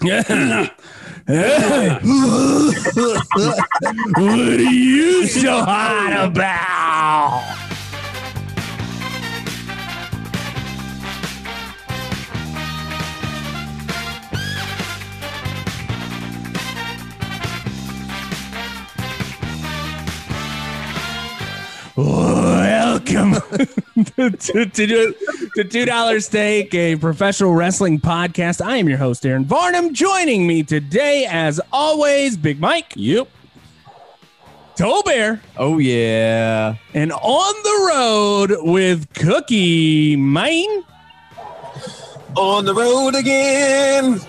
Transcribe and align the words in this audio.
what 0.00 0.30
are 4.18 4.60
you 4.60 5.26
so 5.26 5.52
hot 5.62 6.28
about? 6.30 7.60
Welcome 23.10 23.32
to, 24.16 24.30
to, 24.30 24.66
to, 24.66 25.14
to 25.56 25.64
Two 25.64 25.84
Dollar 25.84 26.20
Steak, 26.20 26.72
a 26.74 26.94
professional 26.94 27.54
wrestling 27.54 27.98
podcast. 27.98 28.64
I 28.64 28.76
am 28.76 28.88
your 28.88 28.98
host, 28.98 29.26
Aaron 29.26 29.44
Varnum. 29.44 29.94
Joining 29.94 30.46
me 30.46 30.62
today, 30.62 31.26
as 31.28 31.60
always, 31.72 32.36
Big 32.36 32.60
Mike. 32.60 32.92
Yep. 32.94 33.28
Toe 34.76 35.02
Bear. 35.02 35.40
Oh 35.56 35.78
yeah. 35.78 36.76
And 36.94 37.12
on 37.12 37.54
the 37.64 37.92
road 37.92 38.70
with 38.70 39.12
Cookie 39.14 40.14
Mane. 40.14 40.84
On 42.36 42.64
the 42.64 42.74
road 42.74 43.16
again. 43.16 44.20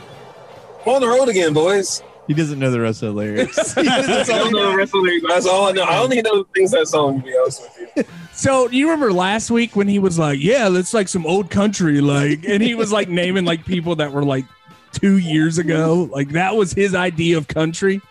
On 0.85 1.01
the 1.01 1.07
road 1.07 1.29
again, 1.29 1.53
boys. 1.53 2.01
He 2.27 2.33
doesn't 2.33 2.59
know 2.59 2.71
the 2.71 2.79
rest 2.79 3.03
of 3.03 3.13
the 3.13 3.19
lyrics. 3.19 3.77
I 3.77 3.83
don't 3.83 4.51
know 4.51 4.71
the 4.71 4.77
rest 4.77 4.95
of 4.95 5.03
the 5.03 5.25
That's 5.27 5.47
all 5.47 5.69
I 5.69 5.71
know. 5.71 5.83
I 5.83 5.95
don't 5.95 6.23
know 6.23 6.43
the 6.43 6.45
things 6.53 6.71
that 6.71 6.87
song, 6.87 7.19
to 7.19 7.25
be 7.25 7.35
honest 7.35 7.61
with 7.63 7.97
you. 7.97 8.03
So 8.33 8.69
you 8.69 8.85
remember 8.89 9.11
last 9.11 9.51
week 9.51 9.75
when 9.75 9.87
he 9.87 9.99
was 9.99 10.17
like, 10.17 10.39
"Yeah, 10.39 10.69
that's 10.69 10.93
like 10.93 11.07
some 11.07 11.25
old 11.25 11.49
country," 11.49 11.99
like, 11.99 12.45
and 12.47 12.63
he 12.63 12.75
was 12.75 12.91
like 12.91 13.09
naming 13.09 13.43
like 13.43 13.65
people 13.65 13.95
that 13.97 14.11
were 14.11 14.23
like 14.23 14.45
two 14.93 15.17
years 15.17 15.57
ago, 15.57 16.09
like 16.11 16.29
that 16.29 16.55
was 16.55 16.73
his 16.73 16.95
idea 16.95 17.37
of 17.37 17.47
country. 17.47 18.01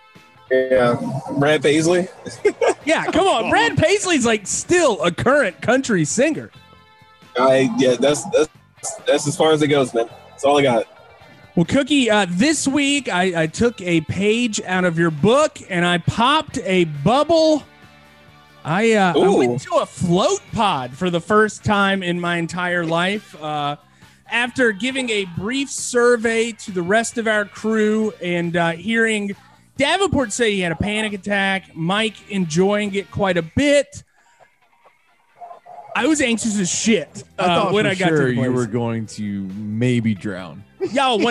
Yeah. 0.51 0.97
Brad 1.39 1.63
Paisley. 1.63 2.09
Yeah, 2.85 3.05
come 3.07 3.27
on, 3.27 3.51
Brad 3.51 3.77
Paisley's 3.77 4.27
like 4.27 4.47
still 4.47 5.03
a 5.03 5.13
current 5.13 5.61
country 5.61 6.05
singer. 6.05 6.51
I 7.39 7.71
yeah, 7.79 7.95
that's 7.95 8.25
that's 8.31 8.49
that's 9.07 9.27
as 9.29 9.37
far 9.37 9.53
as 9.53 9.63
it 9.63 9.69
goes, 9.69 9.95
man. 9.95 10.09
That's 10.31 10.45
all 10.45 10.59
I 10.59 10.63
got. 10.63 10.87
Well, 11.61 11.67
Cookie, 11.67 12.11
uh, 12.11 12.25
this 12.27 12.67
week 12.67 13.11
I, 13.11 13.43
I 13.43 13.47
took 13.47 13.83
a 13.83 14.01
page 14.01 14.63
out 14.63 14.87
of 14.87 14.99
your 14.99 15.11
book 15.11 15.59
and 15.69 15.85
I 15.85 15.99
popped 15.99 16.57
a 16.65 16.85
bubble. 16.85 17.65
I, 18.65 18.93
uh, 18.93 19.13
I 19.15 19.29
went 19.29 19.61
to 19.61 19.75
a 19.75 19.85
float 19.85 20.41
pod 20.55 20.97
for 20.97 21.11
the 21.11 21.21
first 21.21 21.63
time 21.63 22.03
in 22.03 22.19
my 22.19 22.39
entire 22.39 22.87
life. 22.87 23.39
Uh, 23.43 23.77
after 24.31 24.73
giving 24.73 25.11
a 25.11 25.27
brief 25.37 25.71
survey 25.71 26.53
to 26.53 26.71
the 26.73 26.81
rest 26.81 27.19
of 27.19 27.29
our 27.29 27.45
crew 27.45 28.15
and 28.23 28.57
uh, 28.57 28.71
hearing 28.71 29.37
Davenport 29.77 30.33
say 30.33 30.53
he 30.53 30.61
had 30.61 30.73
a 30.73 30.77
panic 30.77 31.13
attack, 31.13 31.77
Mike 31.77 32.31
enjoying 32.31 32.95
it 32.95 33.11
quite 33.11 33.37
a 33.37 33.43
bit. 33.43 34.03
I 35.95 36.07
was 36.07 36.23
anxious 36.23 36.59
as 36.59 36.71
shit 36.71 37.23
I 37.39 37.43
uh, 37.43 37.47
thought 37.47 37.75
when 37.75 37.85
for 37.85 37.91
I 37.91 37.95
got 37.97 38.09
sure 38.09 38.29
to 38.29 38.35
the 38.35 38.41
you 38.41 38.51
were 38.51 38.65
going 38.65 39.05
to 39.05 39.43
maybe 39.49 40.15
drown. 40.15 40.65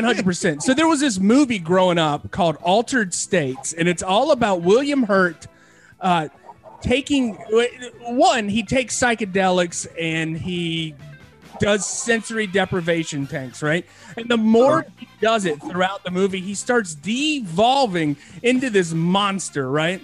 Hundred 0.05 0.25
percent. 0.25 0.63
So 0.63 0.73
there 0.73 0.87
was 0.87 0.99
this 0.99 1.19
movie 1.19 1.59
growing 1.59 1.97
up 1.97 2.31
called 2.31 2.57
Altered 2.57 3.13
States, 3.13 3.73
and 3.73 3.87
it's 3.87 4.03
all 4.03 4.31
about 4.31 4.61
William 4.61 5.03
Hurt 5.03 5.47
uh, 5.99 6.29
taking 6.81 7.33
one. 8.01 8.49
He 8.49 8.63
takes 8.63 8.97
psychedelics 8.97 9.87
and 9.99 10.37
he 10.37 10.95
does 11.59 11.85
sensory 11.85 12.47
deprivation 12.47 13.27
tanks, 13.27 13.61
right? 13.61 13.85
And 14.17 14.29
the 14.29 14.37
more 14.37 14.85
he 14.97 15.07
does 15.21 15.45
it 15.45 15.61
throughout 15.61 16.03
the 16.03 16.11
movie, 16.11 16.39
he 16.39 16.55
starts 16.55 16.95
devolving 16.95 18.15
into 18.43 18.69
this 18.69 18.93
monster, 18.93 19.69
right? 19.69 20.01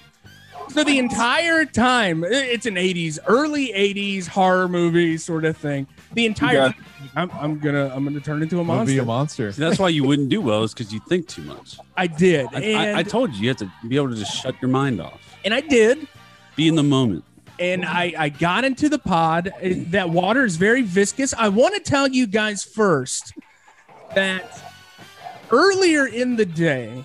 So 0.70 0.84
the 0.84 0.98
entire 0.98 1.64
time, 1.66 2.24
it's 2.24 2.66
an 2.66 2.76
'80s, 2.76 3.20
early 3.28 3.68
'80s 3.68 4.28
horror 4.28 4.68
movie 4.68 5.18
sort 5.18 5.46
of 5.46 5.56
thing. 5.56 5.88
The 6.16 6.26
entire, 6.26 6.54
Yeah. 6.54 6.72
I'm, 7.16 7.30
I'm 7.32 7.60
gonna, 7.60 7.92
I'm 7.94 8.04
gonna 8.04 8.20
turn 8.20 8.42
into 8.42 8.56
a 8.56 8.60
I'll 8.60 8.66
monster. 8.66 8.94
be 8.96 9.00
a 9.00 9.06
monster. 9.06 9.52
See, 9.52 9.62
that's 9.62 9.78
why 9.80 9.90
you 9.90 10.04
wouldn't 10.06 10.30
do 10.30 10.42
well, 10.42 10.64
is 10.64 10.74
because 10.74 10.92
you 10.94 11.00
think 11.08 11.28
too 11.28 11.44
much. 11.44 11.78
I 11.96 12.08
did, 12.08 12.48
I, 12.54 12.60
and 12.62 12.98
I, 12.98 13.00
I 13.00 13.04
told 13.04 13.34
you, 13.34 13.42
you 13.44 13.48
have 13.50 13.58
to 13.58 13.72
be 13.88 13.96
able 13.98 14.10
to 14.10 14.16
just 14.16 14.36
shut 14.42 14.56
your 14.62 14.72
mind 14.72 15.00
off, 15.02 15.38
and 15.46 15.54
I 15.54 15.62
did, 15.62 16.08
be 16.56 16.68
in 16.68 16.76
the 16.76 16.84
moment. 16.84 17.24
and 17.60 17.86
I 17.86 18.14
I 18.18 18.30
got 18.30 18.64
into 18.66 18.90
the 18.90 19.00
pod. 19.00 19.52
That 19.62 20.10
water 20.10 20.44
is 20.46 20.56
very 20.58 20.82
viscous. 20.82 21.34
I 21.34 21.50
want 21.50 21.76
to 21.76 21.82
tell 21.82 22.08
you 22.08 22.28
guys 22.28 22.64
first 22.64 23.34
that 24.16 24.62
earlier 25.52 26.06
in 26.08 26.36
the 26.36 26.46
day, 26.46 27.04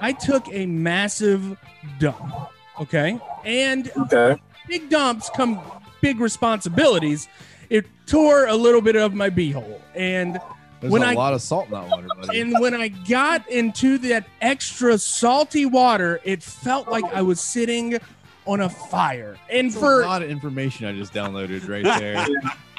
I 0.00 0.12
took 0.12 0.48
a 0.52 0.66
massive 0.66 1.56
dump. 1.98 2.32
Okay, 2.80 3.18
and 3.44 3.90
Okay. 3.96 4.40
big 4.66 4.88
dumps 4.88 5.30
come 5.36 5.60
big 6.00 6.18
responsibilities. 6.20 7.28
It 7.70 7.86
tore 8.06 8.46
a 8.46 8.54
little 8.54 8.80
bit 8.82 8.96
of 8.96 9.14
my 9.14 9.30
beehole, 9.30 9.80
and 9.94 10.38
There's 10.80 10.90
When 10.92 11.02
a 11.02 11.06
I- 11.06 11.12
lot 11.14 11.32
of 11.34 11.40
salt 11.42 11.66
in 11.66 11.72
that 11.72 11.88
water, 11.88 12.08
buddy. 12.20 12.40
And 12.40 12.58
when 12.58 12.74
I 12.74 12.88
got 12.88 13.48
into 13.50 13.98
that 13.98 14.24
extra 14.40 14.96
salty 14.98 15.66
water, 15.66 16.20
it 16.24 16.42
felt 16.42 16.88
like 16.88 17.04
I 17.14 17.20
was 17.22 17.38
sitting 17.40 17.98
on 18.46 18.60
a 18.62 18.68
fire. 18.70 19.36
And 19.50 19.68
That's 19.70 19.78
for 19.78 20.02
a 20.02 20.06
lot 20.06 20.22
of 20.22 20.30
information 20.30 20.86
I 20.86 20.92
just 20.92 21.12
downloaded 21.12 21.68
right 21.68 21.84
there. 21.84 22.26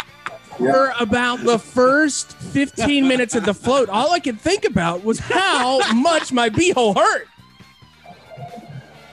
for 0.57 0.93
about 0.99 1.39
the 1.43 1.59
first 1.59 2.33
15 2.33 3.07
minutes 3.07 3.35
of 3.35 3.45
the 3.45 3.53
float, 3.53 3.87
all 3.87 4.11
I 4.11 4.19
could 4.19 4.41
think 4.41 4.65
about 4.65 5.03
was 5.05 5.19
how 5.19 5.79
much 5.93 6.31
my 6.33 6.49
beehole 6.49 6.95
hurt. 6.97 7.27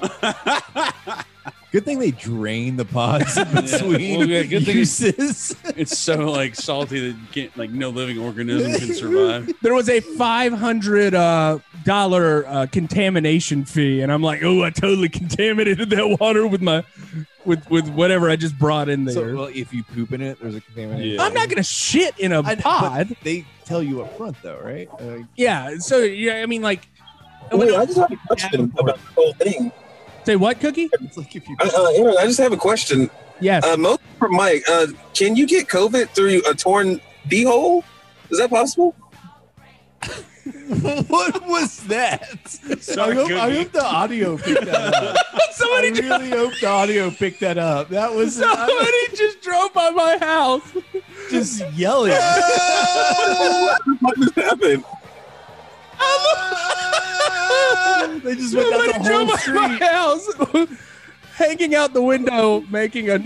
Good 1.70 1.84
thing 1.84 1.98
they 1.98 2.12
drain 2.12 2.76
the 2.76 2.84
pods 2.86 3.36
in 3.36 3.46
Yeah. 3.52 3.60
between 3.60 4.18
Well, 4.20 4.28
yeah, 4.28 4.42
good 4.44 4.64
thing 4.64 4.78
it's- 4.78 5.00
uses. 5.00 5.54
It's 5.76 5.98
so 5.98 6.30
like 6.30 6.54
salty 6.54 6.98
that 7.00 7.06
you 7.18 7.26
can't, 7.30 7.56
like, 7.58 7.68
no 7.70 7.90
living 7.90 8.18
organism 8.18 8.72
can 8.74 8.94
survive. 8.94 9.52
There 9.60 9.74
was 9.74 9.88
a 9.90 10.00
$500 10.00 11.12
uh, 11.14 11.58
dollar, 11.84 12.46
uh, 12.46 12.66
contamination 12.72 13.66
fee, 13.66 14.00
and 14.00 14.10
I'm 14.10 14.22
like, 14.22 14.42
oh, 14.42 14.62
I 14.62 14.70
totally 14.70 15.08
contaminated 15.10 15.90
that 15.90 16.18
water 16.20 16.46
with 16.46 16.62
my 16.62 16.84
with 17.44 17.68
with 17.70 17.88
whatever 17.90 18.28
I 18.28 18.36
just 18.36 18.58
brought 18.58 18.88
in 18.88 19.04
there. 19.04 19.14
So, 19.14 19.34
well, 19.34 19.50
if 19.54 19.72
you 19.72 19.82
poop 19.82 20.12
in 20.12 20.20
it, 20.20 20.38
there's 20.40 20.54
a 20.56 20.60
contamination. 20.60 21.14
Yeah. 21.16 21.22
I'm 21.22 21.32
not 21.34 21.48
gonna 21.48 21.62
shit 21.62 22.18
in 22.18 22.32
a 22.32 22.40
I- 22.40 22.54
but 22.56 22.60
pod. 22.64 23.16
They 23.22 23.44
tell 23.64 23.82
you 23.82 24.02
up 24.02 24.16
front, 24.16 24.36
though, 24.42 24.58
right? 24.62 24.88
Uh, 25.00 25.18
Yeah. 25.36 25.78
So 25.78 25.98
yeah, 25.98 26.36
I 26.42 26.46
mean, 26.46 26.62
like, 26.62 26.88
Wait, 27.52 27.74
I 27.74 27.86
just 27.86 27.96
have 27.98 28.10
a 28.12 28.16
question 28.26 28.72
about 28.78 28.96
the 28.98 29.12
whole 29.14 29.32
thing. 29.34 29.70
Say 30.28 30.36
what, 30.36 30.60
Cookie? 30.60 30.90
like 31.16 31.34
you. 31.34 31.42
Uh, 31.58 31.70
uh, 31.74 31.90
Aaron, 31.96 32.16
I 32.18 32.26
just 32.26 32.38
have 32.38 32.52
a 32.52 32.56
question. 32.56 33.10
Yes. 33.40 33.64
Uh, 33.64 33.76
most 33.78 34.00
for 34.18 34.28
Mike. 34.28 34.62
Uh, 34.68 34.88
can 35.14 35.36
you 35.36 35.46
get 35.46 35.68
COVID 35.68 36.10
through 36.10 36.42
a 36.48 36.54
torn 36.54 37.00
beehole? 37.28 37.82
Is 38.30 38.38
that 38.38 38.50
possible? 38.50 38.94
what 41.08 41.46
was 41.46 41.78
that? 41.84 42.58
I, 42.98 43.14
hope, 43.14 43.30
I 43.30 43.50
hope 43.52 43.72
the 43.72 43.84
audio 43.84 44.36
picked 44.36 44.66
that 44.66 44.94
up. 44.94 45.16
somebody, 45.52 45.88
I 45.88 46.18
really 46.18 46.30
hope 46.30 46.52
the 46.60 46.68
audio 46.68 47.10
picked 47.10 47.40
that 47.40 47.56
up. 47.56 47.88
That 47.88 48.12
was 48.12 48.36
somebody 48.36 49.16
just 49.16 49.40
drove 49.40 49.72
by 49.72 49.90
my 49.90 50.18
house. 50.20 50.62
just 51.30 51.64
yelling. 51.72 52.12
what 54.00 54.16
just 54.18 54.34
happened? 55.98 58.22
they 58.22 58.34
just 58.34 58.54
went 58.54 58.70
down 58.70 58.86
the 58.86 58.92
whole 58.94 59.26
by 59.26 59.32
my 59.32 59.38
street. 59.38 59.82
house, 59.82 60.26
hanging 61.34 61.74
out 61.74 61.92
the 61.92 62.02
window, 62.02 62.60
making 62.70 63.10
a. 63.10 63.18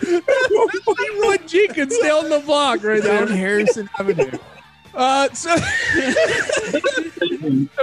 Leeroy 0.00 1.36
Jenkins 1.46 1.96
down 1.98 2.28
the 2.30 2.40
block 2.44 2.82
right 2.82 3.02
Down 3.02 3.26
there. 3.28 3.36
Harrison 3.36 3.88
Avenue. 3.98 4.30
Uh, 4.94 5.28
so, 5.32 5.54
so 5.60 5.62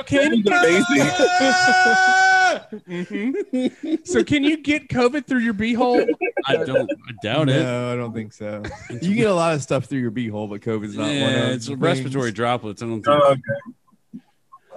can 0.06 0.34
you 0.34 0.44
Amazing. 0.48 1.06
Mhm. 2.90 4.08
So 4.08 4.24
can 4.24 4.44
you 4.44 4.58
get 4.58 4.90
COVID 4.90 5.26
through 5.26 5.40
your 5.40 5.54
beehole? 5.54 6.06
I 6.48 6.58
don't, 6.58 6.92
I 6.92 7.12
doubt 7.24 7.50
it. 7.50 7.62
No, 7.64 7.92
I 7.92 7.96
don't 7.96 8.14
think 8.14 8.34
so. 8.34 8.62
You 9.02 9.16
get 9.16 9.30
a 9.30 9.34
lot 9.34 9.54
of 9.56 9.62
stuff 9.62 9.86
through 9.86 10.00
your 10.00 10.12
beehole, 10.12 10.50
but 10.50 10.62
COVID's 10.62 10.96
not 10.96 11.04
one 11.06 11.12
of 11.12 11.18
Yeah, 11.22 11.48
it's 11.48 11.68
the 11.68 11.76
respiratory 11.78 12.26
things. 12.26 12.36
droplets. 12.36 12.82
I 12.82 12.86
don't 12.86 13.02
think. 13.04 13.08
Oh, 13.08 13.32
okay. 13.32 14.22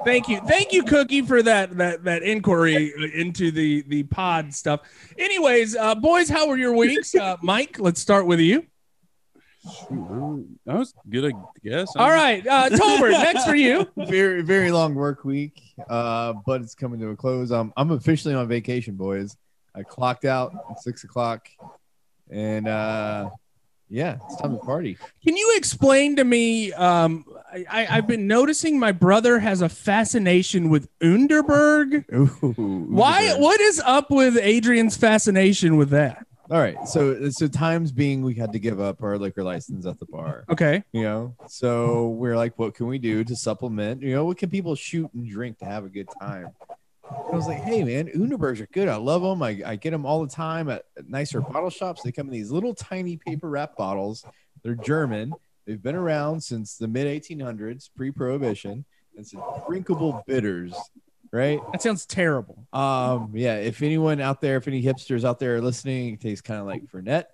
Thank 0.05 0.29
you, 0.29 0.41
thank 0.47 0.73
you, 0.73 0.85
Cookie, 0.85 1.23
for 1.23 1.43
that 1.43 1.76
that 1.76 2.05
that 2.05 2.23
inquiry 2.23 2.93
into 3.15 3.50
the 3.50 3.82
the 3.88 4.05
pod 4.05 4.55
stuff. 4.55 4.82
Anyways, 5.19 5.75
uh, 5.75 5.97
boys, 5.97 6.29
how 6.29 6.47
were 6.49 6.56
your 6.56 6.75
weeks? 6.75 7.15
Uh, 7.17 7.37
Mike, 7.43 7.79
let's 7.81 8.00
start 8.00 8.25
with 8.26 8.38
you. 8.38 8.64
That 9.91 10.79
was 10.79 10.94
good, 11.11 11.32
I 11.32 11.37
guess. 11.64 11.94
All 11.97 12.11
right, 12.11 12.47
uh, 12.47 12.71
Tolbert, 12.71 13.11
next 13.23 13.44
for 13.44 13.56
you. 13.56 13.87
Very, 13.97 14.43
very 14.43 14.71
long 14.71 14.94
work 14.94 15.25
week, 15.25 15.61
uh, 15.91 16.35
but 16.47 16.62
it's 16.62 16.75
coming 16.76 17.00
to 17.00 17.09
a 17.09 17.17
close. 17.17 17.50
I'm, 17.50 17.73
I'm 17.76 17.91
officially 17.91 18.35
on 18.35 18.47
vacation, 18.49 18.94
boys. 18.94 19.37
I 19.78 19.84
clocked 19.84 20.25
out 20.25 20.52
at 20.70 20.80
six 20.80 21.04
o'clock, 21.04 21.48
and 22.30 22.66
uh, 22.66 23.30
yeah, 23.88 24.19
it's 24.26 24.36
time 24.40 24.58
to 24.58 24.64
party. 24.64 24.98
Can 25.25 25.36
you 25.36 25.54
explain 25.56 26.16
to 26.16 26.25
me? 26.25 26.72
Um, 26.72 27.25
I, 27.52 27.86
I've 27.88 28.08
been 28.08 28.26
noticing 28.26 28.78
my 28.78 28.90
brother 28.90 29.38
has 29.38 29.62
a 29.62 29.69
fascination 29.69 30.69
with 30.69 30.88
Underberg. 30.98 32.04
Ooh, 32.12 32.86
Why? 32.90 33.34
What 33.34 33.60
is 33.60 33.80
up 33.84 34.10
with 34.10 34.36
Adrian's 34.36 34.96
fascination 34.96 35.76
with 35.76 35.90
that? 35.90 36.26
All 36.50 36.58
right. 36.58 36.76
So 36.88 37.28
so 37.30 37.46
times 37.46 37.92
being 37.92 38.22
we 38.22 38.34
had 38.34 38.52
to 38.52 38.58
give 38.58 38.80
up 38.80 39.02
our 39.02 39.16
liquor 39.16 39.44
license 39.44 39.86
at 39.86 39.98
the 40.00 40.06
bar. 40.06 40.44
Okay. 40.48 40.82
You 40.92 41.02
know, 41.02 41.36
so 41.46 42.08
we're 42.08 42.36
like, 42.36 42.58
what 42.58 42.75
can 42.75 42.86
we 42.86 42.98
do 42.98 43.22
to 43.22 43.36
supplement? 43.36 44.02
You 44.02 44.14
know, 44.14 44.25
what 44.25 44.38
can 44.38 44.50
people 44.50 44.75
shoot 44.75 45.08
and 45.14 45.28
drink 45.28 45.58
to 45.58 45.66
have 45.66 45.84
a 45.84 45.88
good 45.88 46.08
time? 46.20 46.48
I 47.10 47.37
was 47.37 47.46
like, 47.46 47.58
hey 47.58 47.84
man, 47.84 48.08
Underbergs 48.08 48.60
are 48.60 48.66
good. 48.66 48.88
I 48.88 48.96
love 48.96 49.22
them. 49.22 49.43
I, 49.43 49.60
I 49.64 49.76
get 49.76 49.90
them 49.90 50.06
all 50.06 50.22
the 50.25 50.32
time 50.32 50.69
at 50.69 50.84
at 50.96 51.08
nicer 51.08 51.40
bottle 51.40 51.70
shops. 51.70 52.02
They 52.02 52.12
come 52.12 52.26
in 52.26 52.32
these 52.32 52.50
little 52.50 52.75
tiny 52.75 53.16
paper 53.16 53.49
wrap 53.49 53.76
bottles. 53.76 54.25
They're 54.62 54.75
German. 54.75 55.34
They've 55.66 55.82
been 55.82 55.94
around 55.94 56.43
since 56.43 56.76
the 56.76 56.88
mid 56.88 57.06
1800s, 57.06 57.90
pre-prohibition. 57.94 58.84
It's 59.14 59.34
a 59.34 59.43
drinkable 59.69 60.22
bitters, 60.26 60.75
right? 61.32 61.60
That 61.72 61.82
sounds 61.82 62.06
terrible. 62.06 62.66
Um, 62.72 63.32
yeah, 63.34 63.56
if 63.56 63.82
anyone 63.82 64.20
out 64.20 64.40
there, 64.40 64.56
if 64.56 64.69
any 64.69 64.82
hipsters 64.82 65.25
out 65.25 65.38
there 65.38 65.56
are 65.56 65.61
listening, 65.61 66.14
it 66.14 66.20
tastes 66.20 66.40
kind 66.40 66.61
of 66.61 66.66
like 66.66 66.84
Fernet, 66.87 67.25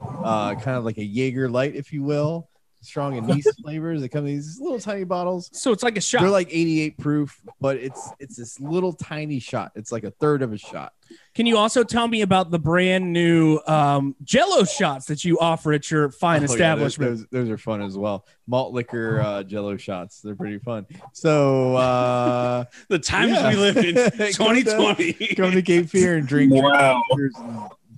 uh, 0.00 0.54
kind 0.56 0.76
of 0.76 0.84
like 0.84 0.98
a 0.98 1.04
Jaeger 1.04 1.48
light, 1.48 1.74
if 1.74 1.92
you 1.92 2.02
will. 2.02 2.49
Strong 2.82 3.16
anise 3.18 3.46
flavors. 3.62 4.00
They 4.00 4.08
come 4.08 4.20
in 4.26 4.34
these 4.36 4.58
little 4.60 4.80
tiny 4.80 5.04
bottles. 5.04 5.50
So 5.52 5.70
it's 5.72 5.82
like 5.82 5.98
a 5.98 6.00
shot. 6.00 6.22
They're 6.22 6.30
like 6.30 6.48
88 6.50 6.96
proof, 6.98 7.40
but 7.60 7.76
it's 7.76 8.10
it's 8.18 8.36
this 8.36 8.58
little 8.58 8.92
tiny 8.94 9.38
shot. 9.38 9.72
It's 9.74 9.92
like 9.92 10.04
a 10.04 10.10
third 10.12 10.40
of 10.42 10.52
a 10.54 10.58
shot. 10.58 10.94
Can 11.34 11.44
you 11.44 11.56
also 11.58 11.82
tell 11.84 12.06
me 12.08 12.22
about 12.22 12.50
the 12.52 12.58
brand 12.58 13.12
new 13.12 13.58
um, 13.66 14.14
Jello 14.22 14.64
shots 14.64 15.06
that 15.06 15.24
you 15.24 15.38
offer 15.40 15.72
at 15.72 15.90
your 15.90 16.10
fine 16.10 16.38
Oh, 16.38 16.42
yeah, 16.42 16.46
those- 16.46 16.50
establishment? 16.54 17.10
those, 17.10 17.26
those 17.30 17.50
are 17.50 17.58
fun 17.58 17.82
as 17.82 17.98
well. 17.98 18.26
Malt 18.46 18.72
liquor 18.72 19.20
uh, 19.20 19.42
Jello 19.42 19.76
shots. 19.76 20.20
They're 20.20 20.36
pretty 20.36 20.58
fun. 20.58 20.86
So 21.12 21.74
uh, 21.76 22.64
The 22.88 22.98
times 22.98 23.32
Yeah. 23.32 23.48
we 23.50 23.56
live 23.56 23.76
in, 23.76 23.94
Come 23.96 24.10
to- 24.10 24.32
2020. 24.32 25.12
come 25.34 25.50
to 25.52 25.62
Cape 25.62 25.88
Fear 25.90 26.16
and 26.18 26.26
drink 26.28 26.52
Wow. 26.54 27.02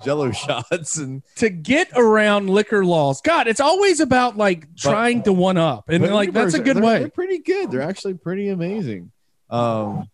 Beers 0.02 0.06
and 0.06 0.18
Jello 0.18 0.32
shots 0.32 0.96
and 0.98 1.22
to 1.36 1.50
get 1.50 1.88
around 1.94 2.50
liquor 2.50 2.84
laws. 2.84 3.20
God, 3.20 3.48
it's 3.48 3.60
always 3.60 4.00
about 4.00 4.36
like 4.36 4.74
trying 4.76 5.22
to 5.24 5.32
one 5.32 5.56
up, 5.56 5.88
and 5.88 6.04
like 6.12 6.32
that's 6.32 6.54
a 6.54 6.60
good 6.60 6.76
they're, 6.76 6.82
way. 6.82 6.98
They're 7.00 7.10
pretty 7.10 7.38
good. 7.38 7.70
They're 7.70 7.82
actually 7.82 8.14
pretty 8.14 8.48
amazing. 8.48 9.12
Um, 9.50 10.08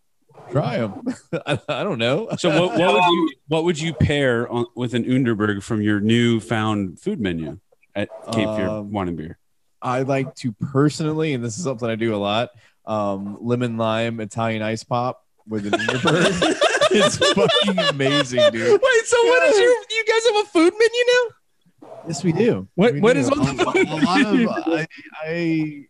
try 0.50 0.78
them. 0.78 1.04
I, 1.46 1.58
I 1.68 1.82
don't 1.84 1.98
know. 1.98 2.28
So 2.38 2.48
what, 2.50 2.78
what 2.78 2.94
would 2.94 3.04
you 3.04 3.30
what 3.48 3.64
would 3.64 3.80
you 3.80 3.94
pair 3.94 4.48
on, 4.50 4.66
with 4.74 4.94
an 4.94 5.04
Underberg 5.04 5.62
from 5.62 5.82
your 5.82 6.00
newfound 6.00 7.00
food 7.00 7.20
menu 7.20 7.58
at 7.94 8.08
Cape 8.32 8.48
Fear 8.48 8.68
Um, 8.68 8.92
Wine 8.92 9.08
and 9.08 9.16
Beer? 9.16 9.38
I 9.80 10.02
like 10.02 10.34
to 10.36 10.52
personally, 10.52 11.34
and 11.34 11.44
this 11.44 11.56
is 11.56 11.64
something 11.64 11.88
I 11.88 11.94
do 11.94 12.14
a 12.14 12.18
lot. 12.18 12.50
Um, 12.84 13.38
lemon 13.40 13.76
lime 13.76 14.18
Italian 14.18 14.62
ice 14.62 14.82
pop 14.82 15.24
with 15.46 15.66
an 15.66 15.72
Underberg. 15.72 16.60
it's 16.90 17.16
fucking 17.34 17.78
amazing, 17.78 18.40
dude. 18.52 18.80
Wait, 18.82 19.04
so 19.06 19.16
what 19.26 19.42
is 19.48 19.58
your? 19.58 19.70
You 19.90 20.04
guys 20.06 20.26
have 20.26 20.44
a 20.44 20.48
food 20.48 20.72
menu 20.78 21.04
now? 21.06 21.90
Yes, 22.06 22.24
we 22.24 22.32
do. 22.32 22.68
What- 22.74 22.94
We 22.94 23.00
what 23.00 23.14
do. 23.14 23.20
is 23.20 23.28
on 23.30 23.56
the 23.56 23.62
a, 23.62 23.72
food 23.72 23.88
a 23.88 23.96
lot 23.96 24.20
of 24.20 24.32
menu? 24.32 24.48
I, 24.48 24.86
I 25.24 25.86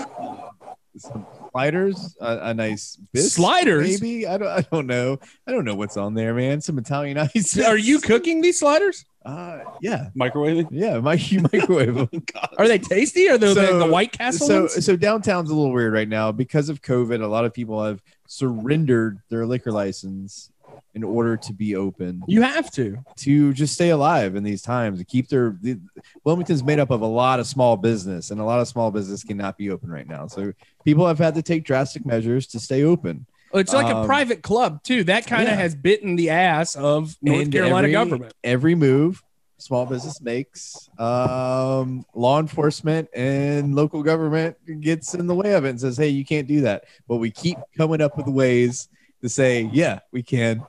uh, 0.00 0.50
some 0.96 1.26
sliders, 1.50 2.16
a, 2.20 2.38
a 2.50 2.54
nice 2.54 2.96
bisque, 3.12 3.34
Sliders? 3.36 4.00
maybe. 4.00 4.26
I 4.26 4.38
don't. 4.38 4.48
I 4.48 4.60
don't 4.72 4.86
know. 4.86 5.18
I 5.46 5.50
don't 5.52 5.64
know 5.64 5.74
what's 5.74 5.96
on 5.96 6.14
there, 6.14 6.34
man. 6.34 6.60
Some 6.60 6.78
Italian 6.78 7.18
ice. 7.34 7.58
Are 7.58 7.76
you 7.76 8.00
cooking 8.00 8.40
these 8.40 8.58
sliders? 8.60 9.04
Uh, 9.24 9.60
yeah, 9.80 10.08
Microwaving? 10.18 10.68
yeah. 10.70 10.98
My 10.98 11.14
you 11.14 11.40
microwave. 11.40 11.96
Are 12.58 12.68
they 12.68 12.78
tasty? 12.78 13.28
Or 13.28 13.38
the, 13.38 13.54
So- 13.54 13.78
the 13.78 13.86
White 13.86 14.12
Castle 14.12 14.46
so 14.46 14.60
ones? 14.60 14.84
so 14.84 14.96
downtown's 14.96 15.50
a 15.50 15.54
little 15.54 15.72
weird 15.72 15.94
right 15.94 16.08
now 16.08 16.30
because 16.30 16.68
of 16.68 16.82
COVID. 16.82 17.22
A 17.22 17.26
lot 17.26 17.44
of 17.46 17.54
people 17.54 17.82
have 17.82 18.02
surrendered 18.38 19.20
their 19.30 19.46
liquor 19.46 19.72
license 19.72 20.50
in 20.94 21.04
order 21.04 21.36
to 21.36 21.52
be 21.52 21.76
open 21.76 22.22
You 22.26 22.42
have 22.42 22.70
to. 22.72 22.96
to 23.18 23.52
just 23.52 23.74
stay 23.74 23.90
alive 23.90 24.34
in 24.34 24.42
these 24.42 24.62
times 24.62 24.98
and 24.98 25.06
keep 25.08 25.28
their. 25.28 25.56
The, 25.60 25.78
Wilmington's 26.24 26.64
made 26.64 26.78
up 26.80 26.90
of 26.90 27.00
a 27.00 27.06
lot 27.06 27.38
of 27.40 27.46
small 27.46 27.76
business, 27.76 28.30
and 28.30 28.40
a 28.40 28.44
lot 28.44 28.60
of 28.60 28.66
small 28.68 28.90
business 28.90 29.22
cannot 29.22 29.56
be 29.56 29.70
open 29.70 29.88
right 29.90 30.06
now. 30.08 30.26
So 30.26 30.52
people 30.84 31.06
have 31.06 31.18
had 31.18 31.34
to 31.36 31.42
take 31.42 31.64
drastic 31.64 32.04
measures 32.04 32.46
to 32.48 32.60
stay 32.60 32.82
open. 32.82 33.26
It's 33.52 33.72
like 33.72 33.86
a 33.92 33.98
Um, 33.98 34.06
private 34.06 34.42
club 34.42 34.82
too. 34.82 35.04
That 35.04 35.26
kind 35.28 35.44
of 35.44 35.50
yeah. 35.50 35.56
has 35.56 35.76
bitten 35.76 36.16
the 36.16 36.30
ass 36.30 36.74
of 36.74 37.14
North 37.22 37.52
Carolina 37.52 37.76
every- 37.88 37.92
government. 37.92 38.34
Every 38.42 38.74
move 38.74 39.22
small 39.64 39.86
business 39.86 40.20
makes, 40.20 40.88
um, 40.98 42.04
law 42.14 42.38
enforcement 42.38 43.08
and 43.14 43.74
local 43.74 44.02
government 44.02 44.56
gets 44.80 45.14
in 45.14 45.26
the 45.26 45.34
way 45.34 45.54
of 45.54 45.64
it 45.64 45.70
and 45.70 45.80
says, 45.80 45.96
"Hey, 45.96 46.08
you 46.08 46.24
can't 46.24 46.46
do 46.46 46.60
that." 46.62 46.84
But 47.08 47.16
we 47.16 47.30
keep 47.30 47.56
coming 47.76 48.00
up 48.00 48.16
with 48.16 48.26
ways 48.26 48.88
to 49.22 49.28
say, 49.28 49.68
"Yeah, 49.72 50.00
we 50.12 50.22
can." 50.22 50.62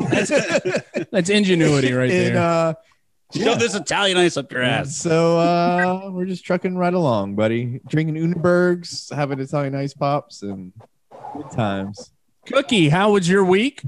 That's 0.00 0.30
ingenuity 1.30 1.92
right 1.92 2.10
And, 2.10 2.36
there. 2.36 2.42
uh, 2.42 2.74
Shove 3.34 3.44
yeah. 3.44 3.54
this 3.56 3.74
Italian 3.74 4.16
ice 4.16 4.38
up 4.38 4.50
your 4.50 4.62
ass. 4.62 4.96
So 4.96 5.38
uh, 5.38 6.08
we're 6.10 6.24
just 6.24 6.44
trucking 6.46 6.78
right 6.78 6.94
along, 6.94 7.34
buddy. 7.34 7.78
Drinking 7.86 8.14
Underbergs, 8.16 9.14
having 9.14 9.38
Italian 9.40 9.74
ice 9.74 9.92
pops, 9.92 10.42
and 10.42 10.72
good 11.36 11.50
times. 11.50 12.10
Cookie, 12.46 12.88
how 12.88 13.12
was 13.12 13.28
your 13.28 13.44
week? 13.44 13.82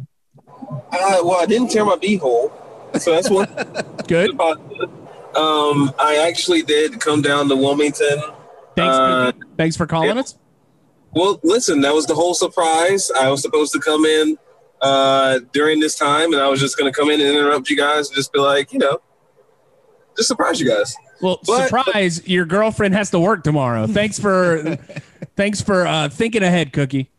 Uh, 0.92 1.20
well, 1.24 1.40
I 1.40 1.46
didn't 1.46 1.70
tear 1.70 1.86
my 1.86 1.96
beehole, 1.96 2.52
so 2.98 3.12
that's 3.12 3.30
one 3.30 3.46
Good. 4.08 4.30
Um, 4.40 5.92
I 5.98 6.24
actually 6.26 6.62
did 6.62 7.00
come 7.00 7.22
down 7.22 7.48
to 7.48 7.56
Wilmington. 7.56 8.20
Thanks. 8.76 8.96
Uh, 8.96 9.32
Thanks 9.56 9.76
for 9.76 9.86
calling 9.86 10.14
yeah. 10.16 10.20
us. 10.22 10.36
Well, 11.12 11.40
listen, 11.42 11.80
that 11.82 11.94
was 11.94 12.06
the 12.06 12.14
whole 12.14 12.34
surprise. 12.34 13.10
I 13.18 13.28
was 13.30 13.42
supposed 13.42 13.72
to 13.72 13.80
come 13.80 14.04
in 14.04 14.38
uh, 14.80 15.40
during 15.52 15.80
this 15.80 15.96
time, 15.96 16.32
and 16.32 16.42
I 16.42 16.48
was 16.48 16.60
just 16.60 16.78
going 16.78 16.92
to 16.92 16.96
come 16.96 17.10
in 17.10 17.20
and 17.20 17.28
interrupt 17.30 17.68
you 17.70 17.76
guys 17.76 18.08
and 18.08 18.16
just 18.16 18.32
be 18.32 18.40
like, 18.40 18.72
you 18.72 18.78
know, 18.78 19.00
just 20.16 20.28
surprise 20.28 20.60
you 20.60 20.68
guys. 20.68 20.94
Well, 21.20 21.38
But- 21.46 21.68
surprise! 21.68 22.26
Your 22.26 22.44
girlfriend 22.46 22.94
has 22.94 23.10
to 23.10 23.20
work 23.20 23.44
tomorrow. 23.44 23.86
Thanks 23.86 24.18
for, 24.18 24.78
thanks 25.36 25.60
for 25.60 25.86
uh, 25.86 26.08
thinking 26.08 26.42
ahead, 26.42 26.72
Cookie. 26.72 27.10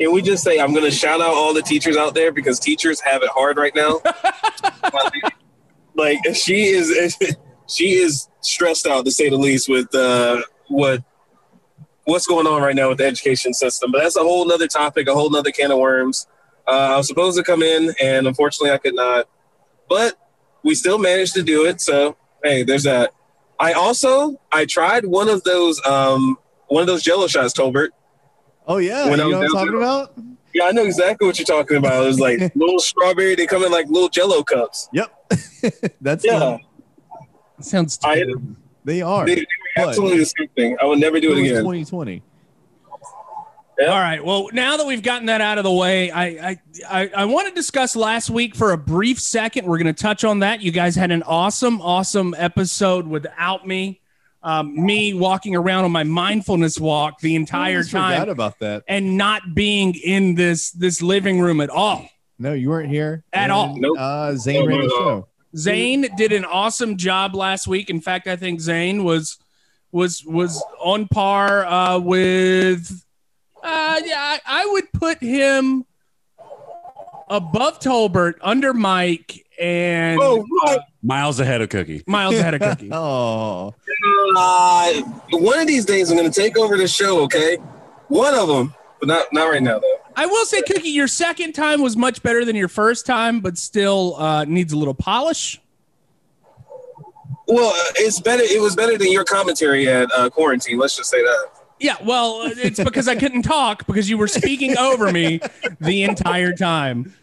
Can 0.00 0.12
we 0.12 0.22
just 0.22 0.44
say 0.44 0.60
I'm 0.60 0.72
going 0.72 0.84
to 0.84 0.90
shout 0.90 1.20
out 1.20 1.34
all 1.34 1.52
the 1.52 1.62
teachers 1.62 1.96
out 1.96 2.14
there 2.14 2.30
because 2.30 2.60
teachers 2.60 3.00
have 3.00 3.22
it 3.22 3.30
hard 3.30 3.56
right 3.56 3.74
now. 3.74 4.00
like 5.96 6.18
she 6.34 6.68
is, 6.68 7.16
she 7.68 7.94
is 7.94 8.28
stressed 8.40 8.86
out 8.86 9.04
to 9.04 9.10
say 9.10 9.28
the 9.28 9.36
least 9.36 9.68
with 9.68 9.92
uh, 9.94 10.40
what 10.68 11.02
what's 12.04 12.26
going 12.26 12.46
on 12.46 12.62
right 12.62 12.74
now 12.74 12.88
with 12.88 12.98
the 12.98 13.06
education 13.06 13.52
system. 13.52 13.92
But 13.92 14.02
that's 14.02 14.16
a 14.16 14.22
whole 14.22 14.46
nother 14.46 14.66
topic, 14.66 15.08
a 15.08 15.14
whole 15.14 15.30
nother 15.30 15.50
can 15.50 15.70
of 15.70 15.78
worms. 15.78 16.26
Uh, 16.66 16.70
I 16.92 16.96
was 16.96 17.06
supposed 17.06 17.36
to 17.36 17.44
come 17.44 17.62
in, 17.62 17.94
and 18.00 18.26
unfortunately, 18.26 18.70
I 18.70 18.78
could 18.78 18.94
not. 18.94 19.28
But 19.88 20.14
we 20.62 20.74
still 20.74 20.98
managed 20.98 21.34
to 21.34 21.42
do 21.42 21.66
it. 21.66 21.80
So 21.80 22.16
hey, 22.42 22.62
there's 22.62 22.84
that. 22.84 23.12
I 23.58 23.72
also 23.72 24.40
I 24.52 24.64
tried 24.64 25.04
one 25.04 25.28
of 25.28 25.44
those 25.44 25.84
um, 25.84 26.38
one 26.68 26.82
of 26.82 26.86
those 26.86 27.02
Jello 27.02 27.26
shots, 27.26 27.52
Tolbert. 27.52 27.88
Oh 28.68 28.76
yeah, 28.76 29.08
When 29.08 29.18
you 29.18 29.24
I 29.24 29.28
know 29.30 29.30
what 29.30 29.34
I'm 29.36 29.40
down 29.42 29.50
talking 29.50 29.76
about? 29.76 30.14
Yeah, 30.54 30.64
I 30.64 30.72
know 30.72 30.84
exactly 30.84 31.26
what 31.26 31.38
you're 31.38 31.46
talking 31.46 31.78
about. 31.78 32.02
It 32.02 32.06
was 32.06 32.20
like 32.20 32.38
little 32.54 32.78
strawberry. 32.78 33.34
They 33.34 33.46
come 33.46 33.64
in 33.64 33.72
like 33.72 33.86
little 33.88 34.08
Jello 34.10 34.42
cups. 34.42 34.88
Yep, 34.92 35.30
that's 36.00 36.24
Yeah, 36.24 36.38
the, 36.38 36.58
Sounds. 37.60 37.98
I 38.04 38.22
they 38.84 39.02
are. 39.02 39.26
they, 39.26 39.36
they 39.36 39.46
absolutely 39.78 40.18
the 40.18 40.26
same 40.26 40.48
thing. 40.54 40.76
I 40.80 40.84
would 40.86 40.98
never 41.00 41.18
do 41.20 41.32
it 41.32 41.40
was 41.40 41.50
again. 41.50 41.62
2020. 41.62 42.22
Yeah. 43.78 43.86
All 43.86 43.98
right. 43.98 44.24
Well, 44.24 44.48
now 44.52 44.76
that 44.76 44.86
we've 44.86 45.02
gotten 45.02 45.26
that 45.26 45.40
out 45.40 45.58
of 45.58 45.64
the 45.64 45.72
way, 45.72 46.10
I 46.10 46.24
I 46.50 46.58
I, 46.88 47.10
I 47.16 47.24
want 47.26 47.48
to 47.48 47.54
discuss 47.54 47.94
last 47.96 48.28
week 48.28 48.54
for 48.56 48.72
a 48.72 48.78
brief 48.78 49.20
second. 49.20 49.66
We're 49.66 49.78
going 49.78 49.94
to 49.94 50.02
touch 50.02 50.24
on 50.24 50.40
that. 50.40 50.60
You 50.60 50.72
guys 50.72 50.96
had 50.96 51.10
an 51.12 51.22
awesome, 51.22 51.80
awesome 51.80 52.34
episode 52.36 53.06
without 53.06 53.66
me. 53.66 54.00
Um, 54.42 54.84
me 54.86 55.14
walking 55.14 55.56
around 55.56 55.84
on 55.84 55.90
my 55.90 56.04
mindfulness 56.04 56.78
walk 56.78 57.20
the 57.20 57.32
I 57.34 57.36
entire 57.36 57.70
almost 57.78 57.90
forgot 57.90 58.18
time 58.18 58.28
about 58.28 58.58
that. 58.60 58.84
and 58.86 59.16
not 59.16 59.54
being 59.54 59.94
in 59.96 60.36
this 60.36 60.70
this 60.70 61.02
living 61.02 61.40
room 61.40 61.60
at 61.60 61.70
all. 61.70 62.08
No, 62.38 62.52
you 62.52 62.68
weren't 62.68 62.88
here 62.88 63.24
At 63.32 63.44
And, 63.44 63.52
all. 63.52 63.76
Nope. 63.76 63.96
Uh, 63.98 64.34
Zane 64.36 64.68
ran 64.68 64.80
the 64.82 64.86
no, 64.86 64.88
no. 64.88 64.98
show. 64.98 65.28
Zane 65.56 66.06
did 66.16 66.30
an 66.32 66.44
awesome 66.44 66.96
job 66.96 67.34
last 67.34 67.66
week. 67.66 67.90
In 67.90 68.00
fact, 68.00 68.28
I 68.28 68.36
think 68.36 68.60
Zane 68.60 69.02
was 69.02 69.38
was 69.90 70.24
was 70.24 70.62
on 70.80 71.08
par 71.08 71.66
uh, 71.66 71.98
with. 71.98 73.04
Uh, 73.60 74.00
yeah, 74.04 74.20
I, 74.20 74.40
I 74.46 74.66
would 74.66 74.92
put 74.92 75.18
him 75.18 75.84
above 77.28 77.80
Tolbert, 77.80 78.34
under 78.40 78.72
Mike, 78.72 79.46
and 79.60 80.20
Oh, 80.22 80.44
what? 80.48 80.84
Miles 81.02 81.40
ahead 81.40 81.60
of 81.62 81.68
Cookie. 81.68 82.02
Miles 82.06 82.34
ahead 82.34 82.54
of 82.54 82.60
Cookie. 82.60 82.90
Oh, 82.92 83.74
Uh, 84.36 85.02
one 85.30 85.58
of 85.60 85.66
these 85.66 85.84
days, 85.84 86.10
I'm 86.10 86.16
going 86.16 86.30
to 86.30 86.40
take 86.40 86.56
over 86.58 86.76
the 86.76 86.88
show. 86.88 87.20
Okay, 87.22 87.56
one 88.08 88.34
of 88.34 88.48
them, 88.48 88.74
but 89.00 89.08
not 89.08 89.26
not 89.32 89.44
right 89.46 89.62
now 89.62 89.78
though. 89.78 89.94
I 90.16 90.26
will 90.26 90.44
say, 90.46 90.62
Cookie, 90.62 90.88
your 90.90 91.06
second 91.08 91.52
time 91.52 91.80
was 91.80 91.96
much 91.96 92.22
better 92.22 92.44
than 92.44 92.56
your 92.56 92.68
first 92.68 93.06
time, 93.06 93.40
but 93.40 93.56
still 93.56 94.16
uh, 94.16 94.44
needs 94.44 94.72
a 94.72 94.76
little 94.76 94.94
polish. 94.94 95.60
Well, 97.46 97.68
uh, 97.70 97.92
it's 97.96 98.20
better. 98.20 98.42
It 98.42 98.60
was 98.60 98.74
better 98.76 98.98
than 98.98 99.10
your 99.12 99.24
commentary 99.24 99.88
at 99.88 100.10
uh, 100.14 100.28
quarantine. 100.28 100.78
Let's 100.78 100.96
just 100.96 101.08
say 101.10 101.22
that. 101.22 101.46
Yeah, 101.80 101.94
well, 102.04 102.40
it's 102.44 102.82
because 102.82 103.06
I 103.06 103.14
couldn't 103.14 103.42
talk 103.42 103.86
because 103.86 104.10
you 104.10 104.18
were 104.18 104.26
speaking 104.26 104.76
over 104.76 105.12
me 105.12 105.40
the 105.80 106.02
entire 106.02 106.52
time. 106.52 107.14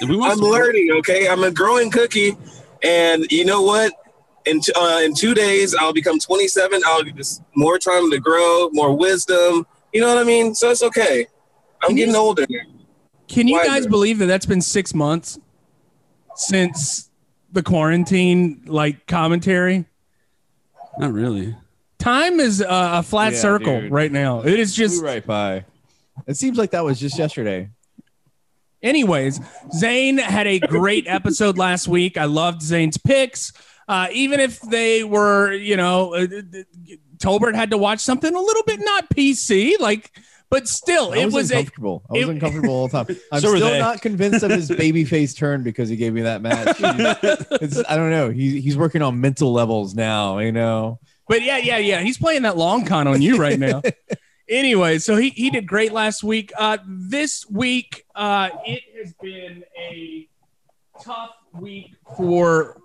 We 0.00 0.16
want 0.16 0.32
I'm 0.32 0.38
some- 0.38 0.48
learning. 0.48 0.90
Okay, 0.98 1.28
I'm 1.28 1.44
a 1.44 1.50
growing 1.50 1.90
cookie, 1.90 2.36
and 2.82 3.30
you 3.30 3.44
know 3.44 3.62
what? 3.62 3.92
In 4.46 4.60
t- 4.60 4.72
uh, 4.74 5.00
in 5.04 5.14
two 5.14 5.34
days, 5.34 5.74
I'll 5.74 5.92
become 5.92 6.18
27. 6.18 6.82
I'll 6.84 7.02
get 7.04 7.16
this 7.16 7.40
more 7.54 7.78
time 7.78 8.10
to 8.10 8.18
grow, 8.18 8.70
more 8.72 8.96
wisdom. 8.96 9.66
You 9.92 10.00
know 10.00 10.08
what 10.08 10.18
I 10.18 10.24
mean? 10.24 10.54
So 10.54 10.70
it's 10.70 10.82
okay. 10.82 11.26
I'm 11.82 11.88
Can 11.90 11.96
you- 11.96 12.06
getting 12.06 12.16
older. 12.20 12.46
Can 13.28 13.46
you 13.48 13.54
Why 13.54 13.66
guys 13.66 13.80
is 13.82 13.86
believe 13.86 14.18
that 14.18 14.26
that's 14.26 14.46
been 14.46 14.60
six 14.60 14.92
months 14.94 15.38
since 16.34 17.10
the 17.52 17.62
quarantine 17.62 18.62
like 18.66 19.06
commentary? 19.06 19.84
Not 20.98 21.12
really. 21.12 21.56
Time 21.98 22.40
is 22.40 22.60
uh, 22.60 22.66
a 22.68 23.02
flat 23.02 23.32
Yeah, 23.32 23.38
circle 23.38 23.80
dude. 23.82 23.92
right 23.92 24.10
now. 24.10 24.40
It 24.42 24.58
is 24.58 24.74
just 24.74 24.98
Flew 24.98 25.06
right 25.06 25.24
by. 25.24 25.64
It 26.26 26.36
seems 26.36 26.58
like 26.58 26.72
that 26.72 26.84
was 26.84 26.98
just 27.00 27.16
yesterday. 27.18 27.70
Anyways, 28.82 29.40
Zane 29.76 30.18
had 30.18 30.46
a 30.46 30.58
great 30.58 31.06
episode 31.06 31.56
last 31.58 31.86
week. 31.88 32.16
I 32.18 32.24
loved 32.24 32.62
Zane's 32.62 32.98
picks. 32.98 33.52
Uh, 33.88 34.08
even 34.12 34.40
if 34.40 34.60
they 34.62 35.04
were, 35.04 35.52
you 35.52 35.76
know, 35.76 36.14
uh, 36.14 36.26
Tolbert 37.18 37.54
had 37.54 37.70
to 37.70 37.78
watch 37.78 38.00
something 38.00 38.34
a 38.34 38.40
little 38.40 38.62
bit 38.64 38.80
not 38.80 39.08
PC, 39.10 39.78
like, 39.80 40.10
but 40.50 40.68
still, 40.68 41.12
I 41.12 41.18
it 41.18 41.24
was, 41.26 41.34
was 41.34 41.50
uncomfortable. 41.50 42.02
I 42.10 42.12
was 42.14 42.22
it- 42.22 42.28
uncomfortable 42.30 42.74
all 42.74 42.88
the 42.88 43.04
time. 43.04 43.16
I'm 43.32 43.40
So 43.40 43.54
still 43.56 43.78
not 43.78 44.00
convinced 44.02 44.42
of 44.42 44.50
his 44.50 44.68
baby 44.76 45.04
face 45.04 45.34
turn 45.34 45.62
because 45.62 45.88
he 45.88 45.96
gave 45.96 46.12
me 46.12 46.22
that 46.22 46.42
match. 46.42 46.76
It's, 47.62 47.82
I 47.88 47.96
don't 47.96 48.10
know. 48.10 48.30
He's 48.30 48.62
he's 48.64 48.76
working 48.76 49.02
on 49.02 49.20
mental 49.20 49.52
levels 49.52 49.94
now. 49.94 50.38
You 50.38 50.52
know. 50.52 50.98
But 51.28 51.42
yeah, 51.42 51.58
yeah, 51.58 51.78
yeah. 51.78 52.00
He's 52.00 52.18
playing 52.18 52.42
that 52.42 52.56
long 52.56 52.84
con 52.84 53.06
on 53.06 53.22
you 53.22 53.36
right 53.38 53.58
now. 53.58 53.80
Anyway, 54.48 54.98
so 54.98 55.16
he, 55.16 55.30
he 55.30 55.50
did 55.50 55.66
great 55.66 55.92
last 55.92 56.22
week. 56.22 56.52
Uh, 56.56 56.78
this 56.86 57.48
week, 57.48 58.04
uh, 58.14 58.50
it 58.66 58.82
has 58.98 59.12
been 59.14 59.64
a 59.78 60.28
tough 61.02 61.34
week 61.58 61.94
for 62.16 62.80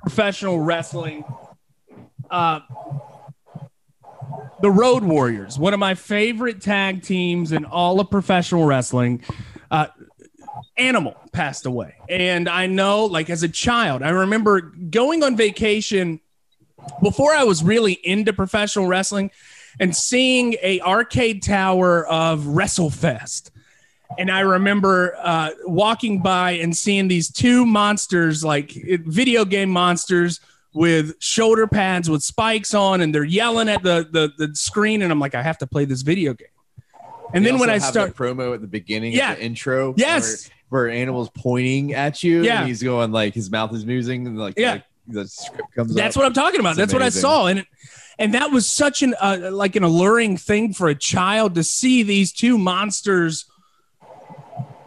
professional 0.00 0.60
wrestling. 0.60 1.24
Uh, 2.30 2.60
the 4.62 4.70
Road 4.70 5.04
Warriors, 5.04 5.58
one 5.58 5.74
of 5.74 5.80
my 5.80 5.94
favorite 5.94 6.60
tag 6.60 7.02
teams 7.02 7.52
in 7.52 7.64
all 7.64 8.00
of 8.00 8.10
professional 8.10 8.64
wrestling. 8.64 9.22
Uh, 9.70 9.86
Animal 10.76 11.14
passed 11.32 11.66
away. 11.66 11.94
And 12.08 12.48
I 12.48 12.66
know, 12.66 13.04
like, 13.06 13.30
as 13.30 13.44
a 13.44 13.48
child, 13.48 14.02
I 14.02 14.10
remember 14.10 14.60
going 14.60 15.22
on 15.22 15.36
vacation 15.36 16.20
before 17.02 17.32
I 17.32 17.44
was 17.44 17.62
really 17.62 17.92
into 17.92 18.32
professional 18.32 18.86
wrestling 18.86 19.30
and 19.80 19.94
seeing 19.94 20.54
a 20.62 20.80
arcade 20.80 21.42
tower 21.42 22.06
of 22.06 22.40
WrestleFest. 22.40 23.50
And 24.18 24.30
I 24.30 24.40
remember 24.40 25.16
uh, 25.20 25.50
walking 25.64 26.22
by 26.22 26.52
and 26.52 26.76
seeing 26.76 27.08
these 27.08 27.30
two 27.30 27.66
monsters, 27.66 28.44
like 28.44 28.72
video 29.06 29.44
game 29.44 29.70
monsters 29.70 30.40
with 30.72 31.14
shoulder 31.20 31.66
pads 31.66 32.08
with 32.10 32.22
spikes 32.22 32.74
on, 32.74 33.00
and 33.00 33.14
they're 33.14 33.24
yelling 33.24 33.68
at 33.68 33.82
the, 33.82 34.06
the, 34.12 34.32
the 34.46 34.54
screen. 34.54 35.02
And 35.02 35.10
I'm 35.10 35.20
like, 35.20 35.34
I 35.34 35.42
have 35.42 35.58
to 35.58 35.66
play 35.66 35.84
this 35.84 36.02
video 36.02 36.34
game. 36.34 36.48
And 37.32 37.44
They 37.44 37.50
then 37.50 37.58
when 37.58 37.70
I 37.70 37.78
start, 37.78 38.14
promo 38.14 38.54
at 38.54 38.60
the 38.60 38.66
beginning, 38.68 39.12
Yeah. 39.12 39.32
of 39.32 39.38
the 39.38 39.44
intro, 39.44 39.94
yes, 39.96 40.48
where, 40.68 40.84
where 40.84 40.90
animals 40.92 41.30
pointing 41.34 41.94
at 41.94 42.22
you, 42.22 42.42
Yeah. 42.44 42.60
and 42.60 42.68
he's 42.68 42.82
going 42.82 43.10
like 43.10 43.34
his 43.34 43.50
mouth 43.50 43.74
is 43.74 43.84
moving, 43.84 44.26
and 44.26 44.38
like, 44.38 44.54
Yeah. 44.56 44.72
like, 44.72 44.84
the 45.06 45.26
script 45.28 45.74
comes 45.74 45.94
That's 45.94 46.16
up. 46.16 46.20
what 46.20 46.26
I'm 46.26 46.32
talking 46.32 46.60
about. 46.60 46.70
It's 46.70 46.78
That's 46.78 46.92
what 46.92 47.02
I 47.02 47.08
saw, 47.10 47.46
and 47.46 47.66
and 48.18 48.34
that 48.34 48.50
was 48.50 48.68
such 48.68 49.02
an 49.02 49.14
uh, 49.20 49.50
like 49.52 49.76
an 49.76 49.82
alluring 49.82 50.36
thing 50.36 50.72
for 50.72 50.88
a 50.88 50.94
child 50.94 51.54
to 51.56 51.64
see 51.64 52.02
these 52.02 52.32
two 52.32 52.58
monsters 52.58 53.46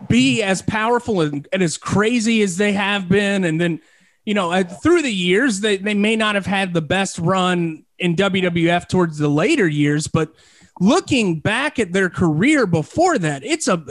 be 0.08 0.42
as 0.42 0.62
powerful 0.62 1.22
and, 1.22 1.48
and 1.52 1.62
as 1.62 1.78
crazy 1.78 2.42
as 2.42 2.58
they 2.58 2.74
have 2.74 3.10
been, 3.10 3.44
and 3.44 3.60
then 3.60 3.82
you 4.26 4.34
know 4.34 4.52
uh, 4.52 4.64
through 4.64 5.02
the 5.02 5.14
years 5.14 5.60
they 5.60 5.78
they 5.78 5.94
may 5.94 6.16
not 6.16 6.36
have 6.36 6.46
had 6.46 6.74
the 6.74 6.82
best 6.82 7.20
run 7.20 7.86
in 8.00 8.16
WWF 8.16 8.88
towards 8.88 9.18
the 9.18 9.28
later 9.28 9.68
years, 9.68 10.08
but 10.08 10.34
looking 10.80 11.40
back 11.40 11.80
at 11.80 11.92
their 11.92 12.10
career 12.10 12.66
before 12.66 13.18
that, 13.18 13.44
it's 13.44 13.68
a 13.68 13.84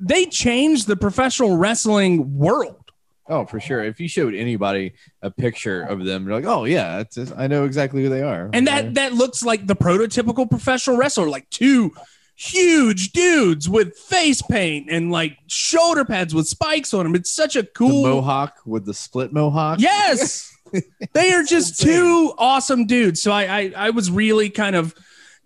they 0.00 0.26
changed 0.26 0.86
the 0.86 0.96
professional 0.96 1.56
wrestling 1.56 2.36
world. 2.38 2.83
Oh, 3.28 3.46
for 3.46 3.58
sure. 3.58 3.82
If 3.82 4.00
you 4.00 4.08
showed 4.08 4.34
anybody 4.34 4.92
a 5.22 5.30
picture 5.30 5.82
of 5.82 6.04
them, 6.04 6.26
you're 6.26 6.34
like, 6.34 6.44
oh 6.44 6.64
yeah, 6.64 7.00
it's 7.00 7.14
just, 7.14 7.32
I 7.36 7.46
know 7.46 7.64
exactly 7.64 8.02
who 8.02 8.10
they 8.10 8.22
are. 8.22 8.50
And 8.52 8.66
that 8.66 8.94
that 8.94 9.14
looks 9.14 9.42
like 9.42 9.66
the 9.66 9.76
prototypical 9.76 10.48
professional 10.48 10.96
wrestler, 10.96 11.28
like 11.28 11.48
two 11.50 11.92
huge 12.36 13.12
dudes 13.12 13.68
with 13.68 13.96
face 13.96 14.42
paint 14.42 14.88
and 14.90 15.10
like 15.10 15.38
shoulder 15.46 16.04
pads 16.04 16.34
with 16.34 16.46
spikes 16.46 16.92
on 16.92 17.04
them. 17.04 17.14
It's 17.14 17.32
such 17.32 17.56
a 17.56 17.62
the 17.62 17.68
cool 17.74 18.02
mohawk 18.02 18.58
with 18.66 18.84
the 18.84 18.94
split 18.94 19.32
mohawk. 19.32 19.80
Yes. 19.80 20.50
they 21.12 21.32
are 21.32 21.44
just 21.44 21.80
two 21.80 22.34
awesome 22.36 22.86
dudes. 22.86 23.22
So 23.22 23.30
I, 23.32 23.44
I 23.44 23.72
I 23.76 23.90
was 23.90 24.10
really 24.10 24.50
kind 24.50 24.76
of 24.76 24.94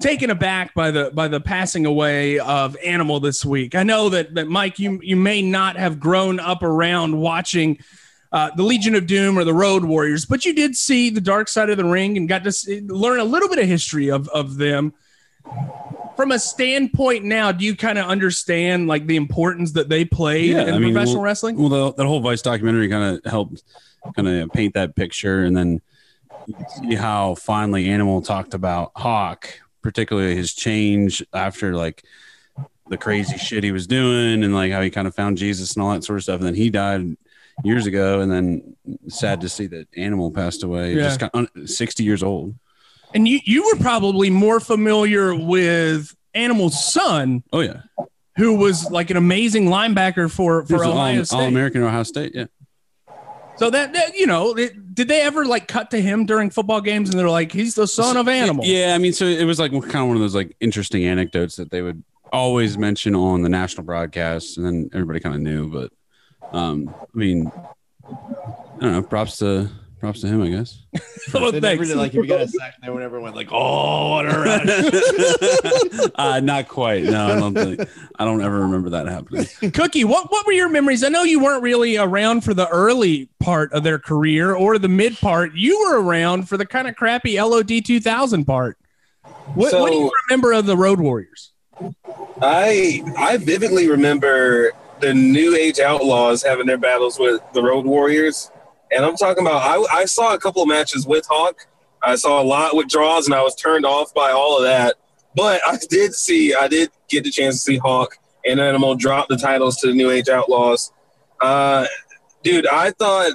taken 0.01 0.31
aback 0.31 0.75
by 0.75 0.91
the 0.91 1.11
by 1.13 1.29
the 1.29 1.41
passing 1.41 1.87
away 1.87 2.39
of 2.39 2.77
Animal 2.85 3.21
this 3.21 3.45
week. 3.45 3.75
I 3.75 3.83
know 3.83 4.09
that 4.11 4.35
that 4.35 4.49
Mike, 4.49 4.79
you 4.79 5.01
you 5.03 5.17
may 5.17 5.43
not 5.43 5.77
have 5.77 5.99
grown 5.99 6.39
up 6.41 6.63
around 6.63 7.19
watching 7.19 7.79
uh, 8.31 8.51
the 8.57 8.63
Legion 8.63 8.95
of 8.95 9.07
Doom 9.07 9.39
or 9.39 9.45
the 9.45 9.55
Road 9.55 9.85
Warriors, 9.85 10.25
but 10.27 10.45
you 10.45 10.55
did 10.55 10.77
see 10.77 11.11
the 11.11 11.21
Dark 11.21 11.49
Side 11.49 11.71
of 11.71 11.77
the 11.79 11.85
Ring 11.85 12.17
and 12.17 12.29
got 12.29 12.45
to 12.45 12.53
see, 12.53 12.81
learn 12.83 13.21
a 13.21 13.25
little 13.25 13.49
bit 13.49 13.59
of 13.59 13.67
history 13.67 14.11
of 14.11 14.29
of 14.29 14.57
them. 14.57 14.93
From 16.17 16.33
a 16.33 16.39
standpoint 16.39 17.25
now, 17.25 17.53
do 17.53 17.65
you 17.65 17.77
kind 17.77 17.97
of 17.97 18.07
understand 18.07 18.89
like 18.89 19.07
the 19.07 19.15
importance 19.17 19.73
that 19.73 19.89
they 19.89 20.05
played 20.05 20.51
Yeah, 20.51 20.63
in 20.67 20.75
I 20.75 20.79
mean, 20.79 20.93
professional 20.93 21.19
well- 21.19 21.25
wrestling? 21.25 21.57
Well, 21.57 21.69
the, 21.69 21.93
that 21.95 22.07
whole 22.07 22.21
Vice 22.21 22.43
documentary 22.43 22.89
kind 22.89 23.17
of 23.25 23.31
helped 23.31 23.63
kind 24.17 24.27
of 24.27 24.51
paint 24.53 24.75
that 24.75 24.97
picture, 24.97 25.45
and 25.45 25.57
then 25.57 25.81
you 26.49 26.57
see 26.77 26.95
how 26.97 27.35
finally 27.37 27.89
Animal 27.89 28.21
talked 28.21 28.53
about 28.55 28.91
Hawk, 28.97 29.49
particularly 29.83 30.35
his 30.37 30.55
change 30.55 31.25
after 31.33 31.75
like 31.75 32.03
the 32.89 32.97
crazy 32.97 33.37
shit 33.37 33.65
he 33.65 33.73
was 33.73 33.87
doing, 33.87 34.43
and 34.45 34.55
like 34.55 34.73
how 34.73 34.81
he 34.83 34.91
kind 34.91 35.07
of 35.07 35.15
found 35.15 35.37
Jesus 35.39 35.75
and 35.75 35.83
all 35.83 35.93
that 35.93 36.05
sort 36.05 36.19
of 36.19 36.23
stuff. 36.23 36.39
And 36.41 36.47
then 36.47 36.55
he 36.55 36.71
died 36.71 37.17
years 37.65 37.87
ago, 37.87 38.21
and 38.21 38.31
then 38.33 38.77
sad 39.09 39.41
to 39.43 39.49
see 39.49 39.67
that 39.67 39.89
Animal 39.97 40.31
passed 40.31 40.63
away, 40.63 40.95
Yeah. 40.95 41.03
just 41.03 41.21
kind 41.21 41.49
of, 41.55 41.69
sixty 41.69 42.05
years 42.05 42.23
old. 42.23 42.55
And 43.15 43.27
you, 43.27 43.41
you 43.45 43.65
were 43.65 43.77
probably 43.81 44.31
more 44.31 44.61
familiar 44.61 45.35
with 45.35 46.15
Animal's 46.35 46.93
son, 46.93 47.43
Oh 47.53 47.61
yeah, 47.61 47.83
who 48.37 48.55
was 48.55 48.91
like 48.91 49.11
an 49.11 49.17
amazing 49.17 49.67
linebacker 49.67 50.31
for, 50.31 50.65
for 50.67 50.85
Ohio 50.85 51.19
all, 51.19 51.25
State. 51.25 51.37
all 51.37 51.45
American 51.45 51.83
Ohio 51.83 52.03
State. 52.05 52.33
Yeah. 52.35 52.45
So 53.59 53.71
that, 53.71 53.93
that 53.93 54.17
you 54.17 54.27
know, 54.27 54.57
it, 54.57 54.95
did 54.95 55.09
they 55.09 55.21
ever 55.23 55.45
like 55.45 55.69
cut 55.69 55.91
to 55.91 56.01
him 56.01 56.27
during 56.27 56.51
football 56.51 56.81
games 56.81 57.11
and 57.11 57.19
they're 57.19 57.29
like, 57.29 57.53
he's 57.53 57.75
the 57.75 57.87
son 57.87 58.17
of 58.17 58.29
Animal? 58.29 58.65
Yeah, 58.65 58.95
I 58.95 58.99
mean, 58.99 59.13
so 59.13 59.25
it 59.25 59.45
was 59.45 59.59
like 59.59 59.73
kind 59.73 59.97
of 59.97 60.07
one 60.07 60.17
of 60.17 60.21
those 60.21 60.35
like 60.35 60.57
interesting 60.61 61.05
anecdotes 61.05 61.57
that 61.57 61.71
they 61.71 61.83
would 61.83 62.03
always 62.33 62.79
mention 62.79 63.15
on 63.15 63.43
the 63.43 63.49
national 63.49 63.85
broadcast, 63.85 64.57
and 64.57 64.67
then 64.67 64.91
everybody 64.93 65.21
kind 65.21 65.35
of 65.35 65.41
knew. 65.41 65.71
But 65.71 65.93
um, 66.57 66.95
I 67.01 67.19
mean, 67.19 67.51
I 68.05 68.81
don't 68.81 68.93
know. 68.93 69.03
Props 69.03 69.39
to 69.39 69.71
props 69.99 70.21
to 70.23 70.27
him, 70.29 70.43
I 70.43 70.49
guess. 70.49 70.83
Well, 71.35 71.53
They 71.53 71.61
never 71.61 71.85
did, 71.85 71.97
like 71.97 72.13
if 72.15 72.15
you 72.15 72.27
got 72.27 72.41
a 72.41 72.49
sack, 72.49 72.75
no 72.83 72.95
one 72.95 73.03
ever 73.03 73.21
went 73.21 73.37
like, 73.37 73.49
oh, 73.53 74.11
what 74.11 74.25
a 74.25 74.29
rush. 76.01 76.11
uh, 76.15 76.41
not 76.41 76.69
quite. 76.69 77.05
No, 77.05 77.27
I 77.27 77.39
don't 77.39 77.53
think. 77.55 77.81
I 78.19 78.25
don't 78.25 78.41
ever 78.41 78.61
remember 78.61 78.89
that 78.91 79.07
happening. 79.07 79.47
Cookie, 79.73 80.05
what, 80.05 80.31
what 80.33 80.47
were 80.47 80.53
your 80.53 80.71
memories? 80.71 81.05
I 81.05 81.09
know 81.09 81.25
you 81.25 81.41
weren't 81.41 81.63
really 81.63 81.99
around 81.99 82.45
for 82.45 82.55
the 82.55 82.67
early 82.69 83.29
part 83.41 83.73
of 83.75 83.83
their 83.83 83.99
career 83.99 84.55
or 84.55 84.79
the 84.79 84.89
mid 84.89 85.19
part. 85.19 85.53
You 85.55 85.79
were 85.81 86.01
around 86.03 86.49
for 86.49 86.57
the 86.57 86.65
kind 86.65 86.89
of 86.89 86.97
crappy 86.97 87.39
LOD 87.41 87.85
2000 87.85 88.45
part. 88.47 88.79
What, 89.55 89.73
what 89.79 89.91
do 89.91 89.97
you 89.99 90.11
remember 90.29 90.53
of 90.53 90.65
the 90.65 90.77
Road 90.77 90.99
Warriors? 91.01 91.53
I 92.41 93.03
I 93.19 93.37
vividly 93.37 93.89
remember 93.89 94.73
the 95.01 95.13
New 95.15 95.55
Age 95.55 95.79
Outlaws 95.79 96.43
having 96.43 96.67
their 96.67 96.79
battles 96.79 97.19
with 97.19 97.41
the 97.53 97.63
Road 97.63 97.85
Warriors, 97.85 98.51
and 98.91 99.05
I'm 99.05 99.17
talking 99.17 99.47
about 99.47 99.63
I, 99.63 100.01
I 100.01 100.05
saw 100.05 100.35
a 100.35 100.39
couple 100.39 100.63
of 100.63 100.69
matches 100.69 101.07
with 101.07 101.27
Hawk. 101.29 101.67
I 102.03 102.15
saw 102.15 102.41
a 102.41 102.45
lot 102.45 102.77
with 102.77 102.89
draws, 102.89 103.27
and 103.27 103.35
I 103.35 103.43
was 103.43 103.55
turned 103.57 103.85
off 103.85 104.15
by 104.15 104.31
all 104.31 104.59
of 104.59 104.65
that. 104.65 104.97
But 105.35 105.61
I 105.67 105.79
did 105.89 106.15
see, 106.15 106.55
I 106.55 106.69
did 106.69 106.91
get 107.09 107.25
the 107.25 107.31
chance 107.31 107.57
to 107.57 107.61
see 107.61 107.77
Hawk 107.77 108.17
and 108.45 108.61
Animal 108.61 108.95
drop 108.95 109.29
the 109.29 109.37
titles 109.37 109.77
to 109.79 109.89
the 109.89 109.95
New 109.95 110.11
Age 110.11 110.29
Outlaws. 110.29 110.93
Uh, 111.41 111.87
dude, 112.43 112.67
I 112.67 112.91
thought 112.93 113.33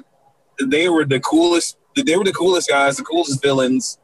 they 0.62 0.90
were 0.90 1.06
the 1.06 1.20
coolest. 1.20 1.78
They 1.96 2.18
were 2.18 2.24
the 2.24 2.34
coolest 2.34 2.70
guys, 2.70 2.98
the 2.98 3.04
coolest 3.04 3.42
villains. 3.42 4.00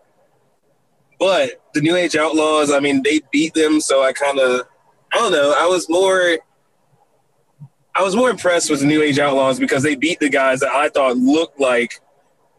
But 1.20 1.62
the 1.74 1.82
New 1.82 1.96
Age 1.96 2.16
Outlaws, 2.16 2.72
I 2.72 2.80
mean, 2.80 3.02
they 3.04 3.22
beat 3.32 3.54
them, 3.54 3.82
so 3.82 4.04
I 4.04 4.14
kind 4.14 4.40
of, 4.40 4.62
I 5.14 5.18
don't 5.18 5.32
know. 5.32 5.54
I 5.58 5.66
was 5.66 5.90
more, 5.90 6.38
I 8.00 8.02
was 8.02 8.16
more 8.16 8.30
impressed 8.30 8.70
with 8.70 8.80
the 8.80 8.86
New 8.86 9.02
Age 9.02 9.20
Outlaws 9.20 9.60
because 9.60 9.84
they 9.84 9.94
beat 9.96 10.22
the 10.22 10.30
guys 10.30 10.62
that 10.62 10.72
I 10.72 10.88
thought 10.88 11.18
looked 11.18 11.60
like 11.60 12.00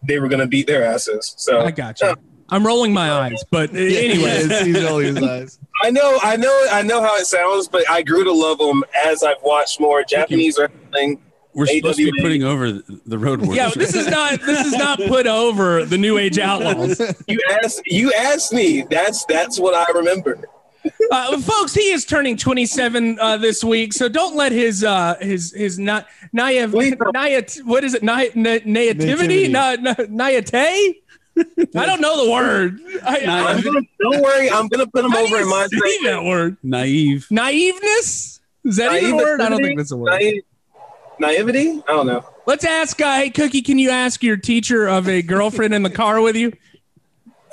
they 0.07 0.19
were 0.19 0.29
going 0.29 0.41
to 0.41 0.47
beat 0.47 0.67
their 0.67 0.85
asses. 0.85 1.35
So 1.39 1.63
I 1.63 1.71
got 1.71 1.99
you. 2.03 2.15
I'm 2.51 2.67
rolling 2.67 2.93
my 2.93 3.11
eyes, 3.11 3.43
but 3.51 3.71
anyway. 3.75 4.47
he's 4.65 4.85
rolling 4.85 5.17
his 5.17 5.23
eyes. 5.23 5.59
I 5.83 5.91
know, 5.93 6.19
I 6.23 6.37
know, 6.37 6.67
I 6.71 6.83
know 6.83 7.01
how 7.01 7.17
it 7.17 7.25
sounds, 7.25 7.69
but 7.69 7.89
I 7.89 8.03
grew 8.03 8.23
to 8.23 8.33
love 8.33 8.59
them 8.59 8.85
as 8.95 9.23
I've 9.23 9.43
watched 9.43 9.81
more 9.81 10.05
Japanese 10.05 10.59
wrestling. 10.59 11.23
We're 11.55 11.65
supposed 11.65 11.97
to 11.97 12.13
be 12.13 12.21
putting 12.21 12.45
over 12.45 12.73
the, 12.73 13.01
the 13.07 13.19
road 13.19 13.41
warriors. 13.41 13.57
Yeah, 13.57 13.71
this 13.75 13.95
is 13.95 14.09
not 14.09 14.43
this 14.43 14.67
is 14.67 14.75
not 14.75 14.99
put 15.09 15.27
over 15.27 15.87
the 15.87 15.97
New 15.97 16.19
Age 16.19 16.39
Outlaws. 16.39 17.01
You 17.27 17.41
asked, 17.51 17.81
you 17.87 18.13
asked 18.13 18.53
me. 18.53 18.83
That's 18.91 19.25
that's 19.25 19.59
what 19.59 19.75
I 19.75 19.91
remember. 19.97 20.39
Uh, 21.11 21.39
folks, 21.41 21.75
he 21.75 21.91
is 21.91 22.05
turning 22.05 22.37
27 22.37 23.19
uh, 23.21 23.37
this 23.37 23.63
week, 23.65 23.93
so 23.93 24.09
don't 24.09 24.35
let 24.37 24.53
his 24.53 24.83
uh, 24.85 25.15
his 25.21 25.53
his 25.53 25.79
na- 25.79 26.03
naive, 26.33 26.71
Please 26.71 26.95
naive 27.13 27.59
what 27.65 27.85
is 27.85 27.95
it 27.95 28.03
na- 28.03 28.25
na- 28.35 28.59
Nativity. 28.65 29.49
na- 29.49 29.77
na- 29.81 29.95
naivete? 30.09 31.03
I 31.37 31.87
don't 31.87 32.01
know 32.01 32.25
the 32.25 32.31
word. 32.31 32.81
I, 33.05 33.17
I, 33.27 33.61
gonna, 33.61 33.81
don't 34.01 34.23
worry, 34.23 34.51
I'm 34.51 34.69
gonna 34.69 34.87
put 34.87 35.05
him 35.05 35.15
over 35.15 35.37
in 35.39 35.49
my 35.49 35.67
say 35.71 36.03
that 36.05 36.23
word. 36.25 36.57
naive. 36.63 37.27
Naiveness 37.31 38.41
is 38.65 38.77
that 38.77 38.93
even 39.03 39.13
a 39.15 39.17
word? 39.17 39.41
I 39.41 39.49
don't 39.49 39.63
think 39.63 39.79
that's 39.79 39.93
a 39.93 39.97
word. 39.97 40.11
Naive, 40.11 40.43
naivety. 41.19 41.83
I 41.89 41.93
don't 41.93 42.07
know. 42.07 42.25
Let's 42.47 42.65
ask. 42.65 43.01
Uh, 43.01 43.17
hey, 43.17 43.31
Cookie, 43.31 43.63
can 43.63 43.79
you 43.79 43.91
ask 43.91 44.23
your 44.23 44.37
teacher 44.37 44.87
of 44.89 45.09
a 45.09 45.23
girlfriend 45.23 45.75
in 45.75 45.83
the 45.83 45.91
car 45.91 46.21
with 46.21 46.37
you? 46.37 46.53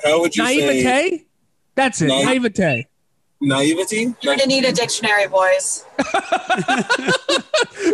How 0.03 0.19
would 0.21 0.35
you 0.35 0.45
say 0.45 0.57
Naivete. 0.83 1.25
That's 1.75 2.01
it. 2.01 2.07
Naive- 2.07 2.25
Naivete. 2.25 2.87
Naivety? 3.41 4.13
You're 4.21 4.35
gonna 4.35 4.45
need 4.47 4.65
a 4.65 4.71
dictionary, 4.71 5.27
boys. 5.27 5.85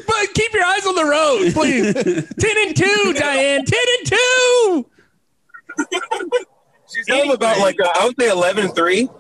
But 0.07 0.33
keep 0.33 0.53
your 0.53 0.63
eyes 0.63 0.85
on 0.87 0.95
the 0.95 1.05
road, 1.05 1.53
please. 1.53 1.93
Ten 1.93 2.67
and 2.67 2.75
two, 2.75 3.13
Diane. 3.17 3.63
Ten 3.65 3.85
and 3.99 4.07
two. 4.07 4.85
She's 6.93 7.05
I'm 7.11 7.29
about 7.31 7.59
like 7.59 7.79
uh, 7.81 7.89
I 7.95 8.05
would 8.05 8.15
say 8.19 8.29
11-3 8.29 9.13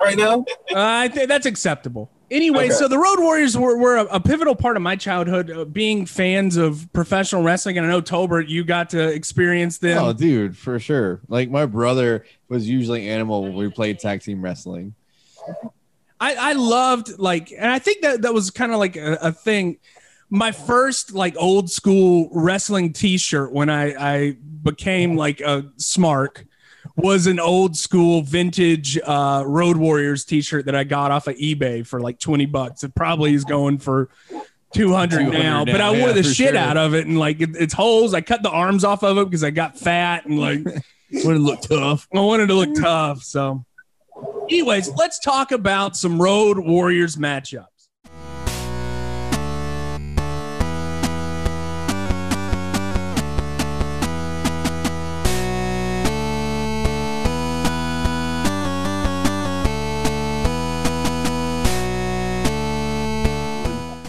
right 0.00 0.16
now. 0.16 0.40
Uh, 0.72 0.76
I 0.76 1.08
think 1.08 1.28
that's 1.28 1.46
acceptable. 1.46 2.10
Anyway, 2.30 2.64
Okay. 2.66 2.72
so 2.74 2.88
the 2.88 2.98
Road 2.98 3.18
Warriors 3.20 3.56
were, 3.56 3.76
were 3.78 3.96
a, 3.96 4.04
a 4.04 4.20
pivotal 4.20 4.54
part 4.54 4.76
of 4.76 4.82
my 4.82 4.96
childhood, 4.96 5.50
uh, 5.50 5.64
being 5.64 6.04
fans 6.06 6.56
of 6.56 6.88
professional 6.92 7.42
wrestling. 7.42 7.78
And 7.78 7.86
I 7.86 7.90
know 7.90 8.02
Tolbert, 8.02 8.48
you 8.48 8.64
got 8.64 8.90
to 8.90 9.08
experience 9.08 9.78
them. 9.78 9.98
Oh, 10.02 10.12
dude, 10.12 10.56
for 10.56 10.78
sure. 10.78 11.20
Like 11.28 11.50
my 11.50 11.66
brother 11.66 12.24
was 12.48 12.68
usually 12.68 13.08
animal 13.08 13.42
when 13.44 13.54
we 13.54 13.68
played 13.70 13.98
tag 13.98 14.20
team 14.22 14.42
wrestling. 14.42 14.94
I, 16.20 16.34
I 16.34 16.52
loved 16.54 17.18
like, 17.18 17.52
and 17.52 17.70
I 17.70 17.78
think 17.78 18.02
that 18.02 18.22
that 18.22 18.34
was 18.34 18.50
kind 18.50 18.72
of 18.72 18.78
like 18.78 18.96
a, 18.96 19.18
a 19.22 19.32
thing. 19.32 19.78
My 20.30 20.52
first 20.52 21.14
like 21.14 21.36
old 21.38 21.70
school 21.70 22.28
wrestling 22.32 22.92
T-shirt 22.92 23.52
when 23.52 23.70
I 23.70 23.94
I 23.94 24.36
became 24.62 25.16
like 25.16 25.40
a 25.40 25.62
smark 25.78 26.44
was 26.96 27.26
an 27.26 27.38
old 27.38 27.76
school 27.76 28.22
vintage 28.22 28.98
uh, 29.04 29.44
Road 29.46 29.76
Warriors 29.76 30.24
T-shirt 30.24 30.66
that 30.66 30.74
I 30.74 30.84
got 30.84 31.10
off 31.10 31.28
of 31.28 31.36
eBay 31.36 31.86
for 31.86 32.00
like 32.00 32.18
twenty 32.18 32.46
bucks. 32.46 32.84
It 32.84 32.94
probably 32.94 33.34
is 33.34 33.44
going 33.44 33.78
for. 33.78 34.10
200, 34.74 35.20
200 35.20 35.32
now, 35.32 35.64
but 35.64 35.80
I 35.80 35.90
now, 35.90 35.98
wore 35.98 36.12
the 36.12 36.22
shit 36.22 36.50
sure. 36.50 36.56
out 36.58 36.76
of 36.76 36.92
it 36.92 37.06
and 37.06 37.18
like 37.18 37.40
it, 37.40 37.56
it's 37.56 37.72
holes. 37.72 38.12
I 38.12 38.20
cut 38.20 38.42
the 38.42 38.50
arms 38.50 38.84
off 38.84 39.02
of 39.02 39.16
it 39.16 39.24
because 39.24 39.42
I 39.42 39.48
got 39.48 39.78
fat 39.78 40.26
and 40.26 40.38
like 40.38 40.62
wanted 41.10 41.38
to 41.38 41.42
look 41.42 41.62
tough. 41.62 42.06
I 42.14 42.20
wanted 42.20 42.48
to 42.48 42.54
look 42.54 42.74
tough. 42.74 43.22
So, 43.22 43.64
anyways, 44.50 44.90
let's 44.96 45.18
talk 45.18 45.52
about 45.52 45.96
some 45.96 46.20
Road 46.20 46.58
Warriors 46.58 47.16
matchups. 47.16 47.66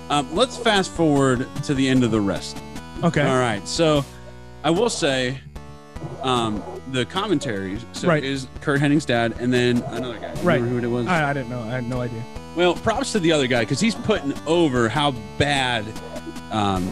Um, 0.10 0.36
let's 0.36 0.58
fast 0.58 0.91
forward 0.91 1.47
to 1.63 1.73
the 1.73 1.88
end 1.88 2.04
of 2.04 2.12
the 2.12 2.19
rest. 2.19 2.58
Okay. 3.04 3.21
All 3.21 3.38
right. 3.38 3.65
So 3.67 4.04
I 4.63 4.69
will 4.71 4.89
say 4.89 5.39
um, 6.21 6.63
the 6.91 7.05
commentary 7.05 7.79
so 7.93 8.07
Right. 8.07 8.23
is 8.23 8.47
Kurt 8.62 8.79
Hennig's 8.81 9.05
dad 9.05 9.35
and 9.39 9.53
then 9.53 9.77
another 9.83 10.15
guy. 10.19 10.27
Remember 10.29 10.43
Right. 10.47 10.62
who 10.62 10.77
it 10.77 10.88
was? 10.88 11.07
I, 11.07 11.29
I 11.29 11.33
didn't 11.33 11.49
know. 11.49 11.62
I 11.62 11.67
had 11.67 11.88
no 11.88 12.01
idea. 12.01 12.23
Well, 12.55 12.73
props 12.75 13.12
to 13.13 13.19
the 13.19 13.31
other 13.31 13.47
guy 13.47 13.62
because 13.62 13.79
he's 13.79 13.95
putting 13.95 14.33
over 14.47 14.89
how 14.89 15.12
bad 15.38 15.85
um, 16.51 16.91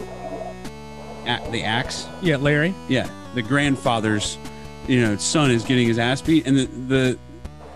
a- 1.26 1.46
the 1.50 1.64
axe, 1.64 2.06
Yeah, 2.22 2.36
Larry. 2.36 2.74
yeah, 2.88 3.08
the 3.34 3.42
grandfather's, 3.42 4.38
you 4.86 5.00
know, 5.00 5.16
son 5.16 5.50
is 5.50 5.64
getting 5.64 5.86
his 5.88 5.98
ass 5.98 6.22
beat, 6.22 6.46
and 6.46 6.56
the 6.56 6.66
the 6.66 7.18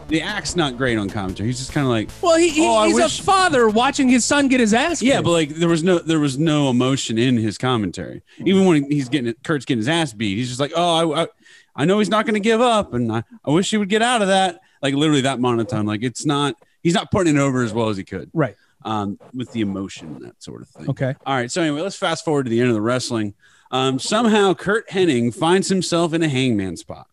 the 0.09 0.21
Axe's 0.23 0.57
not 0.57 0.77
great 0.77 0.99
on 0.99 1.09
commentary. 1.09 1.49
He's 1.49 1.59
just 1.59 1.73
kind 1.73 1.87
of 1.87 1.91
like, 1.91 2.11
Well, 2.21 2.37
he, 2.37 2.49
he- 2.51 2.67
Oh, 2.67 2.85
he's 2.85 2.95
wish- 2.95 3.21
a 3.21 3.23
father 3.23 3.69
watching 3.69 4.09
his 4.09 4.25
son 4.25 4.49
get 4.49 4.61
his 4.61 4.75
ass. 4.75 5.03
yeah, 5.03 5.21
but 5.23 5.31
like 5.33 5.49
there 5.51 5.69
was 5.69 5.83
no 5.83 5.99
there 5.99 6.21
was 6.21 6.39
no 6.39 6.69
emotion 6.71 7.19
in 7.19 7.37
his 7.37 7.59
commentary. 7.59 8.23
Even 8.45 8.67
when 8.67 8.91
he's 8.91 9.09
getting 9.09 9.33
Kurt's 9.45 9.65
getting 9.65 9.79
his 9.81 9.89
ass 9.89 10.13
beat, 10.13 10.37
he's 10.37 10.49
just 10.49 10.61
like, 10.61 10.73
oh, 10.77 11.15
I 11.17 11.23
I, 11.23 11.29
I 11.77 11.85
know 11.85 11.99
he's 11.99 12.11
not 12.11 12.27
going 12.27 12.35
to 12.35 12.41
give 12.41 12.61
up, 12.61 12.93
and 12.95 13.11
I, 13.11 13.23
I 13.45 13.51
wish 13.51 13.71
he 13.71 13.79
would 13.79 13.89
get 13.89 14.03
out 14.03 14.21
of 14.23 14.29
that. 14.29 14.61
Like 14.83 14.95
literally 14.95 15.23
that 15.23 15.41
monotone. 15.41 15.87
Like 15.87 16.03
it's 16.03 16.27
not 16.27 16.57
he's 16.83 16.95
not 16.95 17.11
putting 17.11 17.37
it 17.37 17.41
over 17.41 17.63
as 17.63 17.73
well 17.73 17.89
as 17.89 17.97
he 17.97 18.05
could. 18.05 18.31
right. 18.35 18.57
Um, 18.85 19.21
with 19.33 19.53
the 19.53 19.61
emotion 19.61 20.09
and 20.17 20.25
that 20.25 20.43
sort 20.43 20.61
of 20.61 20.67
thing. 20.69 20.91
Okay. 20.91 21.15
All 21.25 21.37
right. 21.37 21.49
So 21.49 21.63
anyway, 21.63 21.83
let's 21.83 21.95
fast 21.95 22.25
forward 22.25 22.47
to 22.47 22.51
the 22.51 22.59
end 22.61 22.69
of 22.69 22.75
the 22.75 22.81
wrestling. 22.81 23.35
Um, 23.71 24.01
somehow 24.01 24.55
Kurt 24.55 24.89
Hennig 24.89 25.37
finds 25.37 25.69
himself 25.69 26.13
in 26.13 26.21
a 26.25 26.29
hangman 26.29 26.77
spot. 26.77 27.07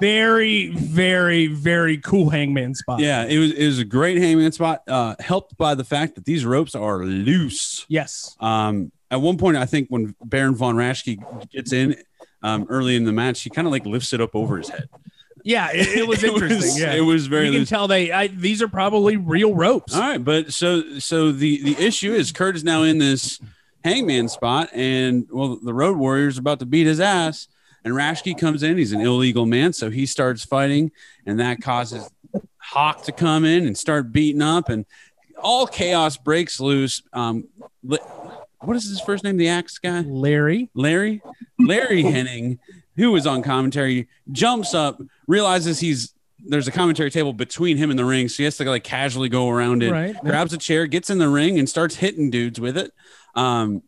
Very, 0.00 0.68
very, 0.68 1.46
very 1.48 1.98
cool 1.98 2.30
hangman 2.30 2.74
spot. 2.74 3.00
Yeah, 3.00 3.24
it 3.24 3.38
was 3.38 3.52
it 3.52 3.66
was 3.66 3.78
a 3.80 3.84
great 3.84 4.16
hangman 4.18 4.52
spot, 4.52 4.82
uh, 4.88 5.16
helped 5.18 5.56
by 5.58 5.74
the 5.74 5.84
fact 5.84 6.14
that 6.14 6.24
these 6.24 6.44
ropes 6.44 6.74
are 6.74 7.04
loose. 7.04 7.84
Yes. 7.88 8.36
Um, 8.40 8.92
at 9.10 9.20
one 9.20 9.38
point, 9.38 9.56
I 9.56 9.66
think 9.66 9.88
when 9.88 10.14
Baron 10.24 10.54
von 10.54 10.76
Raschke 10.76 11.18
gets 11.50 11.72
in 11.72 11.96
um, 12.42 12.66
early 12.68 12.94
in 12.94 13.04
the 13.04 13.12
match, 13.12 13.42
he 13.42 13.50
kind 13.50 13.66
of 13.66 13.72
like 13.72 13.86
lifts 13.86 14.12
it 14.12 14.20
up 14.20 14.34
over 14.36 14.56
his 14.58 14.68
head. 14.68 14.88
Yeah, 15.42 15.70
it, 15.72 15.98
it 16.00 16.06
was 16.06 16.22
It 16.24 16.32
interesting. 16.32 16.58
was- 16.58 16.80
yeah, 16.80 16.92
it 16.94 17.00
was 17.00 17.26
very 17.26 17.46
You 17.46 17.52
can 17.52 17.60
loose. 17.60 17.68
tell 17.68 17.88
they. 17.88 18.12
I, 18.12 18.28
these 18.28 18.62
are 18.62 18.68
probably 18.68 19.16
real 19.16 19.54
ropes. 19.54 19.94
All 19.94 20.00
right, 20.00 20.22
but 20.22 20.52
so 20.52 20.98
so 21.00 21.32
the 21.32 21.62
the 21.74 21.84
issue 21.84 22.12
is 22.12 22.30
Kurt 22.32 22.54
is 22.54 22.62
now 22.64 22.82
in 22.84 22.98
this 22.98 23.40
hangman 23.84 24.28
spot, 24.28 24.68
and 24.72 25.26
well, 25.32 25.56
the 25.62 25.74
Road 25.74 25.96
Warriors 25.96 26.36
are 26.36 26.40
about 26.40 26.60
to 26.60 26.66
beat 26.66 26.86
his 26.86 27.00
ass, 27.00 27.48
and 27.84 27.94
Raschke 27.94 28.38
comes 28.38 28.62
in. 28.62 28.78
He's 28.78 28.92
an 28.92 29.00
illegal 29.00 29.46
man, 29.46 29.72
so 29.72 29.90
he 29.90 30.06
starts 30.06 30.44
fighting, 30.44 30.90
and 31.26 31.40
that 31.40 31.60
causes 31.60 32.10
Hawk 32.58 33.04
to 33.04 33.12
come 33.12 33.44
in 33.44 33.66
and 33.66 33.76
start 33.76 34.12
beating 34.12 34.42
up, 34.42 34.68
and 34.68 34.84
all 35.38 35.66
chaos 35.66 36.16
breaks 36.16 36.60
loose. 36.60 37.02
Um, 37.12 37.48
what 37.82 38.76
is 38.76 38.88
his 38.88 39.00
first 39.00 39.24
name? 39.24 39.36
The 39.36 39.48
Axe 39.48 39.78
guy, 39.78 40.00
Larry. 40.00 40.70
Larry, 40.74 41.22
Larry 41.58 42.02
Hennig, 42.02 42.58
who 42.96 43.12
was 43.12 43.26
on 43.26 43.42
commentary, 43.42 44.08
jumps 44.32 44.74
up, 44.74 45.00
realizes 45.26 45.80
he's 45.80 46.14
there's 46.40 46.68
a 46.68 46.72
commentary 46.72 47.10
table 47.10 47.32
between 47.32 47.76
him 47.76 47.90
and 47.90 47.98
the 47.98 48.04
ring, 48.04 48.28
so 48.28 48.38
he 48.38 48.44
has 48.44 48.56
to 48.56 48.64
like 48.64 48.84
casually 48.84 49.28
go 49.28 49.48
around 49.48 49.82
it. 49.82 49.90
Right. 49.90 50.16
Grabs 50.20 50.52
a 50.52 50.58
chair, 50.58 50.86
gets 50.86 51.10
in 51.10 51.18
the 51.18 51.28
ring, 51.28 51.58
and 51.58 51.68
starts 51.68 51.96
hitting 51.96 52.30
dudes 52.30 52.60
with 52.60 52.76
it. 52.76 52.92
Um, 53.34 53.82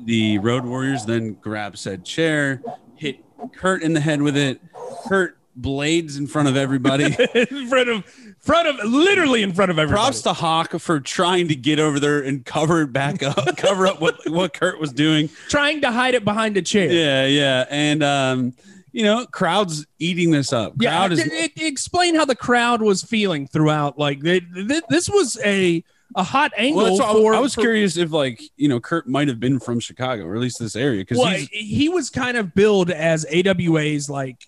the 0.00 0.38
Road 0.38 0.64
Warriors 0.64 1.04
then 1.04 1.34
grab 1.34 1.76
said 1.76 2.04
chair, 2.04 2.62
hit 3.04 3.24
Kurt 3.56 3.82
in 3.82 3.92
the 3.92 4.00
head 4.00 4.22
with 4.22 4.36
it. 4.36 4.60
Kurt 5.06 5.36
blades 5.56 6.16
in 6.16 6.26
front 6.26 6.48
of 6.48 6.56
everybody. 6.56 7.04
in 7.34 7.68
front 7.68 7.88
of, 7.90 8.04
front 8.40 8.66
of, 8.68 8.90
literally 8.90 9.42
in 9.42 9.52
front 9.52 9.70
of 9.70 9.78
everybody. 9.78 10.02
Props 10.02 10.22
to 10.22 10.32
Hawk 10.32 10.72
for 10.80 10.98
trying 11.00 11.48
to 11.48 11.54
get 11.54 11.78
over 11.78 12.00
there 12.00 12.20
and 12.20 12.44
cover 12.44 12.82
it 12.82 12.92
back 12.92 13.22
up, 13.22 13.36
cover 13.56 13.86
up 13.86 14.00
what, 14.00 14.18
what 14.30 14.54
Kurt 14.54 14.80
was 14.80 14.92
doing. 14.92 15.28
trying 15.48 15.82
to 15.82 15.90
hide 15.92 16.14
it 16.14 16.24
behind 16.24 16.56
a 16.56 16.62
chair. 16.62 16.90
Yeah, 16.90 17.26
yeah, 17.26 17.66
and 17.70 18.02
um, 18.02 18.54
you 18.92 19.02
know, 19.02 19.26
crowd's 19.26 19.86
eating 19.98 20.30
this 20.30 20.52
up. 20.52 20.72
Yeah, 20.80 20.90
Crowd 20.96 21.12
is 21.12 21.18
it- 21.26 21.32
it- 21.32 21.62
explain 21.62 22.14
how 22.14 22.24
the 22.24 22.36
crowd 22.36 22.80
was 22.80 23.02
feeling 23.02 23.46
throughout. 23.46 23.98
Like 23.98 24.20
they, 24.20 24.40
th- 24.40 24.84
this 24.88 25.08
was 25.10 25.38
a 25.44 25.84
a 26.16 26.22
hot 26.22 26.52
angle 26.56 26.82
well. 26.82 26.86
That's 26.96 27.00
why 27.00 27.10
I, 27.10 27.12
for. 27.12 27.34
I 27.34 27.38
was 27.40 27.54
for- 27.54 27.60
curious 27.62 27.96
if 27.96 28.10
like 28.12 28.40
you 28.56 28.68
know 28.68 28.80
Kurt 28.80 29.08
might 29.08 29.28
have 29.28 29.40
been 29.40 29.58
from 29.60 29.80
Chicago 29.80 30.24
or 30.24 30.34
at 30.34 30.40
least 30.40 30.58
this 30.58 30.76
area 30.76 31.00
because 31.02 31.18
Well, 31.18 31.36
he 31.50 31.88
was 31.88 32.10
kind 32.10 32.36
of 32.36 32.54
billed 32.54 32.90
as 32.90 33.26
AWA's 33.26 34.08
like. 34.10 34.46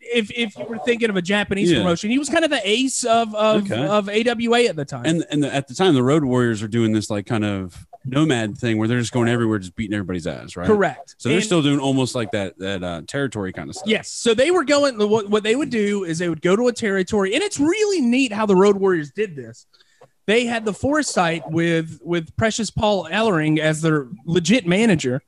If, 0.00 0.30
if 0.30 0.56
you 0.56 0.64
were 0.64 0.78
thinking 0.78 1.10
of 1.10 1.16
a 1.16 1.22
Japanese 1.22 1.70
Yeah. 1.70 1.78
promotion, 1.78 2.08
he 2.10 2.18
was 2.18 2.30
kind 2.30 2.44
of 2.46 2.50
the 2.50 2.60
ace 2.66 3.04
of 3.04 3.34
of, 3.34 3.70
Okay. 3.70 3.86
of 3.86 4.08
AWA 4.08 4.64
at 4.64 4.74
the 4.76 4.86
time. 4.86 5.04
and 5.04 5.24
and 5.30 5.44
the, 5.44 5.54
at 5.54 5.68
the 5.68 5.74
time 5.74 5.92
the 5.94 6.02
Road 6.02 6.24
Warriors 6.24 6.62
are 6.62 6.68
doing 6.68 6.92
this 6.92 7.10
like 7.10 7.26
kind 7.26 7.44
of 7.44 7.86
nomad 8.06 8.56
thing 8.56 8.78
where 8.78 8.88
they're 8.88 9.00
just 9.00 9.12
going 9.12 9.28
everywhere, 9.28 9.58
just 9.58 9.76
beating 9.76 9.92
everybody's 9.94 10.26
ass, 10.26 10.56
right? 10.56 10.66
Correct. 10.66 11.16
So 11.18 11.28
they're 11.28 11.38
And- 11.38 11.44
still 11.44 11.60
doing 11.60 11.78
almost 11.78 12.14
like 12.14 12.30
that 12.32 12.58
that 12.58 12.82
uh, 12.82 13.02
territory 13.06 13.52
kind 13.52 13.68
of 13.68 13.76
stuff. 13.76 13.86
Yes. 13.86 14.10
So 14.10 14.32
they 14.32 14.50
were 14.50 14.64
going, 14.64 14.96
what, 15.10 15.28
what 15.28 15.42
they 15.42 15.54
would 15.56 15.70
do 15.70 16.04
is 16.04 16.18
they 16.18 16.30
would 16.30 16.42
go 16.42 16.56
to 16.56 16.68
a 16.68 16.72
territory, 16.72 17.34
and 17.34 17.42
it's 17.42 17.60
really 17.60 18.00
neat 18.00 18.32
how 18.32 18.46
the 18.46 18.56
Road 18.56 18.76
Warriors 18.78 19.10
did 19.12 19.36
this. 19.36 19.66
They 20.26 20.46
had 20.46 20.64
the 20.64 20.72
foresight 20.72 21.50
with 21.50 22.00
with 22.02 22.36
Precious 22.36 22.70
Paul 22.70 23.08
Ellering 23.10 23.58
as 23.58 23.80
their 23.80 24.08
legit 24.24 24.66
manager 24.66 25.22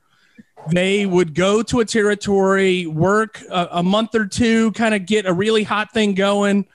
they 0.71 1.07
would 1.07 1.35
go 1.35 1.63
to 1.63 1.81
a 1.81 1.85
territory, 1.85 2.87
work 2.87 3.41
a, 3.51 3.69
a 3.73 3.83
month 3.83 4.15
or 4.15 4.27
two, 4.27 4.73
kind 4.73 4.95
of 4.95 5.07
get 5.07 5.27
a 5.27 5.33
really 5.33 5.63
hot 5.63 5.93
thing 5.93 6.15
going, 6.15 6.67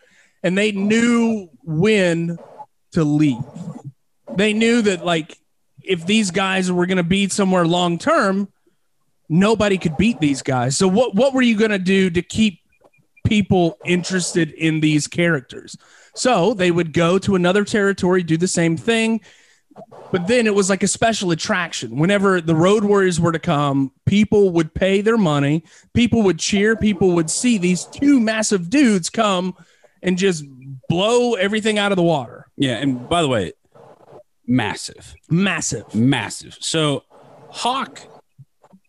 and 0.41 0.57
they 0.57 0.71
knew 0.71 1.49
when 1.63 2.37
to 2.93 3.03
leave. 3.03 3.43
They 4.35 4.53
knew 4.53 4.81
that 4.83 5.05
like 5.05 5.37
if 5.83 6.05
these 6.05 6.31
guys 6.31 6.71
were 6.71 6.85
going 6.85 6.97
to 6.97 7.03
be 7.03 7.29
somewhere 7.29 7.65
long 7.65 7.97
term, 7.97 8.51
nobody 9.29 9.77
could 9.77 9.97
beat 9.97 10.19
these 10.19 10.41
guys. 10.41 10.77
So 10.77 10.87
what 10.87 11.13
what 11.15 11.33
were 11.33 11.41
you 11.41 11.57
going 11.57 11.71
to 11.71 11.79
do 11.79 12.09
to 12.09 12.21
keep 12.21 12.59
people 13.25 13.77
interested 13.85 14.51
in 14.51 14.79
these 14.79 15.07
characters? 15.07 15.77
So 16.15 16.53
they 16.53 16.71
would 16.71 16.93
go 16.93 17.17
to 17.19 17.35
another 17.35 17.63
territory, 17.63 18.23
do 18.23 18.37
the 18.37 18.47
same 18.47 18.77
thing, 18.77 19.21
but 20.11 20.27
then 20.27 20.45
it 20.45 20.53
was 20.53 20.69
like 20.69 20.83
a 20.83 20.87
special 20.87 21.31
attraction. 21.31 21.97
Whenever 21.97 22.39
the 22.39 22.53
Road 22.55 22.83
Warriors 22.83 23.19
were 23.19 23.31
to 23.31 23.39
come, 23.39 23.91
people 24.05 24.51
would 24.51 24.73
pay 24.73 25.01
their 25.01 25.17
money, 25.17 25.63
people 25.93 26.21
would 26.21 26.37
cheer, 26.37 26.75
people 26.75 27.13
would 27.13 27.29
see 27.31 27.57
these 27.57 27.85
two 27.85 28.19
massive 28.19 28.69
dudes 28.69 29.09
come 29.09 29.55
and 30.03 30.17
just 30.17 30.45
blow 30.87 31.33
everything 31.33 31.79
out 31.79 31.91
of 31.91 31.95
the 31.95 32.03
water. 32.03 32.45
Yeah, 32.57 32.73
and 32.75 33.09
by 33.09 33.23
the 33.23 33.27
way, 33.27 33.53
massive, 34.45 35.15
Massive. 35.29 35.95
massive. 35.95 36.57
So 36.59 37.03
Hawk 37.49 38.01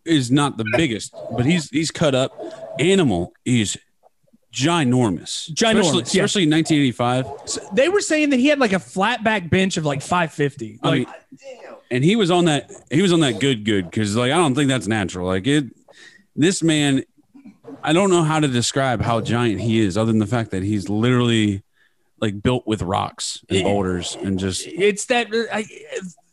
is 0.05 0.31
not 0.31 0.59
the 0.59 0.67
biggest, 0.77 1.15
but 1.35 1.47
he's 1.47 1.71
he's 1.71 1.91
cut 1.91 2.15
up. 2.15 2.39
Animal 2.79 3.33
is 3.47 3.79
ginormous, 4.55 5.51
Ginormous, 5.51 5.81
especially, 5.81 5.99
yeah. 5.99 6.25
especially 6.25 6.43
in 6.45 6.51
1985. 6.51 7.27
So 7.47 7.61
they 7.73 7.89
were 7.89 8.01
saying 8.01 8.31
that 8.31 8.39
he 8.39 8.47
had 8.47 8.61
like 8.61 8.73
a 8.73 8.79
flat 8.79 9.25
back 9.25 9.51
bench 9.51 9.77
of 9.77 9.85
like 9.85 10.01
550. 10.01 10.79
I 10.83 10.89
Like, 10.89 10.99
mean, 10.99 11.07
and 11.91 12.05
he 12.05 12.17
was 12.17 12.31
on 12.31 12.45
that 12.47 12.71
he 12.91 13.03
was 13.03 13.13
on 13.13 13.21
that 13.21 13.41
good 13.41 13.65
good 13.65 13.85
because 13.85 14.17
like 14.17 14.33
I 14.33 14.37
don't 14.37 14.55
think 14.55 14.69
that's 14.69 14.87
natural. 14.87 15.27
Like 15.27 15.47
it, 15.47 15.67
this 16.37 16.63
man, 16.63 17.03
I 17.83 17.93
don't 17.93 18.11
know 18.11 18.23
how 18.23 18.41
to 18.41 18.49
describe 18.49 19.01
how 19.03 19.21
giant 19.21 19.61
he 19.61 19.81
is, 19.81 19.99
other 19.99 20.13
than 20.13 20.19
the 20.21 20.27
fact 20.27 20.53
that 20.53 20.63
he's 20.63 20.89
literally 20.89 21.63
like 22.21 22.41
built 22.43 22.67
with 22.67 22.81
rocks 22.83 23.45
and 23.51 23.65
boulders 23.65 24.17
and 24.23 24.39
just 24.39 24.67
it's 24.67 25.07
that 25.07 25.35
uh, 25.35 25.45
I, 25.53 25.65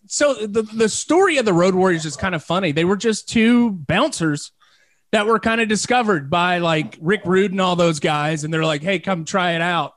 so 0.08 0.46
the 0.46 0.62
the 0.62 0.88
story 0.88 1.38
of 1.38 1.46
the 1.46 1.54
road 1.54 1.76
warriors 1.76 2.06
is 2.06 2.16
kind 2.16 2.34
of 2.34 2.44
funny 2.44 2.72
they 2.72 2.86
were 2.86 2.96
just 2.96 3.28
two 3.28 3.72
bouncers 3.72 4.52
that 5.12 5.26
were 5.28 5.39
kind 5.39 5.60
of 5.62 5.67
discovered 5.67 6.30
by 6.30 6.58
like 6.60 6.97
rick 7.02 7.21
rude 7.26 7.52
and 7.52 7.60
all 7.62 7.76
those 7.76 8.00
guys 8.00 8.43
and 8.43 8.54
they're 8.54 8.63
like 8.65 8.82
hey 8.82 9.00
come 9.00 9.26
try 9.26 9.52
it 9.54 9.62
out 9.62 9.93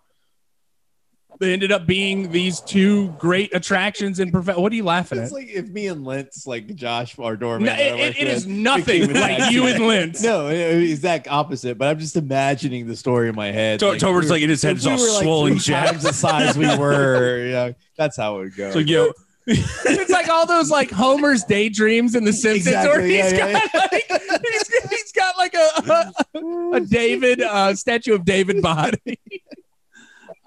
they 1.40 1.52
ended 1.52 1.72
up 1.72 1.84
being 1.84 2.30
these 2.30 2.60
two 2.60 3.08
great 3.18 3.52
attractions 3.56 4.20
in 4.20 4.30
prof- 4.30 4.56
what 4.56 4.70
are 4.70 4.74
you 4.76 4.84
laughing 4.84 5.18
at 5.18 5.24
It's 5.24 5.32
like 5.32 5.48
if 5.48 5.68
me 5.68 5.88
and 5.88 6.04
Lentz, 6.04 6.46
like 6.46 6.72
Josh, 6.76 7.18
our 7.18 7.36
doorman, 7.36 7.66
No, 7.66 7.72
it, 7.74 7.98
it- 7.98 8.16
it 8.20 8.28
is 8.28 8.46
nothing 8.46 9.12
like 9.12 9.50
you 9.50 9.66
and 9.66 9.84
Lentz. 9.84 10.22
No, 10.22 10.46
it- 10.46 10.84
exact 10.84 11.26
opposite. 11.26 11.76
But 11.76 11.88
I'm 11.88 11.98
just 11.98 12.14
imagining 12.14 12.86
the 12.86 12.94
story 12.94 13.28
in 13.28 13.34
my 13.34 13.50
head. 13.50 13.80
To- 13.80 13.98
Tober's 13.98 14.30
like 14.30 14.42
in 14.42 14.48
his 14.48 14.62
head 14.62 14.72
if 14.76 14.78
is 14.78 14.86
all 14.86 14.96
swollen, 14.96 15.54
three 15.54 15.58
jacked. 15.58 15.88
times 15.90 16.02
the 16.04 16.12
size 16.12 16.56
we 16.56 16.66
were. 16.78 17.44
You 17.44 17.52
know, 17.52 17.74
that's 17.96 18.16
how 18.16 18.36
it 18.36 18.38
would 18.44 18.56
go. 18.56 18.70
so 18.70 18.78
yo. 18.78 19.12
It's 19.46 20.10
like 20.10 20.28
all 20.28 20.46
those 20.46 20.70
like 20.70 20.90
Homer's 20.90 21.44
daydreams 21.44 22.14
in 22.14 22.24
The 22.24 22.32
Simpsons, 22.32 22.74
where 22.74 23.00
Exactly, 23.00 23.16
he's 23.16 23.32
yeah, 23.32 23.52
got 23.52 23.92
like 23.92 24.42
he's, 24.46 24.88
he's 24.90 25.12
got 25.12 25.36
like 25.36 25.54
a 25.54 26.12
a, 26.34 26.76
a 26.76 26.80
David 26.80 27.40
uh, 27.42 27.74
statue 27.74 28.14
of 28.14 28.24
David 28.24 28.62
body. 28.62 29.20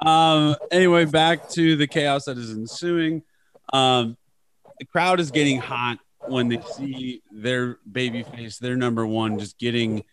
Um. 0.06 0.56
Anyway, 0.72 1.06
back 1.06 1.50
to 1.50 1.76
the 1.76 1.88
chaos 1.88 2.26
that 2.26 2.38
is 2.38 2.52
ensuing. 2.52 3.24
Um, 3.74 4.18
the 4.80 4.86
crowd 4.86 5.20
is 5.20 5.32
getting 5.32 5.60
hot 5.60 5.98
when 6.28 6.50
they 6.50 6.62
see 6.62 7.22
their 7.32 7.80
baby 7.92 8.24
face, 8.24 8.60
their 8.60 8.76
number 8.76 9.06
one, 9.06 9.40
just 9.40 9.58
getting 9.58 10.04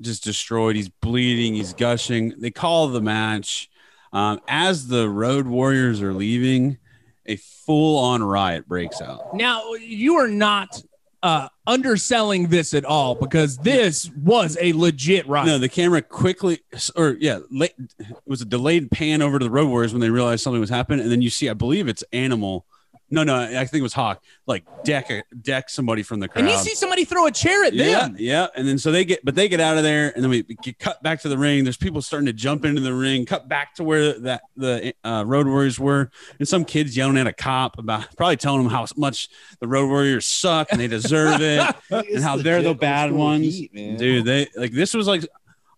just 0.00 0.24
destroyed. 0.24 0.76
He's 0.76 0.88
bleeding. 0.88 1.54
He's 1.54 1.74
gushing. 1.74 2.34
They 2.38 2.50
call 2.50 2.88
the 2.88 3.02
match. 3.02 3.68
Um, 4.12 4.40
as 4.48 4.88
the 4.88 5.08
Road 5.08 5.46
Warriors 5.46 6.02
are 6.02 6.12
leaving, 6.12 6.78
a 7.26 7.36
full-on 7.36 8.22
riot 8.22 8.66
breaks 8.68 9.00
out. 9.00 9.34
Now 9.34 9.74
you 9.74 10.16
are 10.16 10.28
not 10.28 10.82
uh, 11.22 11.48
underselling 11.66 12.48
this 12.48 12.74
at 12.74 12.84
all 12.84 13.14
because 13.14 13.58
this 13.58 14.10
was 14.10 14.58
a 14.60 14.72
legit 14.72 15.26
riot. 15.28 15.46
No, 15.46 15.58
the 15.58 15.68
camera 15.68 16.02
quickly, 16.02 16.60
or 16.96 17.16
yeah, 17.20 17.38
late, 17.50 17.74
it 17.98 18.06
was 18.26 18.40
a 18.40 18.44
delayed 18.44 18.90
pan 18.90 19.22
over 19.22 19.38
to 19.38 19.44
the 19.44 19.50
Road 19.50 19.68
Warriors 19.68 19.92
when 19.92 20.00
they 20.00 20.10
realized 20.10 20.42
something 20.42 20.60
was 20.60 20.70
happening, 20.70 21.00
and 21.00 21.12
then 21.12 21.22
you 21.22 21.30
see, 21.30 21.48
I 21.48 21.54
believe 21.54 21.88
it's 21.88 22.02
Animal. 22.12 22.66
No, 23.12 23.22
no, 23.22 23.36
I 23.40 23.64
think 23.66 23.74
it 23.80 23.82
was 23.82 23.92
Hawk. 23.92 24.22
Like 24.46 24.64
deck 24.84 25.10
deck 25.42 25.68
somebody 25.70 26.02
from 26.02 26.18
the 26.20 26.28
crowd. 26.28 26.42
and 26.44 26.50
you 26.50 26.58
see 26.58 26.74
somebody 26.74 27.04
throw 27.04 27.26
a 27.26 27.30
chair 27.30 27.62
at 27.64 27.74
yeah, 27.74 28.00
them. 28.00 28.16
yeah, 28.18 28.46
and 28.56 28.66
then 28.66 28.78
so 28.78 28.90
they 28.90 29.04
get, 29.04 29.24
but 29.24 29.34
they 29.34 29.48
get 29.48 29.60
out 29.60 29.76
of 29.76 29.82
there, 29.82 30.12
and 30.14 30.24
then 30.24 30.30
we 30.30 30.42
get 30.42 30.78
cut 30.78 31.02
back 31.02 31.20
to 31.20 31.28
the 31.28 31.36
ring. 31.38 31.62
There's 31.62 31.76
people 31.76 32.00
starting 32.02 32.26
to 32.26 32.32
jump 32.32 32.64
into 32.64 32.80
the 32.80 32.94
ring, 32.94 33.26
cut 33.26 33.48
back 33.48 33.74
to 33.76 33.84
where 33.84 34.18
that 34.20 34.42
the 34.56 34.94
uh, 35.04 35.24
Road 35.26 35.46
Warriors 35.46 35.78
were, 35.78 36.10
and 36.38 36.48
some 36.48 36.64
kids 36.64 36.96
yelling 36.96 37.18
at 37.18 37.26
a 37.26 37.32
cop 37.32 37.78
about 37.78 38.16
probably 38.16 38.36
telling 38.38 38.62
them 38.62 38.72
how 38.72 38.86
much 38.96 39.28
the 39.60 39.68
Road 39.68 39.88
Warriors 39.88 40.26
suck 40.26 40.68
and 40.72 40.80
they 40.80 40.88
deserve 40.88 41.40
it. 41.40 41.74
and 41.90 42.22
how 42.24 42.36
they're 42.36 42.62
the 42.62 42.74
bad 42.74 43.12
ones. 43.12 43.44
heat, 43.44 43.72
dude 43.98 44.24
they 44.24 44.48
like 44.56 44.72
this 44.72 44.94
was 44.94 45.06
like 45.06 45.24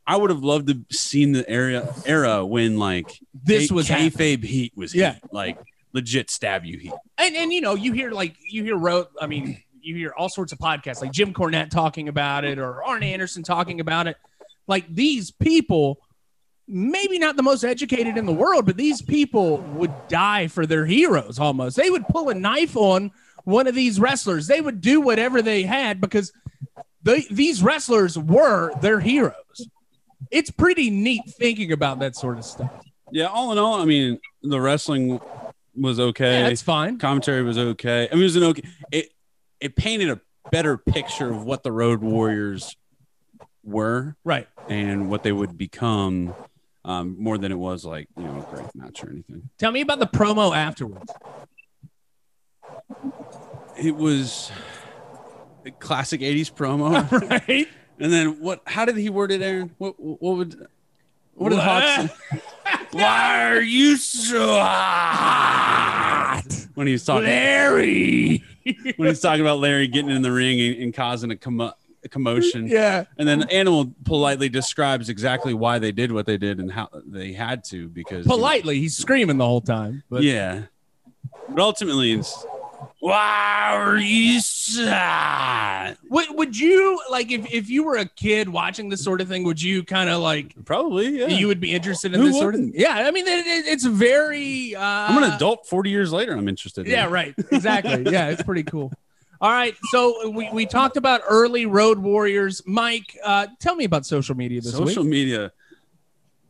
i 0.07 0.17
would 0.17 0.31
have 0.31 0.43
loved 0.43 0.69
to 0.69 0.85
seen 0.97 1.33
the 1.33 1.49
era 1.51 1.93
era 2.07 2.45
when 2.45 2.79
like 2.79 3.19
This 3.33 3.71
was 3.73 3.89
kayfabe 3.89 4.45
heat 4.45 4.73
was 4.77 4.95
Yeah. 4.95 5.15
heat, 5.15 5.23
like 5.33 5.59
legit 5.95 6.29
stab 6.29 6.65
you 6.67 6.79
here. 6.79 6.93
And 7.17 7.35
and 7.35 7.53
you 7.53 7.63
know 7.63 7.75
you 7.75 7.93
hear 7.93 8.11
like 8.11 8.37
you 8.51 8.63
hear 8.65 8.77
road. 8.77 9.07
I 9.21 9.27
mean 9.27 9.63
you 9.81 9.95
hear 9.97 10.13
all 10.17 10.29
sorts 10.29 10.53
of 10.53 10.59
podcasts 10.59 11.01
like 11.01 11.13
Jim 11.13 11.33
Cornette 11.33 11.71
talking 11.71 12.09
about 12.09 12.45
it 12.45 12.59
or 12.59 12.83
Arn 12.85 13.03
Anderson 13.03 13.43
talking 13.43 13.81
about 13.81 14.07
it. 14.07 14.17
Like 14.67 14.93
these 14.93 15.31
people, 15.31 16.01
maybe 16.67 17.19
not 17.19 17.37
the 17.37 17.43
most 17.43 17.65
educated 17.65 18.17
in 18.17 18.25
the 18.27 18.33
world, 18.33 18.67
but 18.67 18.77
these 18.77 19.03
people 19.03 19.59
would 19.75 19.93
die 20.09 20.49
for 20.49 20.67
their 20.67 20.87
heroes 20.87 21.39
almost. 21.39 21.77
They 21.77 21.91
would 21.91 22.09
pull 22.09 22.31
a 22.31 22.35
knife 22.35 22.77
on 22.77 23.13
one 23.45 23.67
of 23.67 23.75
these 23.75 24.01
wrestlers. 24.01 24.47
They 24.47 24.63
would 24.63 24.81
do 24.81 25.03
whatever 25.03 25.43
they 25.43 25.63
had 25.65 26.01
because 26.01 26.33
they, 27.03 27.27
these 27.31 27.63
wrestlers 27.63 28.19
were 28.19 28.73
their 28.81 29.01
heroes. 29.01 29.69
It's 30.31 30.51
pretty 30.51 30.89
neat 30.89 31.23
thinking 31.39 31.73
about 31.73 31.99
that 31.99 32.17
sort 32.17 32.39
of 32.39 32.47
stuff. 32.47 32.71
yeah 33.13 33.27
all 33.27 33.53
in 33.53 33.59
all 33.59 33.75
i 33.75 33.85
mean 33.85 34.19
the 34.43 34.59
wrestling 34.59 35.21
was 35.77 35.99
okay 36.01 36.41
Yeah, 36.43 36.49
that's 36.49 36.63
fine. 36.63 36.99
commentary 36.99 37.43
was 37.43 37.59
okay 37.59 38.09
i 38.11 38.15
mean 38.15 38.23
it 38.23 38.25
was 38.25 38.37
an 38.37 38.45
okay 38.45 38.63
it 38.93 39.09
it 39.61 39.77
painted 39.77 40.11
a 40.11 40.21
better 40.51 40.77
picture 40.79 41.31
of 41.33 41.45
what 41.45 41.63
the 41.63 41.73
road 41.73 42.01
warriors 42.03 42.77
were 43.65 44.15
Right. 44.25 44.47
and 44.69 45.09
what 45.11 45.23
they 45.23 45.33
would 45.33 45.57
become 45.59 46.35
um, 46.85 47.17
more 47.19 47.39
than 47.39 47.51
it 47.51 47.59
was 47.59 47.85
like 47.85 48.09
you 48.17 48.25
know 48.25 48.39
a 48.39 48.55
great 48.55 48.67
match 48.75 49.03
or 49.03 49.11
anything 49.11 49.49
Tell 49.59 49.73
me 49.73 49.81
about 49.81 49.99
the 50.01 50.07
promo 50.07 50.55
afterwards. 50.55 51.11
it 53.77 53.97
was 53.97 54.51
a 55.65 55.71
classic 55.71 56.21
80s 56.21 56.53
promo 56.53 57.11
right? 57.49 57.69
And 57.99 58.13
then 58.13 58.41
what? 58.41 58.61
How 58.67 58.85
did 58.85 58.97
he 58.97 59.09
word 59.09 59.31
it, 59.31 59.41
Aaron? 59.41 59.73
What? 59.79 59.95
What 59.99 60.37
would? 60.37 60.67
What 61.35 61.51
did 61.51 61.59
Hawk 61.59 61.83
say? 61.83 62.41
Why 62.93 63.51
are 63.53 63.61
you 63.61 63.97
so 63.97 64.59
hot? 64.61 66.43
When 66.75 66.87
he 66.87 66.93
was 66.95 67.05
talking, 67.05 67.25
Larry. 67.25 68.43
when 68.97 69.09
he's 69.09 69.21
talking 69.21 69.41
about 69.41 69.59
Larry 69.59 69.87
getting 69.89 70.11
in 70.11 70.23
the 70.23 70.33
ring 70.33 70.61
and, 70.61 70.83
and 70.85 70.95
causing 70.95 71.31
a, 71.31 71.37
commo- 71.37 71.73
a 72.05 72.09
commotion, 72.09 72.67
Yeah. 72.69 73.05
and 73.19 73.29
then 73.29 73.43
Animal 73.51 73.93
politely 74.05 74.49
describes 74.49 75.09
exactly 75.09 75.55
why 75.55 75.79
they 75.79 75.93
did 75.93 76.13
what 76.13 76.27
they 76.27 76.39
did 76.39 76.61
and 76.61 76.71
how 76.71 76.89
they 77.07 77.33
had 77.33 77.65
to 77.65 77.89
because 77.89 78.27
Politely, 78.27 78.79
he's 78.81 78.97
screaming 78.97 79.39
the 79.39 79.47
whole 79.47 79.61
time. 79.61 80.03
But 80.11 80.23
yeah. 80.23 80.65
But 81.49 81.59
ultimately, 81.61 82.13
it's 82.13 82.45
why 83.05 83.69
are 83.77 83.99
you 83.99 84.41
hot? 84.79 85.97
would, 86.09 86.27
would 86.31 86.59
you 86.59 86.99
like 87.11 87.31
if, 87.31 87.53
if 87.53 87.69
you 87.69 87.85
were 87.85 87.97
a 87.99 88.07
kid 88.07 88.49
watching 88.49 88.89
this 88.89 89.05
sort 89.05 89.21
of 89.21 89.29
thing, 89.29 89.45
would 89.45 89.61
you 89.61 89.83
kind 89.85 90.09
of 90.09 90.23
like 90.23 90.55
Probably, 90.65 91.21
yeah. 91.21 91.27
you 91.27 91.47
would 91.49 91.61
be 91.61 91.73
interested 91.73 92.15
in 92.15 92.21
Who 92.21 92.29
this 92.29 92.39
sort 92.39 92.55
of 92.55 92.61
wouldn't? 92.63 92.79
Yeah, 92.79 92.95
I 92.95 93.11
mean 93.11 93.27
it, 93.27 93.47
it- 93.47 93.67
it's 93.67 93.85
very 93.85 94.75
uh 94.75 94.81
I'm 94.83 95.23
an 95.23 95.33
adult. 95.33 95.67
Forty 95.69 95.91
years 95.91 96.15
later, 96.15 96.33
I'm 96.33 96.49
interested. 96.49 96.87
Yeah, 96.87 97.05
it. 97.07 97.11
right. 97.11 97.35
Exactly. 97.53 98.05
yeah, 98.11 98.29
it's 98.31 98.43
pretty 98.43 98.63
cool. 98.63 98.91
All 99.39 99.51
right, 99.53 99.75
so 99.91 100.31
we, 100.31 100.49
we 100.51 100.65
talked 100.65 100.97
about 100.97 101.21
early 101.29 101.67
road 101.67 101.99
warriors. 101.99 102.63
Mike, 102.65 103.19
uh, 103.23 103.49
tell 103.61 103.75
me 103.75 103.85
about 103.85 104.07
social 104.07 104.35
media 104.35 104.63
this 104.63 104.73
social 104.73 105.03
week. 105.03 105.11
media. 105.11 105.53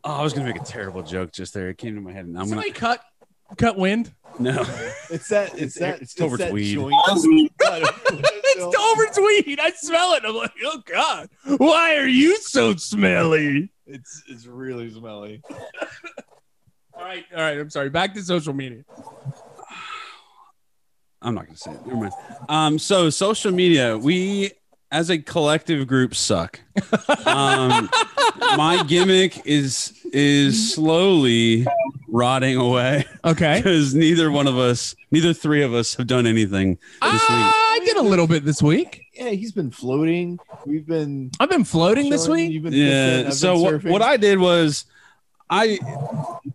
Oh, 0.04 0.12
I 0.12 0.22
was 0.22 0.32
gonna 0.32 0.46
make 0.46 0.60
a 0.62 0.64
terrible 0.64 1.02
joke 1.02 1.32
just 1.32 1.52
there. 1.52 1.70
It 1.70 1.78
came 1.78 1.96
to 1.96 2.00
my 2.00 2.12
head, 2.12 2.26
and 2.26 2.38
I'm 2.38 2.46
Somebody 2.46 2.70
gonna 2.70 2.78
cut 2.96 3.04
cut 3.56 3.76
wind. 3.76 4.12
No. 4.38 4.64
It's 5.10 5.28
that. 5.28 5.58
It's 5.58 5.78
that. 5.78 6.00
It's 6.02 6.14
Tober's 6.14 6.38
that 6.38 6.52
weed. 6.52 6.78
It's 8.56 8.76
Dover's 8.76 9.16
weed. 9.16 9.58
I 9.60 9.70
smell 9.70 10.12
it. 10.14 10.22
I'm 10.24 10.36
like, 10.36 10.52
oh 10.64 10.80
god, 10.86 11.28
why 11.56 11.96
are 11.96 12.06
you 12.06 12.36
so 12.38 12.76
smelly? 12.76 13.72
It's 13.86 14.22
it's 14.28 14.46
really 14.46 14.90
smelly. 14.92 15.42
All 16.96 17.02
right, 17.02 17.24
all 17.34 17.42
right. 17.42 17.58
I'm 17.58 17.70
sorry. 17.70 17.90
Back 17.90 18.14
to 18.14 18.22
social 18.22 18.54
media. 18.54 18.84
I'm 21.22 21.34
not 21.34 21.46
gonna 21.46 21.56
say 21.56 21.72
it. 21.72 21.84
Never 21.84 21.98
mind. 21.98 22.12
Um, 22.48 22.78
so 22.78 23.10
social 23.10 23.50
media, 23.50 23.98
we 23.98 24.52
as 24.92 25.10
a 25.10 25.18
collective 25.18 25.88
group 25.88 26.14
suck. 26.14 26.60
Um, 27.26 27.90
my 28.56 28.82
gimmick 28.84 29.42
is 29.46 29.92
is 30.12 30.74
slowly 30.74 31.66
rotting 32.08 32.56
away 32.56 33.04
Okay. 33.24 33.56
because 33.56 33.94
neither 33.94 34.30
one 34.30 34.46
of 34.46 34.56
us, 34.58 34.94
neither 35.10 35.32
three 35.34 35.62
of 35.62 35.74
us, 35.74 35.94
have 35.96 36.06
done 36.06 36.26
anything 36.26 36.74
this 37.02 37.12
week. 37.12 37.20
Ah, 37.30 37.52
I 37.72 37.80
did 37.84 37.96
a 37.96 38.02
little 38.02 38.26
bit 38.26 38.44
this 38.44 38.62
week. 38.62 39.02
Yeah, 39.14 39.30
he's 39.30 39.52
been 39.52 39.70
floating. 39.70 40.38
We've 40.66 40.86
been 40.86 41.30
I've 41.40 41.48
been 41.50 41.64
floating 41.64 42.10
this 42.10 42.26
showing- 42.26 42.46
week. 42.46 42.52
You've 42.52 42.62
been 42.64 42.72
fishing, 42.72 42.86
Yeah. 42.88 43.24
I've 43.28 43.34
So 43.34 43.54
been 43.54 43.62
what, 43.62 43.74
surfing. 43.74 43.90
what 43.90 44.02
I 44.02 44.16
did 44.16 44.38
was 44.38 44.84
I 45.50 45.78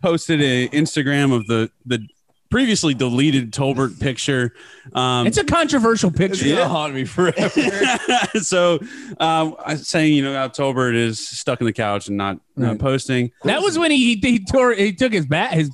posted 0.02 0.42
a 0.42 0.68
Instagram 0.70 1.34
of 1.34 1.48
the 1.48 1.70
the 1.86 2.08
previously 2.50 2.94
deleted 2.94 3.52
Tolbert 3.54 4.00
picture. 4.00 4.54
Um, 4.94 5.28
It's 5.28 5.38
a 5.38 5.44
controversial 5.44 6.10
it's 6.10 6.18
picture. 6.18 6.50
gonna 6.50 6.68
haunt 6.68 6.94
me 6.96 7.06
forever. 7.06 7.50
so 8.42 8.80
um, 9.20 9.56
I 9.64 9.74
was 9.74 9.88
saying, 9.88 10.14
you 10.14 10.24
know, 10.24 10.34
how 10.34 10.48
Tolbert 10.48 10.96
is 10.96 11.20
stuck 11.26 11.62
in 11.62 11.66
the 11.66 11.74
couch 11.74 12.08
and 12.08 12.18
not, 12.18 12.40
not 12.56 12.70
Right. 12.72 12.80
posting. 12.80 13.32
That 13.44 13.62
was 13.62 13.78
when 13.78 13.92
he 13.92 14.16
he 14.16 14.44
tore 14.44 14.74
he 14.74 14.94
took 14.94 15.14
his 15.14 15.26
back 15.26 15.52
his 15.52 15.70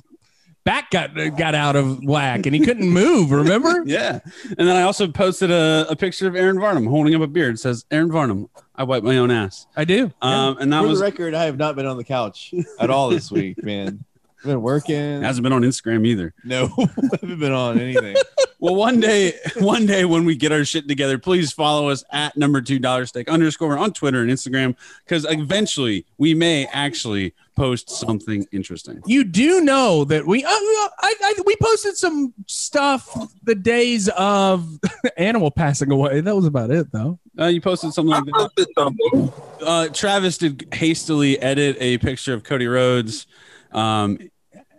back 0.64 0.90
got 0.90 1.14
got 1.38 1.54
out 1.54 1.76
of 1.76 2.02
whack 2.04 2.44
and 2.44 2.54
he 2.54 2.60
couldn't 2.60 2.88
move. 2.90 3.30
Remember? 3.30 3.82
Yeah. 3.86 4.18
And 4.58 4.68
then 4.68 4.74
I 4.76 4.82
also 4.82 5.06
posted 5.08 5.50
a, 5.50 5.86
a 5.88 5.94
picture 5.96 6.26
of 6.28 6.34
Aaron 6.36 6.58
Varnum 6.58 6.86
holding 6.86 7.14
up 7.14 7.22
a 7.22 7.26
beard. 7.28 7.54
It 7.54 7.58
says, 7.58 7.84
Aaron 7.90 8.10
Varnum, 8.10 8.48
I 8.74 8.82
wipe 8.82 9.02
my 9.04 9.16
own 9.18 9.30
ass. 9.30 9.66
I 9.76 9.84
do. 9.84 10.12
Um, 10.20 10.58
and 10.58 10.72
that 10.72 10.82
For 10.82 10.88
was 10.88 10.98
the 10.98 11.04
record, 11.04 11.34
I 11.34 11.44
have 11.44 11.56
not 11.56 11.76
been 11.76 11.86
on 11.86 11.96
the 11.96 12.04
couch 12.04 12.52
at 12.80 12.90
all 12.90 13.08
this 13.10 13.30
week, 13.30 13.62
man. 13.62 14.04
I've 14.38 14.44
been 14.44 14.62
working. 14.62 15.22
hasn't 15.22 15.42
been 15.42 15.52
on 15.52 15.62
Instagram 15.62 16.06
either. 16.06 16.34
no, 16.44 16.66
haven't 16.76 17.40
been 17.40 17.52
on 17.52 17.78
anything. 17.78 18.16
Well, 18.58 18.74
one 18.74 19.00
day, 19.00 19.34
one 19.58 19.84
day 19.86 20.04
when 20.06 20.24
we 20.24 20.34
get 20.34 20.50
our 20.50 20.64
shit 20.64 20.88
together, 20.88 21.18
please 21.18 21.52
follow 21.52 21.88
us 21.90 22.04
at 22.10 22.36
number 22.36 22.60
two 22.60 22.78
dollar 22.78 23.04
steak 23.06 23.28
underscore 23.28 23.76
on 23.76 23.92
Twitter 23.92 24.22
and 24.22 24.30
Instagram 24.30 24.76
because 25.04 25.26
eventually 25.28 26.06
we 26.18 26.34
may 26.34 26.66
actually 26.66 27.34
post 27.54 27.88
something 27.90 28.46
interesting. 28.52 29.02
You 29.06 29.24
do 29.24 29.60
know 29.62 30.04
that 30.04 30.26
we 30.26 30.44
uh, 30.44 30.48
I, 30.48 30.88
I 31.22 31.34
we 31.44 31.56
posted 31.60 31.96
some 31.96 32.32
stuff 32.46 33.14
the 33.42 33.54
days 33.54 34.08
of 34.16 34.78
animal 35.16 35.50
passing 35.50 35.90
away. 35.90 36.20
That 36.20 36.34
was 36.34 36.46
about 36.46 36.70
it 36.70 36.90
though. 36.92 37.18
Uh, 37.38 37.46
you 37.46 37.60
posted 37.60 37.92
something 37.92 38.10
like 38.10 38.24
that. 38.24 39.36
Uh, 39.62 39.88
Travis 39.88 40.38
did 40.38 40.66
hastily 40.72 41.38
edit 41.40 41.76
a 41.80 41.98
picture 41.98 42.32
of 42.32 42.42
Cody 42.44 42.66
Rhodes, 42.66 43.26
um, 43.76 44.18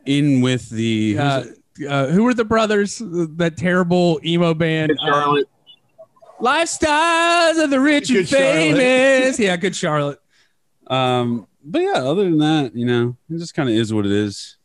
in 0.06 0.42
with 0.42 0.70
the 0.70 1.18
Uh, 1.18 1.44
uh, 1.88 2.08
who 2.08 2.24
were 2.24 2.34
the 2.34 2.44
brothers? 2.46 3.02
That 3.04 3.56
terrible 3.58 4.20
emo 4.26 4.54
band. 4.54 4.92
Uh, 5.00 5.06
Charlotte. 5.06 5.50
Lifestyles 6.40 7.64
of 7.64 7.70
the 7.70 7.80
rich 7.80 8.10
and 8.10 8.20
Good 8.20 8.28
Charlotte. 8.30 8.76
famous. 8.78 9.40
Yeah, 9.40 9.58
good 9.58 9.76
Charlotte. 9.76 10.20
um, 10.88 11.48
but 11.64 11.82
yeah, 11.82 11.96
other 12.04 12.24
than 12.24 12.38
that, 12.38 12.76
you 12.76 12.86
know, 12.86 13.18
it 13.30 13.38
just 13.40 13.54
kind 13.54 13.68
of 13.68 13.76
is 13.76 13.94
what 13.94 14.06
it 14.06 14.12
is. 14.12 14.56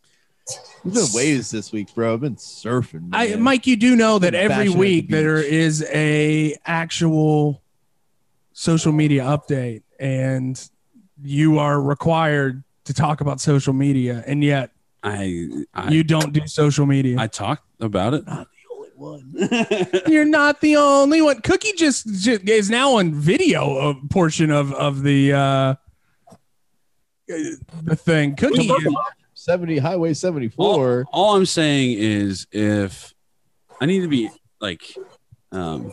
I've 0.85 0.93
been 0.95 1.07
waves 1.15 1.51
this 1.51 1.73
week, 1.73 1.95
bro. 1.95 2.15
I've 2.15 2.21
been 2.21 2.37
surfing. 2.37 3.09
I. 3.13 3.37
Mike, 3.37 3.67
you 3.67 3.77
do 3.77 3.97
know 3.97 4.19
that 4.19 4.35
every 4.35 4.69
week 4.69 5.09
the 5.09 5.17
there 5.17 5.37
beach. 5.43 5.53
is 5.53 5.85
a 5.93 6.57
actual 6.67 7.63
social 8.53 8.93
media 8.93 9.23
update, 9.25 9.83
and 9.99 10.61
you 11.23 11.59
are 11.59 11.81
required 11.81 12.63
to 12.85 12.95
talk 12.95 13.21
about 13.21 13.41
social 13.41 13.73
media, 13.73 14.23
and 14.27 14.43
yet 14.43 14.71
I 15.03 15.49
I, 15.75 15.91
you 15.91 16.05
don't 16.05 16.33
do 16.33 16.47
social 16.47 16.87
media. 16.87 17.17
I 17.19 17.27
talked 17.27 17.65
about 17.81 18.15
it. 18.15 18.27
not 18.27 18.49
the 18.49 18.75
only 18.75 18.91
one. 18.95 20.03
You're 20.13 20.25
not 20.25 20.61
the 20.61 20.77
only 20.77 21.23
one. 21.23 21.41
Cookie 21.41 21.73
just, 21.73 22.07
just 22.23 22.49
is 22.49 22.71
now 22.71 22.95
on 22.95 23.15
video 23.15 23.77
of 23.77 23.97
portion 24.11 24.51
of 24.51 24.73
of 24.75 25.03
the 25.03 25.33
uh 25.33 25.75
the 27.29 27.97
thing. 27.97 28.37
Cookie, 28.37 28.71
Seventy 29.35 29.79
Highway 29.79 30.11
all, 30.11 30.15
seventy 30.15 30.49
four. 30.49 31.05
all 31.13 31.37
I'm 31.37 31.47
saying 31.47 31.99
is 31.99 32.47
if 32.53 33.13
I 33.81 33.87
need 33.87 34.01
to 34.01 34.09
be 34.09 34.31
like 34.61 34.95
um 35.51 35.93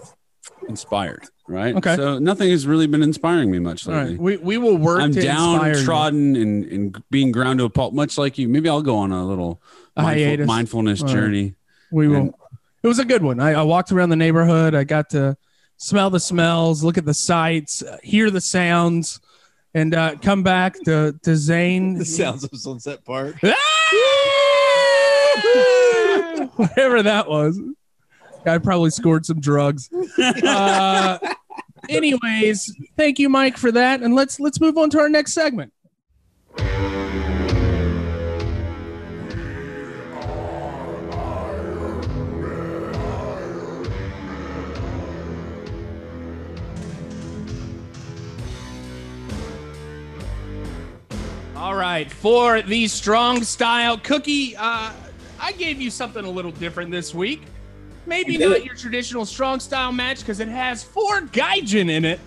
inspired, 0.67 1.25
right? 1.49 1.75
Okay. 1.75 1.95
So 1.95 2.19
nothing 2.19 2.49
has 2.51 2.65
really 2.67 2.87
been 2.87 3.03
inspiring 3.03 3.49
me 3.51 3.59
much 3.59 3.85
lately. 3.87 4.11
right, 4.11 4.19
we 4.21 4.37
we 4.37 4.57
will 4.57 4.77
work. 4.77 5.01
I'm 5.01 5.11
to 5.13 5.19
inspire 5.19 5.69
you. 5.69 5.73
downtrodden 5.75 6.35
and, 6.35 6.63
and 6.65 7.03
being 7.09 7.31
ground 7.31 7.59
to 7.59 7.65
a 7.65 7.69
pulp, 7.69 7.93
much 7.93 8.17
like 8.17 8.37
you. 8.37 8.47
Maybe 8.47 8.69
I'll 8.69 8.81
go 8.81 8.95
on 8.97 9.11
a 9.11 9.25
little 9.25 9.61
A 9.97 10.01
mindful- 10.03 10.23
hiatus. 10.25 10.47
mindfulness 10.47 11.01
All 11.01 11.07
right. 11.07 11.13
journey. 11.15 11.55
We 11.91 12.07
will. 12.07 12.15
And- 12.17 12.33
it 12.81 12.87
was 12.87 12.99
a 12.99 13.03
good 13.05 13.23
one. 13.23 13.41
I, 13.41 13.51
I 13.55 13.63
walked 13.63 13.91
around 13.91 14.07
the 14.09 14.15
neighborhood. 14.15 14.73
I 14.73 14.85
got 14.85 15.09
to 15.09 15.35
smell 15.75 16.09
the 16.09 16.19
smells, 16.19 16.81
look 16.81 16.97
at 16.97 17.03
the 17.05 17.13
sights, 17.13 17.83
uh, 17.83 17.97
hear 18.01 18.29
the 18.31 18.39
sounds, 18.39 19.19
and 19.73 19.93
uh, 19.93 20.15
come 20.21 20.43
back 20.43 20.75
to 20.85 21.13
to 21.23 21.35
Zane. 21.35 21.95
The 21.99 22.05
sounds 22.05 22.43
of 22.45 22.51
Sunset 22.53 23.03
Park. 23.03 23.35
Whatever 26.55 27.03
that 27.03 27.25
was. 27.27 27.59
I 28.45 28.57
probably 28.57 28.89
scored 28.89 29.25
some 29.25 29.39
drugs. 29.39 29.89
Uh, 30.19 31.17
anyways, 31.89 32.73
thank 32.95 33.19
you, 33.19 33.29
Mike, 33.29 33.57
for 33.57 33.71
that, 33.71 34.01
and 34.01 34.13
let's 34.15 34.39
let's 34.39 34.59
move 34.61 34.77
on 34.77 34.89
to 34.91 34.99
our 34.99 35.09
next 35.09 35.33
segment. 35.33 35.73
All 51.55 51.75
right, 51.75 52.09
for 52.09 52.61
the 52.61 52.87
strong 52.87 53.43
style 53.43 53.97
cookie, 53.97 54.55
uh, 54.55 54.91
I 55.39 55.51
gave 55.57 55.81
you 55.81 55.91
something 55.91 56.23
a 56.23 56.29
little 56.29 56.51
different 56.51 56.89
this 56.89 57.13
week. 57.13 57.41
Maybe 58.09 58.33
You 58.33 58.49
not 58.49 58.65
your 58.65 58.75
traditional 58.75 59.25
strong 59.25 59.59
style 59.59 59.91
match 59.91 60.19
because 60.19 60.39
it 60.39 60.47
has 60.47 60.83
four 60.83 61.21
Gaijin 61.21 61.89
in 61.89 62.03
it, 62.03 62.19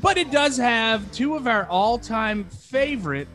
but 0.00 0.16
it 0.16 0.30
does 0.30 0.56
have 0.56 1.10
two 1.12 1.36
of 1.36 1.46
our 1.46 1.66
all 1.66 1.98
time 1.98 2.44
favorite 2.44 3.28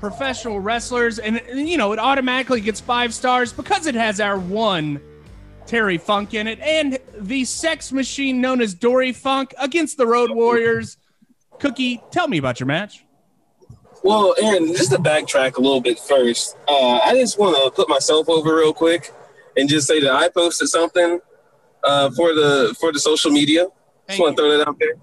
professional 0.00 0.60
wrestlers. 0.60 1.18
And, 1.18 1.38
and, 1.38 1.68
you 1.68 1.76
know, 1.76 1.92
it 1.92 1.98
automatically 1.98 2.60
gets 2.60 2.80
five 2.80 3.12
stars 3.12 3.52
because 3.52 3.86
it 3.86 3.94
has 3.94 4.18
our 4.18 4.38
one 4.38 5.00
Terry 5.66 5.98
Funk 5.98 6.32
in 6.32 6.46
it 6.46 6.58
and 6.60 6.98
the 7.18 7.44
sex 7.44 7.92
machine 7.92 8.40
known 8.40 8.60
as 8.60 8.72
Dory 8.72 9.12
Funk 9.12 9.54
against 9.58 9.98
the 9.98 10.06
Road 10.06 10.30
Warriors. 10.30 10.96
Cookie, 11.58 12.02
tell 12.10 12.28
me 12.28 12.38
about 12.38 12.60
your 12.60 12.66
match. 12.66 13.04
Well, 14.02 14.34
Aaron, 14.40 14.68
just 14.68 14.92
to 14.92 14.98
backtrack 14.98 15.56
a 15.56 15.60
little 15.60 15.80
bit 15.80 15.98
first, 15.98 16.56
uh, 16.68 17.00
I 17.04 17.14
just 17.14 17.38
want 17.38 17.56
to 17.56 17.70
put 17.70 17.88
myself 17.88 18.28
over 18.28 18.54
real 18.54 18.72
quick 18.72 19.10
and 19.56 19.68
just 19.68 19.88
say 19.88 20.00
that 20.00 20.12
I 20.12 20.28
posted 20.28 20.68
something 20.68 21.20
uh, 21.86 22.10
for 22.10 22.34
the 22.34 22.76
for 22.78 22.92
the 22.92 22.98
social 22.98 23.30
media. 23.30 23.68
Just 24.08 24.20
want 24.20 24.36
to 24.36 24.42
throw 24.42 24.58
that 24.58 24.68
out 24.68 24.78
there. 24.78 24.94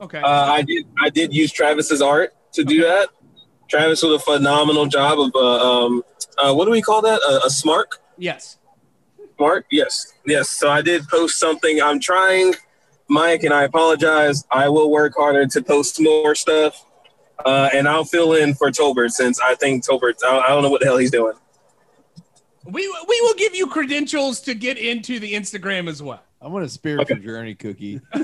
Okay. 0.00 0.20
Uh, 0.20 0.52
I 0.52 0.62
did 0.62 0.86
I 1.02 1.08
did 1.08 1.32
use 1.32 1.52
Travis's 1.52 2.02
art 2.02 2.34
to 2.52 2.64
do 2.64 2.82
that. 2.82 3.08
Travis 3.68 4.00
did 4.02 4.12
a 4.12 4.18
phenomenal 4.18 4.86
job 4.86 5.18
of 5.18 5.30
uh, 5.34 5.84
um, 5.84 6.02
uh, 6.38 6.52
what 6.52 6.66
do 6.66 6.70
we 6.70 6.82
call 6.82 7.00
that? 7.02 7.20
A, 7.22 7.46
a 7.46 7.50
smart 7.50 7.94
yes. 8.18 8.58
smart? 9.36 9.66
Yes, 9.70 10.12
yes. 10.26 10.50
So 10.50 10.70
I 10.70 10.82
did 10.82 11.08
post 11.08 11.38
something. 11.38 11.80
I'm 11.80 12.00
trying, 12.00 12.54
Mike, 13.08 13.44
and 13.44 13.54
I 13.54 13.62
apologize. 13.64 14.44
I 14.50 14.68
will 14.68 14.90
work 14.90 15.14
harder 15.16 15.46
to 15.46 15.62
post 15.62 16.00
more 16.00 16.34
stuff. 16.34 16.84
Uh, 17.44 17.68
and 17.72 17.88
I'll 17.88 18.04
fill 18.04 18.34
in 18.34 18.54
for 18.54 18.70
Tolbert 18.70 19.10
since 19.10 19.40
I 19.40 19.54
think 19.56 19.84
Tolbert, 19.84 20.14
I, 20.24 20.38
I 20.38 20.48
don't 20.48 20.62
know 20.62 20.70
what 20.70 20.80
the 20.80 20.86
hell 20.86 20.98
he's 20.98 21.10
doing. 21.10 21.34
We 22.64 22.86
we 23.08 23.20
will 23.22 23.34
give 23.34 23.54
you 23.54 23.66
credentials 23.66 24.40
to 24.42 24.54
get 24.54 24.78
into 24.78 25.18
the 25.18 25.32
Instagram 25.32 25.88
as 25.88 26.02
well. 26.02 26.22
I'm 26.42 26.54
on 26.54 26.62
a 26.62 26.68
spiritual 26.68 27.16
Okay. 27.16 27.24
journey, 27.24 27.54
Cookie. 27.54 28.00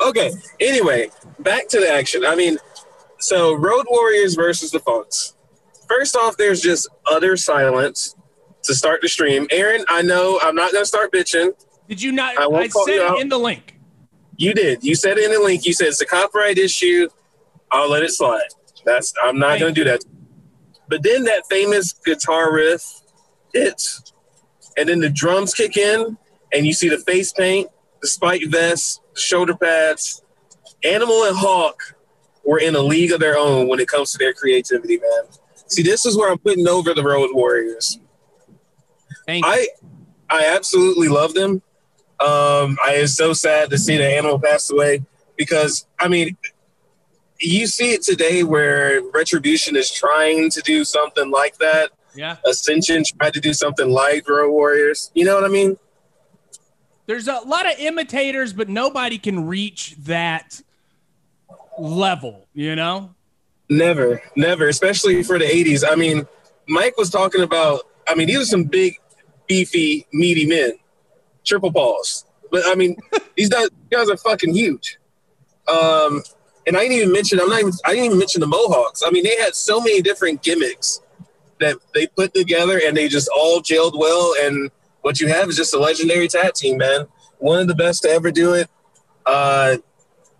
okay. 0.00 0.32
Anyway, 0.58 1.10
back 1.40 1.68
to 1.68 1.78
the 1.78 1.90
action. 1.90 2.24
I 2.24 2.34
mean, 2.34 2.56
so 3.20 3.52
Road 3.54 3.84
Warriors 3.90 4.34
versus 4.34 4.70
the 4.70 4.80
Funks. 4.80 5.34
First 5.86 6.16
off, 6.16 6.36
there's 6.38 6.62
just 6.62 6.88
utter 7.10 7.36
silence 7.36 8.14
to 8.62 8.74
start 8.74 9.02
the 9.02 9.08
stream. 9.08 9.46
Aaron, 9.50 9.84
I 9.88 10.02
know 10.02 10.38
I'm 10.42 10.54
not 10.54 10.72
going 10.72 10.82
to 10.82 10.88
start 10.88 11.12
bitching. 11.12 11.52
Did 11.88 12.02
you 12.02 12.12
not? 12.12 12.38
I 12.38 12.44
I, 12.44 12.68
said 12.68 12.88
it 12.88 13.20
in 13.20 13.28
the 13.28 13.38
link. 13.38 13.78
You 14.36 14.54
did. 14.54 14.84
You 14.84 14.94
said 14.94 15.18
it 15.18 15.24
in 15.24 15.32
the 15.32 15.40
link. 15.44 15.66
You 15.66 15.72
said 15.72 15.88
it's 15.88 16.00
a 16.00 16.06
copyright 16.06 16.58
issue. 16.58 17.08
I'll 17.70 17.90
let 17.90 18.02
it 18.02 18.12
slide. 18.12 18.48
That's 18.84 19.12
I'm 19.22 19.38
not 19.38 19.58
Thank 19.58 19.60
going 19.60 19.74
to 19.74 19.84
do 19.84 19.90
that. 19.90 20.04
But 20.88 21.02
then 21.02 21.24
that 21.24 21.42
famous 21.50 21.92
guitar 21.92 22.52
riff 22.52 22.82
hits, 23.52 24.12
and 24.78 24.88
then 24.88 25.00
the 25.00 25.10
drums 25.10 25.54
kick 25.54 25.76
in, 25.76 26.16
and 26.52 26.66
you 26.66 26.72
see 26.72 26.88
the 26.88 26.98
face 26.98 27.32
paint, 27.32 27.68
the 28.00 28.08
spike 28.08 28.42
vest, 28.48 29.02
shoulder 29.14 29.54
pads. 29.54 30.22
Animal 30.84 31.24
and 31.24 31.36
Hawk 31.36 31.96
were 32.44 32.60
in 32.60 32.76
a 32.76 32.80
league 32.80 33.12
of 33.12 33.20
their 33.20 33.36
own 33.36 33.68
when 33.68 33.80
it 33.80 33.88
comes 33.88 34.12
to 34.12 34.18
their 34.18 34.32
creativity, 34.32 34.98
man. 34.98 35.30
See, 35.66 35.82
this 35.82 36.06
is 36.06 36.16
where 36.16 36.30
I'm 36.30 36.38
putting 36.38 36.66
over 36.66 36.94
the 36.94 37.02
Road 37.02 37.30
Warriors. 37.32 37.98
Thank 39.26 39.44
you. 39.44 39.50
I 39.50 39.68
I 40.30 40.46
absolutely 40.54 41.08
love 41.08 41.34
them. 41.34 41.62
Um, 42.20 42.78
I 42.84 42.94
am 42.94 43.06
so 43.06 43.32
sad 43.32 43.70
to 43.70 43.78
see 43.78 43.96
the 43.96 44.06
animal 44.06 44.38
pass 44.38 44.70
away 44.70 45.04
because 45.36 45.86
I 45.98 46.08
mean, 46.08 46.36
you 47.40 47.66
see 47.66 47.92
it 47.92 48.02
today 48.02 48.42
where 48.42 49.02
Retribution 49.12 49.76
is 49.76 49.90
trying 49.90 50.50
to 50.50 50.60
do 50.62 50.84
something 50.84 51.30
like 51.30 51.58
that. 51.58 51.90
Yeah. 52.18 52.38
Ascension 52.44 53.04
tried 53.16 53.32
to 53.34 53.40
do 53.40 53.54
something 53.54 53.88
like 53.88 54.28
Road 54.28 54.50
Warriors. 54.50 55.12
You 55.14 55.24
know 55.24 55.36
what 55.36 55.44
I 55.44 55.48
mean? 55.48 55.76
There's 57.06 57.28
a 57.28 57.38
lot 57.46 57.72
of 57.72 57.78
imitators, 57.78 58.52
but 58.52 58.68
nobody 58.68 59.18
can 59.18 59.46
reach 59.46 59.94
that 60.00 60.60
level, 61.78 62.48
you 62.54 62.74
know? 62.74 63.14
Never, 63.70 64.20
never, 64.34 64.66
especially 64.66 65.22
for 65.22 65.38
the 65.38 65.44
80s. 65.44 65.84
I 65.88 65.94
mean, 65.94 66.26
Mike 66.66 66.98
was 66.98 67.08
talking 67.08 67.42
about, 67.42 67.82
I 68.08 68.16
mean, 68.16 68.26
these 68.26 68.40
are 68.40 68.46
some 68.46 68.64
big, 68.64 68.96
beefy, 69.46 70.04
meaty 70.12 70.44
men, 70.44 70.72
triple 71.44 71.70
balls. 71.70 72.24
But 72.50 72.62
I 72.66 72.74
mean, 72.74 72.96
these 73.36 73.48
guys, 73.48 73.68
guys 73.92 74.10
are 74.10 74.16
fucking 74.16 74.54
huge. 74.54 74.98
Um, 75.68 76.24
and 76.66 76.76
I 76.76 76.80
didn't 76.80 76.96
even 76.96 77.12
mention, 77.12 77.38
I'm 77.40 77.48
not 77.48 77.60
even, 77.60 77.72
I 77.84 77.90
didn't 77.90 78.06
even 78.06 78.18
mention 78.18 78.40
the 78.40 78.48
Mohawks. 78.48 79.04
I 79.06 79.10
mean, 79.10 79.22
they 79.22 79.36
had 79.36 79.54
so 79.54 79.80
many 79.80 80.02
different 80.02 80.42
gimmicks 80.42 81.00
that 81.60 81.76
they 81.94 82.06
put 82.06 82.34
together 82.34 82.80
and 82.84 82.96
they 82.96 83.08
just 83.08 83.28
all 83.34 83.60
gelled 83.60 83.98
well. 83.98 84.34
And 84.40 84.70
what 85.02 85.20
you 85.20 85.28
have 85.28 85.48
is 85.48 85.56
just 85.56 85.74
a 85.74 85.78
legendary 85.78 86.28
tag 86.28 86.54
team, 86.54 86.78
man. 86.78 87.06
One 87.38 87.60
of 87.60 87.68
the 87.68 87.74
best 87.74 88.02
to 88.02 88.10
ever 88.10 88.30
do 88.30 88.54
it. 88.54 88.68
Uh, 89.24 89.76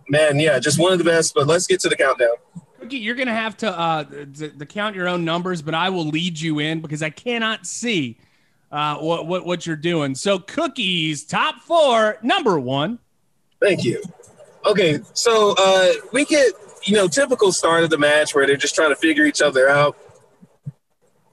man, 0.09 0.39
yeah, 0.39 0.59
just 0.59 0.79
one 0.79 0.91
of 0.91 0.97
the 0.97 1.05
best. 1.05 1.33
But 1.33 1.47
let's 1.47 1.67
get 1.67 1.79
to 1.81 1.89
the 1.89 1.95
countdown. 1.95 2.35
Cookie, 2.79 2.97
you're 2.97 3.15
gonna 3.15 3.33
have 3.33 3.57
to 3.57 3.77
uh 3.77 4.03
to, 4.05 4.49
to 4.49 4.65
count 4.65 4.95
your 4.95 5.07
own 5.07 5.25
numbers, 5.25 5.61
but 5.61 5.73
I 5.73 5.89
will 5.89 6.07
lead 6.07 6.39
you 6.39 6.59
in 6.59 6.79
because 6.79 7.03
I 7.03 7.09
cannot 7.09 7.65
see 7.65 8.17
uh 8.71 8.95
what 8.97 9.27
what, 9.27 9.45
what 9.45 9.65
you're 9.65 9.75
doing. 9.75 10.15
So 10.15 10.39
cookies 10.39 11.25
top 11.25 11.59
four, 11.61 12.17
number 12.21 12.59
one. 12.59 12.99
Thank 13.61 13.83
you. 13.83 14.01
Okay, 14.65 14.99
so 15.13 15.55
uh, 15.57 15.93
we 16.13 16.25
get 16.25 16.53
you 16.83 16.95
know 16.95 17.07
typical 17.07 17.51
start 17.51 17.83
of 17.83 17.89
the 17.89 17.97
match 17.97 18.33
where 18.33 18.45
they're 18.47 18.57
just 18.57 18.75
trying 18.75 18.89
to 18.89 18.95
figure 18.95 19.25
each 19.25 19.41
other 19.41 19.69
out. 19.69 19.97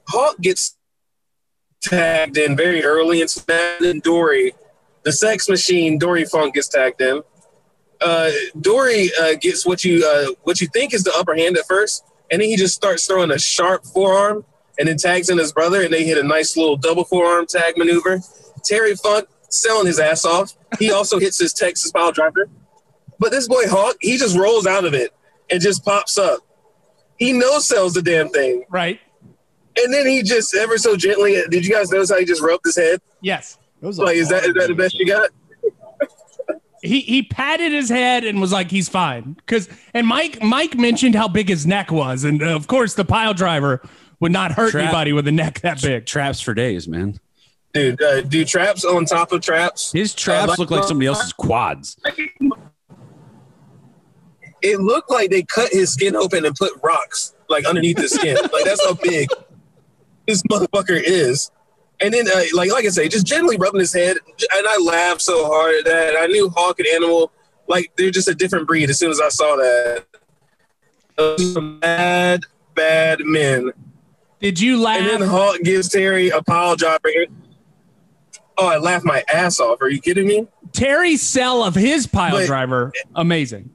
Hawk 0.07 0.39
gets 0.39 0.77
tagged 1.81 2.37
in 2.37 2.55
very 2.55 2.83
early, 2.83 3.21
and 3.21 4.01
Dory, 4.01 4.53
the 5.03 5.11
Sex 5.11 5.49
Machine, 5.49 5.97
Dory 5.97 6.25
Funk 6.25 6.55
gets 6.55 6.67
tagged 6.67 7.01
in. 7.01 7.21
Uh, 7.99 8.31
Dory 8.59 9.09
uh, 9.19 9.35
gets 9.41 9.65
what 9.65 9.83
you 9.83 10.05
uh, 10.05 10.33
what 10.43 10.61
you 10.61 10.67
think 10.67 10.93
is 10.93 11.03
the 11.03 11.13
upper 11.17 11.35
hand 11.35 11.57
at 11.57 11.65
first, 11.67 12.03
and 12.31 12.41
then 12.41 12.49
he 12.49 12.55
just 12.55 12.75
starts 12.75 13.07
throwing 13.07 13.31
a 13.31 13.39
sharp 13.39 13.83
forearm, 13.85 14.45
and 14.79 14.87
then 14.87 14.97
tags 14.97 15.29
in 15.29 15.37
his 15.37 15.51
brother, 15.51 15.81
and 15.81 15.91
they 15.91 16.03
hit 16.03 16.17
a 16.17 16.23
nice 16.23 16.55
little 16.55 16.77
double 16.77 17.03
forearm 17.03 17.45
tag 17.47 17.77
maneuver. 17.77 18.21
Terry 18.63 18.95
Funk 18.95 19.27
selling 19.49 19.87
his 19.87 19.99
ass 19.99 20.25
off. 20.25 20.53
He 20.79 20.91
also 20.91 21.19
hits 21.19 21.39
his 21.39 21.53
Texas 21.53 21.91
pile 21.91 22.11
driver. 22.11 22.49
But 23.19 23.31
this 23.31 23.47
boy 23.47 23.67
Hawk, 23.67 23.95
he 24.01 24.17
just 24.17 24.37
rolls 24.37 24.67
out 24.67 24.85
of 24.85 24.93
it 24.93 25.11
and 25.49 25.61
just 25.61 25.83
pops 25.83 26.17
up. 26.17 26.41
He 27.17 27.33
no 27.33 27.59
sells 27.59 27.93
the 27.93 28.01
damn 28.01 28.29
thing. 28.29 28.65
Right. 28.69 28.99
And 29.77 29.93
then 29.93 30.07
he 30.07 30.23
just 30.23 30.55
ever 30.55 30.77
so 30.77 30.95
gently. 30.95 31.41
Did 31.49 31.65
you 31.65 31.73
guys 31.73 31.91
notice 31.91 32.09
how 32.09 32.17
he 32.19 32.25
just 32.25 32.41
rubbed 32.41 32.65
his 32.65 32.75
head? 32.75 33.01
Yes. 33.21 33.57
Was 33.81 33.99
Like, 33.99 34.15
is 34.15 34.29
that 34.29 34.45
is 34.45 34.53
that 34.55 34.67
the 34.67 34.75
best 34.75 34.95
you 34.95 35.05
got? 35.05 35.29
He 36.83 37.01
he 37.01 37.23
patted 37.23 37.71
his 37.71 37.89
head 37.89 38.23
and 38.23 38.39
was 38.39 38.51
like, 38.51 38.69
he's 38.69 38.87
fine. 38.87 39.35
Cause 39.47 39.67
and 39.95 40.05
Mike 40.05 40.41
Mike 40.43 40.77
mentioned 40.77 41.15
how 41.15 41.27
big 41.27 41.49
his 41.49 41.65
neck 41.65 41.91
was, 41.91 42.23
and 42.23 42.41
uh, 42.41 42.55
of 42.55 42.67
course 42.67 42.93
the 42.93 43.03
pile 43.03 43.33
driver 43.33 43.81
would 44.19 44.31
not 44.31 44.51
hurt 44.51 44.71
Trap- 44.71 44.83
anybody 44.83 45.11
with 45.11 45.27
a 45.27 45.31
neck 45.31 45.61
that 45.61 45.81
big. 45.81 46.05
Traps 46.05 46.39
for 46.39 46.53
days, 46.53 46.87
man. 46.87 47.19
Dude, 47.73 47.99
uh, 48.01 48.21
do 48.21 48.45
traps 48.45 48.85
on 48.85 49.05
top 49.05 49.31
of 49.31 49.41
traps. 49.41 49.91
His 49.91 50.13
traps 50.13 50.49
like- 50.49 50.59
look 50.59 50.69
like 50.69 50.83
somebody 50.83 51.07
else's 51.07 51.33
quads. 51.33 51.97
It 54.61 54.79
looked 54.79 55.09
like 55.09 55.31
they 55.31 55.43
cut 55.43 55.69
his 55.71 55.91
skin 55.91 56.15
open 56.15 56.45
and 56.45 56.55
put 56.55 56.73
rocks 56.83 57.33
like 57.49 57.65
underneath 57.65 57.97
his 57.97 58.11
skin. 58.13 58.35
like 58.35 58.65
that's 58.65 58.85
how 58.85 58.93
big 58.93 59.29
this 60.27 60.43
motherfucker 60.43 61.01
is. 61.03 61.49
And 61.99 62.13
then, 62.13 62.27
uh, 62.27 62.41
like 62.53 62.71
like 62.71 62.85
I 62.85 62.89
say, 62.89 63.07
just 63.07 63.25
gently 63.25 63.57
rubbing 63.57 63.79
his 63.79 63.91
head, 63.93 64.17
and 64.27 64.67
I 64.67 64.77
laughed 64.77 65.21
so 65.21 65.45
hard 65.47 65.75
at 65.79 65.85
that. 65.85 66.15
I 66.19 66.27
knew 66.27 66.49
Hawk 66.49 66.77
and 66.79 66.87
Animal, 66.89 67.31
like 67.67 67.91
they're 67.97 68.11
just 68.11 68.27
a 68.27 68.35
different 68.35 68.67
breed. 68.67 68.89
As 68.91 68.99
soon 68.99 69.09
as 69.09 69.19
I 69.19 69.29
saw 69.29 69.55
that, 69.55 70.05
are 71.17 71.61
bad, 71.79 72.41
bad 72.75 73.21
men. 73.23 73.71
Did 74.39 74.59
you 74.59 74.79
laugh? 74.79 74.99
And 74.99 75.09
then 75.23 75.27
Hawk 75.27 75.61
gives 75.63 75.89
Terry 75.89 76.29
a 76.29 76.43
pile 76.43 76.75
driver. 76.75 77.09
Oh, 78.59 78.67
I 78.67 78.77
laughed 78.77 79.05
my 79.05 79.23
ass 79.33 79.59
off. 79.59 79.81
Are 79.81 79.89
you 79.89 79.99
kidding 79.99 80.27
me? 80.27 80.47
Terry's 80.73 81.23
sell 81.23 81.63
of 81.63 81.73
his 81.73 82.05
pile 82.05 82.31
But- 82.33 82.45
driver, 82.45 82.91
amazing. 83.15 83.71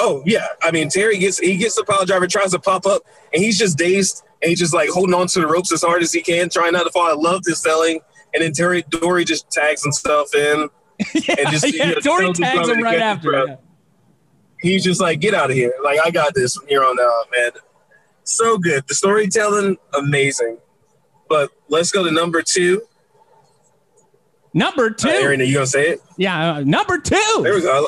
Oh 0.00 0.22
yeah, 0.26 0.46
I 0.62 0.72
mean 0.72 0.88
Terry 0.88 1.18
gets 1.18 1.38
he 1.38 1.56
gets 1.56 1.76
the 1.76 1.84
pile 1.84 2.04
driver, 2.04 2.26
tries 2.26 2.50
to 2.50 2.58
pop 2.58 2.84
up, 2.86 3.02
and 3.32 3.40
he's 3.40 3.56
just 3.56 3.78
dazed, 3.78 4.24
and 4.44 4.50
he's 4.50 4.58
just 4.58 4.74
like 4.74 4.90
holding 4.90 5.14
on 5.14 5.26
to 5.26 5.40
the 5.40 5.46
ropes 5.46 5.72
as 5.72 5.80
hard 5.82 6.02
as 6.02 6.12
he 6.12 6.20
can, 6.20 6.50
trying 6.50 6.74
not 6.74 6.84
to 6.84 6.90
fall. 6.90 7.06
I 7.06 7.14
love 7.14 7.42
this 7.44 7.62
selling, 7.62 7.98
and 8.34 8.42
then 8.42 8.52
Terry 8.52 8.84
Dory 8.90 9.24
just 9.24 9.50
tags 9.50 9.82
himself 9.82 10.34
in. 10.34 10.68
yeah, 11.14 11.34
And 11.38 11.48
just, 11.48 11.74
yeah, 11.74 11.86
you 11.86 11.94
know, 11.94 12.00
Dory 12.00 12.32
tags 12.34 12.68
him 12.68 12.82
right 12.82 13.00
after. 13.00 13.32
yeah. 13.46 13.56
He's 14.60 14.84
just 14.84 15.00
like, 15.00 15.20
get 15.20 15.32
out 15.32 15.48
of 15.50 15.56
here! 15.56 15.72
Like 15.82 15.98
I 16.04 16.10
got 16.10 16.34
this 16.34 16.56
from 16.56 16.68
here 16.68 16.84
on 16.84 16.98
out, 17.00 17.24
man. 17.34 17.52
So 18.24 18.58
good, 18.58 18.86
the 18.86 18.94
storytelling 18.94 19.78
amazing. 19.96 20.58
But 21.26 21.50
let's 21.68 21.90
go 21.90 22.04
to 22.04 22.10
number 22.10 22.42
two. 22.42 22.82
Number 24.52 24.90
two. 24.90 25.08
Uh, 25.08 25.12
Aaron, 25.12 25.40
are 25.40 25.44
you 25.44 25.54
gonna 25.54 25.66
say 25.66 25.88
it? 25.88 26.00
yeah, 26.18 26.56
uh, 26.56 26.60
number 26.60 26.98
two. 26.98 27.40
There 27.42 27.54
we 27.54 27.62
go. 27.62 27.86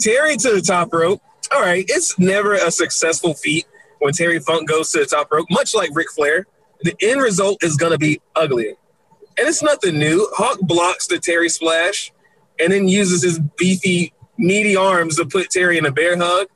Terry 0.00 0.36
to 0.36 0.52
the 0.52 0.60
top 0.60 0.92
rope. 0.92 1.22
All 1.54 1.62
right, 1.62 1.84
it's 1.88 2.18
never 2.18 2.52
a 2.54 2.70
successful 2.70 3.32
feat 3.32 3.66
when 4.00 4.12
Terry 4.12 4.38
Funk 4.40 4.68
goes 4.68 4.90
to 4.92 5.00
the 5.00 5.06
top 5.06 5.32
rope, 5.32 5.46
much 5.50 5.74
like 5.74 5.90
Ric 5.92 6.10
Flair. 6.10 6.46
The 6.82 6.94
end 7.00 7.20
result 7.20 7.62
is 7.62 7.76
going 7.76 7.92
to 7.92 7.98
be 7.98 8.20
ugly. 8.36 8.68
And 9.38 9.48
it's 9.48 9.62
nothing 9.62 9.98
new. 9.98 10.28
Hawk 10.34 10.58
blocks 10.60 11.06
the 11.06 11.18
Terry 11.18 11.48
splash 11.48 12.12
and 12.60 12.72
then 12.72 12.88
uses 12.88 13.22
his 13.22 13.40
beefy, 13.58 14.12
meaty 14.38 14.76
arms 14.76 15.16
to 15.16 15.24
put 15.24 15.50
Terry 15.50 15.78
in 15.78 15.86
a 15.86 15.92
bear 15.92 16.16
hug. 16.16 16.48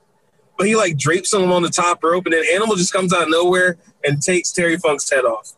But 0.56 0.66
he 0.66 0.76
like 0.76 0.96
drapes 0.96 1.32
him 1.32 1.52
on 1.52 1.62
the 1.62 1.70
top 1.70 2.02
rope, 2.02 2.26
and 2.26 2.32
then 2.32 2.44
Animal 2.52 2.74
just 2.74 2.92
comes 2.92 3.12
out 3.12 3.22
of 3.22 3.30
nowhere 3.30 3.76
and 4.04 4.20
takes 4.20 4.50
Terry 4.50 4.76
Funk's 4.76 5.08
head 5.08 5.24
off. 5.24 5.54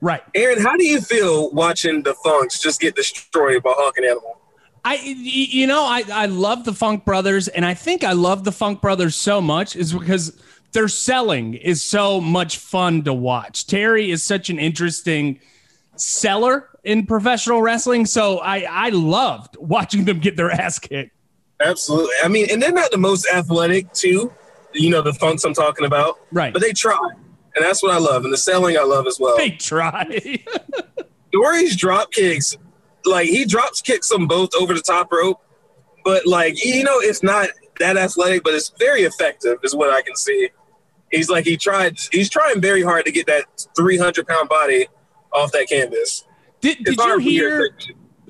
Right. 0.00 0.22
Aaron, 0.34 0.60
how 0.60 0.76
do 0.76 0.84
you 0.84 1.00
feel 1.00 1.50
watching 1.52 2.02
the 2.02 2.14
Funks 2.14 2.60
just 2.60 2.80
get 2.80 2.96
destroyed 2.96 3.62
by 3.62 3.72
Hawk 3.74 3.96
and 3.96 4.04
Animal? 4.04 4.38
I, 4.84 4.96
you 4.96 5.66
know, 5.66 5.84
I, 5.84 6.04
I 6.12 6.26
love 6.26 6.64
the 6.64 6.74
Funk 6.74 7.06
Brothers, 7.06 7.48
and 7.48 7.64
I 7.64 7.72
think 7.72 8.04
I 8.04 8.12
love 8.12 8.44
the 8.44 8.52
Funk 8.52 8.82
Brothers 8.82 9.16
so 9.16 9.40
much 9.40 9.76
is 9.76 9.94
because 9.94 10.36
their 10.74 10.88
selling 10.88 11.54
is 11.54 11.82
so 11.82 12.20
much 12.20 12.58
fun 12.58 13.02
to 13.04 13.14
watch. 13.14 13.66
Terry 13.66 14.10
is 14.10 14.22
such 14.22 14.50
an 14.50 14.58
interesting 14.58 15.40
seller 15.96 16.68
in 16.84 17.06
professional 17.06 17.62
wrestling, 17.62 18.04
so 18.04 18.38
I, 18.40 18.66
I 18.68 18.88
loved 18.90 19.56
watching 19.58 20.04
them 20.04 20.18
get 20.20 20.36
their 20.36 20.50
ass 20.50 20.78
kicked. 20.78 21.12
Absolutely. 21.60 22.12
I 22.22 22.28
mean, 22.28 22.48
and 22.50 22.60
they're 22.60 22.72
not 22.72 22.90
the 22.90 22.98
most 22.98 23.26
athletic, 23.32 23.90
too. 23.92 24.32
You 24.74 24.90
know, 24.90 25.00
the 25.02 25.14
funks 25.14 25.44
I'm 25.44 25.54
talking 25.54 25.86
about, 25.86 26.18
Right. 26.32 26.52
but 26.52 26.60
they 26.60 26.72
try. 26.72 26.98
And 27.56 27.64
that's 27.64 27.82
what 27.82 27.92
I 27.94 27.98
love. 27.98 28.24
And 28.24 28.32
the 28.32 28.36
selling 28.36 28.76
I 28.76 28.82
love 28.82 29.06
as 29.06 29.18
well. 29.20 29.36
They 29.36 29.50
try. 29.50 30.42
Dory's 31.32 31.76
drop 31.76 32.10
kicks, 32.12 32.56
like 33.04 33.28
he 33.28 33.44
drops 33.44 33.80
kicks 33.80 34.08
them 34.08 34.26
both 34.26 34.50
over 34.60 34.74
the 34.74 34.80
top 34.80 35.12
rope, 35.12 35.40
but 36.04 36.26
like, 36.26 36.62
you 36.64 36.82
know, 36.84 36.98
it's 37.00 37.22
not 37.22 37.48
that 37.80 37.96
athletic, 37.96 38.42
but 38.44 38.54
it's 38.54 38.72
very 38.78 39.02
effective, 39.02 39.58
is 39.62 39.74
what 39.74 39.90
I 39.90 40.02
can 40.02 40.14
see. 40.16 40.48
He's 41.14 41.30
like, 41.30 41.44
he 41.44 41.56
tried, 41.56 41.98
he's 42.12 42.28
trying 42.28 42.60
very 42.60 42.82
hard 42.82 43.04
to 43.06 43.12
get 43.12 43.26
that 43.26 43.44
300 43.76 44.26
pound 44.26 44.48
body 44.48 44.86
off 45.32 45.52
that 45.52 45.68
canvas. 45.68 46.24
did 46.60 46.78
did 46.84 46.96
you 46.96 47.02
hard 47.02 47.22
for 47.22 47.28
your 47.28 47.50
hear. 47.50 47.70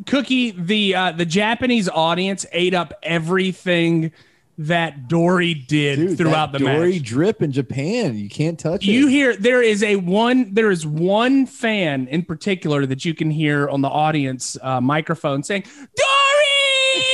Cookie? 0.07 0.51
The 0.51 0.95
uh, 0.95 1.12
the 1.12 1.24
Japanese 1.26 1.89
audience 1.89 2.45
ate 2.53 2.74
up 2.74 2.93
everything 3.03 4.12
that 4.59 5.09
Dory 5.09 5.55
did 5.55 5.97
Dude, 5.97 6.18
throughout 6.18 6.53
that 6.53 6.59
the 6.59 6.64
Dory 6.64 6.93
match. 6.95 7.03
drip 7.03 7.43
in 7.43 7.53
Japan. 7.53 8.16
You 8.16 8.28
can't 8.28 8.59
touch 8.59 8.85
You 8.85 8.93
it. 8.93 8.97
You 9.01 9.07
hear 9.09 9.37
there 9.37 9.62
is 9.62 9.82
a 9.82 9.97
one 9.97 10.53
there 10.55 10.70
is 10.70 10.87
one 10.87 11.47
fan 11.47 12.07
in 12.09 12.24
particular 12.24 12.87
that 12.87 13.05
you 13.05 13.14
can 13.14 13.30
hear 13.30 13.68
on 13.68 13.80
the 13.80 13.89
audience 13.89 14.57
uh, 14.62 14.80
microphone 14.80 15.43
saying 15.43 15.64
Dory 15.97 17.05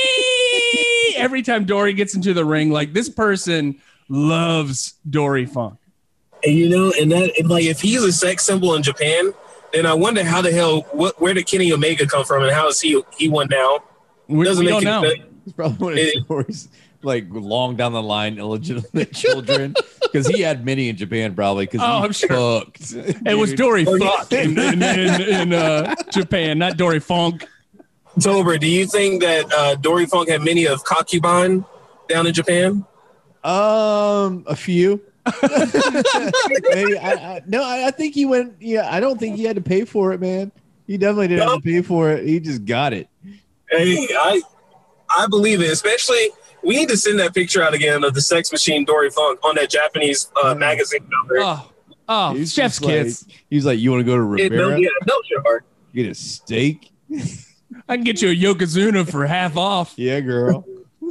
every 1.15 1.41
time 1.41 1.65
Dory 1.65 1.93
gets 1.93 2.15
into 2.15 2.33
the 2.33 2.45
ring. 2.45 2.71
Like 2.71 2.93
this 2.93 3.09
person 3.09 3.81
loves 4.11 4.95
Dory 5.09 5.45
Funk. 5.45 5.77
And 6.43 6.53
you 6.55 6.69
know, 6.69 6.91
and 6.99 7.11
that 7.11 7.31
and 7.39 7.49
like 7.49 7.63
if 7.65 7.79
he's 7.81 8.03
a 8.03 8.11
sex 8.11 8.43
symbol 8.45 8.75
in 8.75 8.83
Japan, 8.83 9.33
then 9.73 9.85
I 9.85 9.93
wonder 9.93 10.23
how 10.23 10.41
the 10.41 10.51
hell 10.51 10.81
what 10.91 11.19
where 11.21 11.33
did 11.33 11.47
Kenny 11.47 11.71
Omega 11.71 12.05
come 12.05 12.25
from 12.25 12.43
and 12.43 12.51
how 12.51 12.67
is 12.67 12.81
he 12.81 13.01
he 13.17 13.29
won 13.29 13.47
now? 13.49 13.79
We, 14.27 14.45
Doesn't 14.45 14.65
we 14.65 14.71
make 14.71 14.83
don't 14.83 14.87
any 14.87 15.01
know. 15.01 15.09
sense. 15.15 15.27
It's 15.45 15.55
probably 15.55 15.77
one 15.85 15.93
of 15.93 15.99
It- 15.99 16.27
Dory's 16.27 16.69
like 17.03 17.25
long 17.31 17.75
down 17.75 17.93
the 17.93 18.01
line 18.01 18.37
illegitimate 18.37 19.11
children 19.15 19.73
because 20.03 20.27
he 20.27 20.41
had 20.41 20.63
many 20.65 20.87
in 20.89 20.95
Japan 20.97 21.33
probably 21.33 21.65
because 21.65 21.81
Oh, 21.81 22.03
I'm 22.03 22.11
sure. 22.11 22.27
fucked. 22.29 22.93
It 23.25 23.35
was 23.37 23.53
Dory 23.53 23.85
Oh, 23.87 23.95
yeah. 23.95 24.09
Fuck 24.19 24.33
in, 24.33 24.57
in, 24.59 24.83
in, 24.83 25.21
in 25.21 25.53
uh, 25.53 25.95
Japan, 26.11 26.59
not 26.59 26.77
Dory 26.77 26.99
Funk. 26.99 27.45
Tolbert, 28.19 28.59
do 28.59 28.67
you 28.67 28.85
think 28.85 29.21
that 29.23 29.51
uh, 29.51 29.75
Dory 29.75 30.05
Funk 30.05 30.29
had 30.29 30.41
many 30.43 30.65
of 30.67 30.83
concubine 30.83 31.65
down 32.07 32.27
in 32.27 32.33
Japan? 32.33 32.85
Um, 33.43 34.43
a 34.47 34.55
few. 34.55 35.01
Maybe 35.43 36.97
I, 36.97 37.11
I 37.13 37.41
no, 37.47 37.63
I, 37.63 37.87
I 37.87 37.91
think 37.91 38.15
he 38.15 38.25
went. 38.25 38.55
Yeah, 38.59 38.87
I 38.91 38.99
don't 38.99 39.19
think 39.19 39.35
he 39.35 39.43
had 39.43 39.55
to 39.55 39.61
pay 39.61 39.85
for 39.85 40.13
it, 40.13 40.19
man. 40.19 40.51
He 40.87 40.97
definitely 40.97 41.29
didn't 41.29 41.47
have 41.47 41.57
to 41.57 41.61
pay 41.61 41.81
for 41.81 42.09
it. 42.11 42.27
He 42.27 42.39
just 42.39 42.65
got 42.65 42.93
it. 42.93 43.07
Hey, 43.69 44.07
I 44.11 44.41
I 45.15 45.27
believe 45.27 45.61
it. 45.61 45.71
Especially, 45.71 46.29
we 46.63 46.75
need 46.75 46.89
to 46.89 46.97
send 46.97 47.19
that 47.19 47.33
picture 47.33 47.61
out 47.63 47.73
again 47.73 48.03
of 48.03 48.13
the 48.13 48.21
sex 48.21 48.51
machine 48.51 48.83
Dory 48.83 49.09
Funk 49.11 49.39
on 49.43 49.55
that 49.55 49.69
Japanese 49.69 50.31
uh, 50.43 50.55
magazine 50.55 51.07
cover. 51.21 51.39
Oh, 51.39 51.71
oh, 52.09 52.33
He's 52.33 52.53
chef's 52.53 52.79
just 52.79 52.85
like- 52.85 53.03
kiss. 53.03 53.25
He's 53.49 53.65
like, 53.65 53.79
you 53.79 53.91
want 53.91 54.01
to 54.01 54.05
go 54.05 54.17
to 54.17 54.23
it 54.23 54.51
Rivera? 54.51 54.79
yeah, 54.79 54.87
it 54.87 55.07
melts 55.07 55.29
your 55.29 55.41
heart. 55.43 55.65
Get 55.93 56.07
a 56.09 56.15
steak? 56.15 56.91
I 57.87 57.95
can 57.97 58.03
get 58.03 58.21
you 58.21 58.29
a 58.29 58.35
Yokozuna 58.35 59.09
for 59.09 59.25
half 59.25 59.55
off. 59.57 59.93
Yeah, 59.97 60.19
girl. 60.19 60.65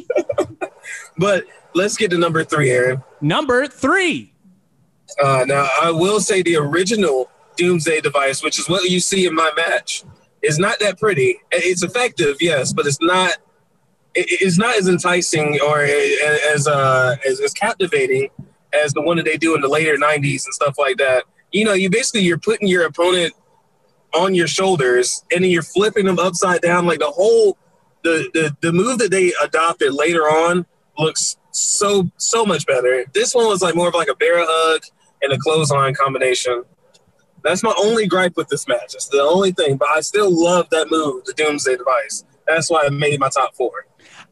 But 1.18 1.44
let's 1.74 1.96
get 1.96 2.10
to 2.10 2.18
number 2.18 2.44
three, 2.44 2.70
Aaron. 2.70 3.02
Number 3.20 3.66
three. 3.66 4.32
Uh, 5.22 5.44
now, 5.46 5.68
I 5.80 5.90
will 5.90 6.20
say 6.20 6.42
the 6.42 6.56
original 6.56 7.30
Doomsday 7.56 8.00
device, 8.00 8.42
which 8.42 8.58
is 8.58 8.68
what 8.68 8.88
you 8.88 9.00
see 9.00 9.26
in 9.26 9.34
my 9.34 9.50
match, 9.56 10.04
is 10.42 10.58
not 10.58 10.78
that 10.80 10.98
pretty. 10.98 11.38
It's 11.50 11.82
effective, 11.82 12.36
yes, 12.40 12.72
but 12.72 12.86
it's 12.86 13.00
not. 13.00 13.36
It's 14.14 14.58
not 14.58 14.76
as 14.76 14.88
enticing 14.88 15.60
or 15.64 15.82
as 15.82 16.66
uh, 16.66 17.16
as, 17.26 17.40
as 17.40 17.52
captivating 17.52 18.28
as 18.72 18.92
the 18.92 19.02
one 19.02 19.16
that 19.18 19.24
they 19.24 19.36
do 19.36 19.54
in 19.54 19.60
the 19.60 19.68
later 19.68 19.96
'90s 19.96 20.44
and 20.44 20.54
stuff 20.54 20.76
like 20.78 20.96
that. 20.96 21.24
You 21.52 21.64
know, 21.64 21.74
you 21.74 21.90
basically 21.90 22.22
you're 22.22 22.38
putting 22.38 22.66
your 22.66 22.86
opponent 22.86 23.34
on 24.14 24.34
your 24.34 24.48
shoulders 24.48 25.24
and 25.32 25.44
then 25.44 25.50
you're 25.50 25.62
flipping 25.62 26.06
them 26.06 26.18
upside 26.18 26.60
down. 26.60 26.86
Like 26.86 26.98
the 26.98 27.10
whole 27.10 27.56
the 28.02 28.28
the, 28.34 28.56
the 28.60 28.72
move 28.72 28.98
that 28.98 29.10
they 29.10 29.32
adopted 29.42 29.92
later 29.92 30.22
on 30.22 30.66
looks 30.98 31.36
so 31.52 32.10
so 32.16 32.44
much 32.44 32.66
better. 32.66 33.04
This 33.12 33.34
one 33.34 33.46
was 33.46 33.62
like 33.62 33.74
more 33.74 33.88
of 33.88 33.94
like 33.94 34.08
a 34.08 34.14
bear 34.14 34.36
hug 34.38 34.82
and 35.22 35.32
a 35.32 35.38
clothesline 35.38 35.94
combination. 35.94 36.64
That's 37.42 37.62
my 37.62 37.74
only 37.78 38.06
gripe 38.06 38.36
with 38.36 38.48
this 38.48 38.68
match. 38.68 38.94
It's 38.94 39.08
the 39.08 39.22
only 39.22 39.52
thing, 39.52 39.76
but 39.76 39.88
I 39.88 40.00
still 40.00 40.30
love 40.30 40.68
that 40.70 40.90
move, 40.90 41.24
the 41.24 41.32
Doomsday 41.32 41.76
device. 41.76 42.24
That's 42.46 42.70
why 42.70 42.82
I 42.84 42.90
made 42.90 43.18
my 43.20 43.28
top 43.30 43.54
four. 43.54 43.86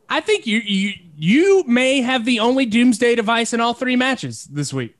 I 0.09 0.21
think 0.21 0.47
you 0.47 0.59
you 0.59 0.93
you 1.17 1.65
may 1.67 2.01
have 2.01 2.25
the 2.25 2.41
only 2.41 2.67
Doomsday 2.67 3.15
device 3.15 3.53
in 3.53 3.61
all 3.61 3.75
three 3.75 3.97
matches 3.97 4.45
this 4.45 4.73
week. 4.73 4.95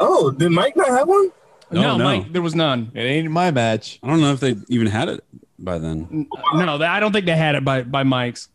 Oh, 0.00 0.30
did 0.30 0.50
Mike 0.50 0.74
not 0.76 0.88
have 0.88 1.06
one? 1.06 1.30
No, 1.70 1.82
no, 1.82 1.96
no. 1.98 2.04
Mike, 2.04 2.32
there 2.32 2.42
was 2.42 2.54
none. 2.54 2.90
It 2.94 3.02
ain't 3.02 3.30
my 3.30 3.50
match. 3.50 3.98
I 4.02 4.08
don't 4.08 4.20
know 4.20 4.32
if 4.32 4.40
they 4.40 4.56
even 4.68 4.86
had 4.86 5.08
it 5.08 5.24
by 5.58 5.78
then. 5.78 6.26
No, 6.54 6.78
I 6.82 7.00
don't 7.00 7.12
think 7.12 7.26
they 7.26 7.36
had 7.36 7.54
it 7.54 7.64
by 7.64 7.82
by 7.82 8.02
Mike's. 8.02 8.48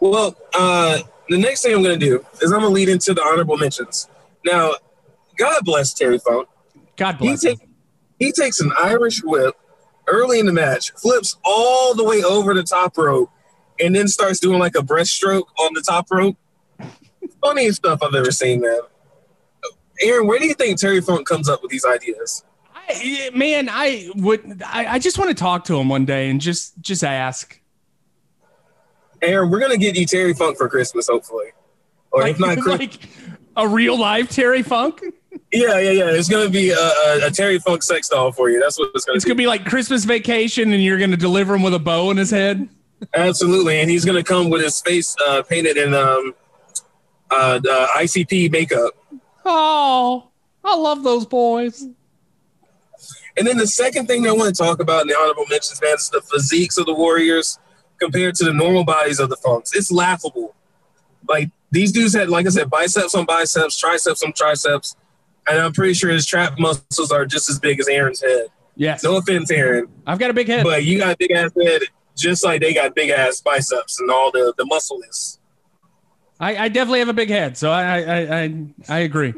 Well, 0.00 0.36
uh, 0.54 1.00
the 1.28 1.38
next 1.38 1.62
thing 1.62 1.74
I'm 1.74 1.82
going 1.82 1.98
to 1.98 2.04
do 2.06 2.24
is 2.40 2.52
I'm 2.52 2.60
going 2.60 2.70
to 2.70 2.74
lead 2.74 2.88
into 2.88 3.14
the 3.14 3.22
honorable 3.22 3.56
mentions. 3.56 4.08
Now, 4.44 4.72
God 5.36 5.60
bless 5.64 5.92
Terry 5.92 6.18
Funk. 6.18 6.48
God 6.96 7.16
He, 7.16 7.28
bless. 7.28 7.44
him. 7.44 7.56
take, 7.56 7.68
he 8.18 8.32
takes 8.32 8.60
an 8.60 8.72
Irish 8.78 9.22
whip 9.22 9.54
early 10.06 10.40
in 10.40 10.46
the 10.46 10.52
match, 10.52 10.92
flips 10.92 11.36
all 11.44 11.94
the 11.94 12.04
way 12.04 12.22
over 12.22 12.54
the 12.54 12.62
top 12.62 12.96
rope, 12.96 13.30
and 13.80 13.94
then 13.94 14.08
starts 14.08 14.40
doing 14.40 14.58
like 14.58 14.74
a 14.74 14.80
breaststroke 14.80 15.44
on 15.60 15.74
the 15.74 15.82
top 15.82 16.10
rope. 16.10 16.36
Funniest 17.42 17.78
stuff 17.78 18.00
I've 18.02 18.14
ever 18.14 18.32
seen, 18.32 18.62
man. 18.62 18.80
Aaron, 20.00 20.26
where 20.26 20.38
do 20.38 20.46
you 20.46 20.54
think 20.54 20.78
Terry 20.78 21.00
Funk 21.00 21.26
comes 21.26 21.48
up 21.48 21.62
with 21.62 21.70
these 21.70 21.84
ideas? 21.84 22.44
I, 22.74 23.30
man, 23.34 23.68
I 23.70 24.10
would. 24.14 24.62
I, 24.64 24.94
I 24.94 24.98
just 24.98 25.18
want 25.18 25.28
to 25.30 25.34
talk 25.34 25.64
to 25.64 25.78
him 25.78 25.88
one 25.88 26.04
day 26.04 26.30
and 26.30 26.40
just 26.40 26.80
just 26.80 27.04
ask. 27.04 27.60
Aaron, 29.22 29.50
we're 29.50 29.60
gonna 29.60 29.76
get 29.76 29.96
you 29.96 30.06
Terry 30.06 30.34
Funk 30.34 30.56
for 30.56 30.68
Christmas, 30.68 31.08
hopefully, 31.08 31.48
or 32.10 32.22
Like, 32.22 32.32
if 32.32 32.40
not, 32.40 32.64
like 32.66 32.98
a 33.56 33.66
real 33.68 33.98
live 33.98 34.28
Terry 34.28 34.62
Funk. 34.62 35.00
yeah, 35.52 35.78
yeah, 35.78 35.90
yeah. 35.90 36.10
It's 36.10 36.28
gonna 36.28 36.48
be 36.50 36.70
a, 36.70 36.76
a, 36.78 37.26
a 37.26 37.30
Terry 37.30 37.58
Funk 37.58 37.82
sex 37.82 38.08
doll 38.08 38.32
for 38.32 38.50
you. 38.50 38.60
That's 38.60 38.78
what 38.78 38.90
it's 38.94 39.04
gonna 39.04 39.16
It's 39.16 39.24
be. 39.24 39.30
gonna 39.30 39.38
be 39.38 39.46
like 39.46 39.64
Christmas 39.64 40.04
vacation, 40.04 40.72
and 40.72 40.82
you're 40.82 40.98
gonna 40.98 41.16
deliver 41.16 41.54
him 41.54 41.62
with 41.62 41.74
a 41.74 41.78
bow 41.78 42.10
in 42.10 42.16
his 42.16 42.30
head. 42.30 42.68
Absolutely, 43.14 43.80
and 43.80 43.90
he's 43.90 44.04
gonna 44.04 44.24
come 44.24 44.50
with 44.50 44.62
his 44.62 44.80
face 44.80 45.16
uh, 45.26 45.42
painted 45.42 45.76
in 45.76 45.94
um, 45.94 46.34
uh, 47.30 47.58
the 47.58 47.86
ICP 47.96 48.50
makeup. 48.52 48.92
Oh, 49.44 50.28
I 50.64 50.74
love 50.76 51.02
those 51.02 51.24
boys. 51.26 51.86
And 53.36 53.46
then 53.46 53.56
the 53.56 53.68
second 53.68 54.06
thing 54.08 54.26
I 54.26 54.32
want 54.32 54.54
to 54.54 54.62
talk 54.62 54.80
about 54.80 55.02
in 55.02 55.08
the 55.08 55.14
honorable 55.16 55.44
mentions, 55.48 55.80
man, 55.80 55.94
is 55.94 56.10
the 56.10 56.20
physiques 56.20 56.76
of 56.76 56.86
the 56.86 56.92
Warriors 56.94 57.58
compared 57.98 58.34
to 58.36 58.44
the 58.44 58.52
normal 58.52 58.84
bodies 58.84 59.20
of 59.20 59.28
the 59.28 59.36
Funks. 59.36 59.74
It's 59.74 59.90
laughable. 59.90 60.54
Like 61.28 61.50
these 61.70 61.92
dudes 61.92 62.14
had, 62.14 62.28
like 62.28 62.46
I 62.46 62.50
said, 62.50 62.70
biceps 62.70 63.14
on 63.14 63.26
biceps, 63.26 63.78
triceps 63.78 64.22
on 64.22 64.32
triceps, 64.32 64.96
and 65.48 65.58
I'm 65.60 65.72
pretty 65.72 65.94
sure 65.94 66.10
his 66.10 66.26
trap 66.26 66.58
muscles 66.58 67.10
are 67.12 67.26
just 67.26 67.50
as 67.50 67.58
big 67.58 67.80
as 67.80 67.88
Aaron's 67.88 68.20
head. 68.22 68.46
Yes, 68.76 69.02
No 69.02 69.16
offense, 69.16 69.50
Aaron, 69.50 69.88
I've 70.06 70.20
got 70.20 70.30
a 70.30 70.34
big 70.34 70.46
head. 70.46 70.62
but 70.62 70.84
you 70.84 70.98
got 70.98 71.14
a 71.14 71.16
big 71.18 71.32
ass 71.32 71.50
head, 71.60 71.82
just 72.16 72.44
like 72.44 72.60
they 72.60 72.72
got 72.72 72.94
big 72.94 73.10
ass 73.10 73.40
biceps 73.40 73.98
and 74.00 74.08
all 74.10 74.30
the 74.30 74.54
the 74.56 74.64
muscleness. 74.66 75.40
I, 76.38 76.56
I 76.56 76.68
definitely 76.68 77.00
have 77.00 77.08
a 77.08 77.12
big 77.14 77.28
head, 77.28 77.56
so 77.56 77.72
I 77.72 77.98
I 77.98 78.42
I, 78.42 78.64
I 78.88 78.98
agree. 79.00 79.34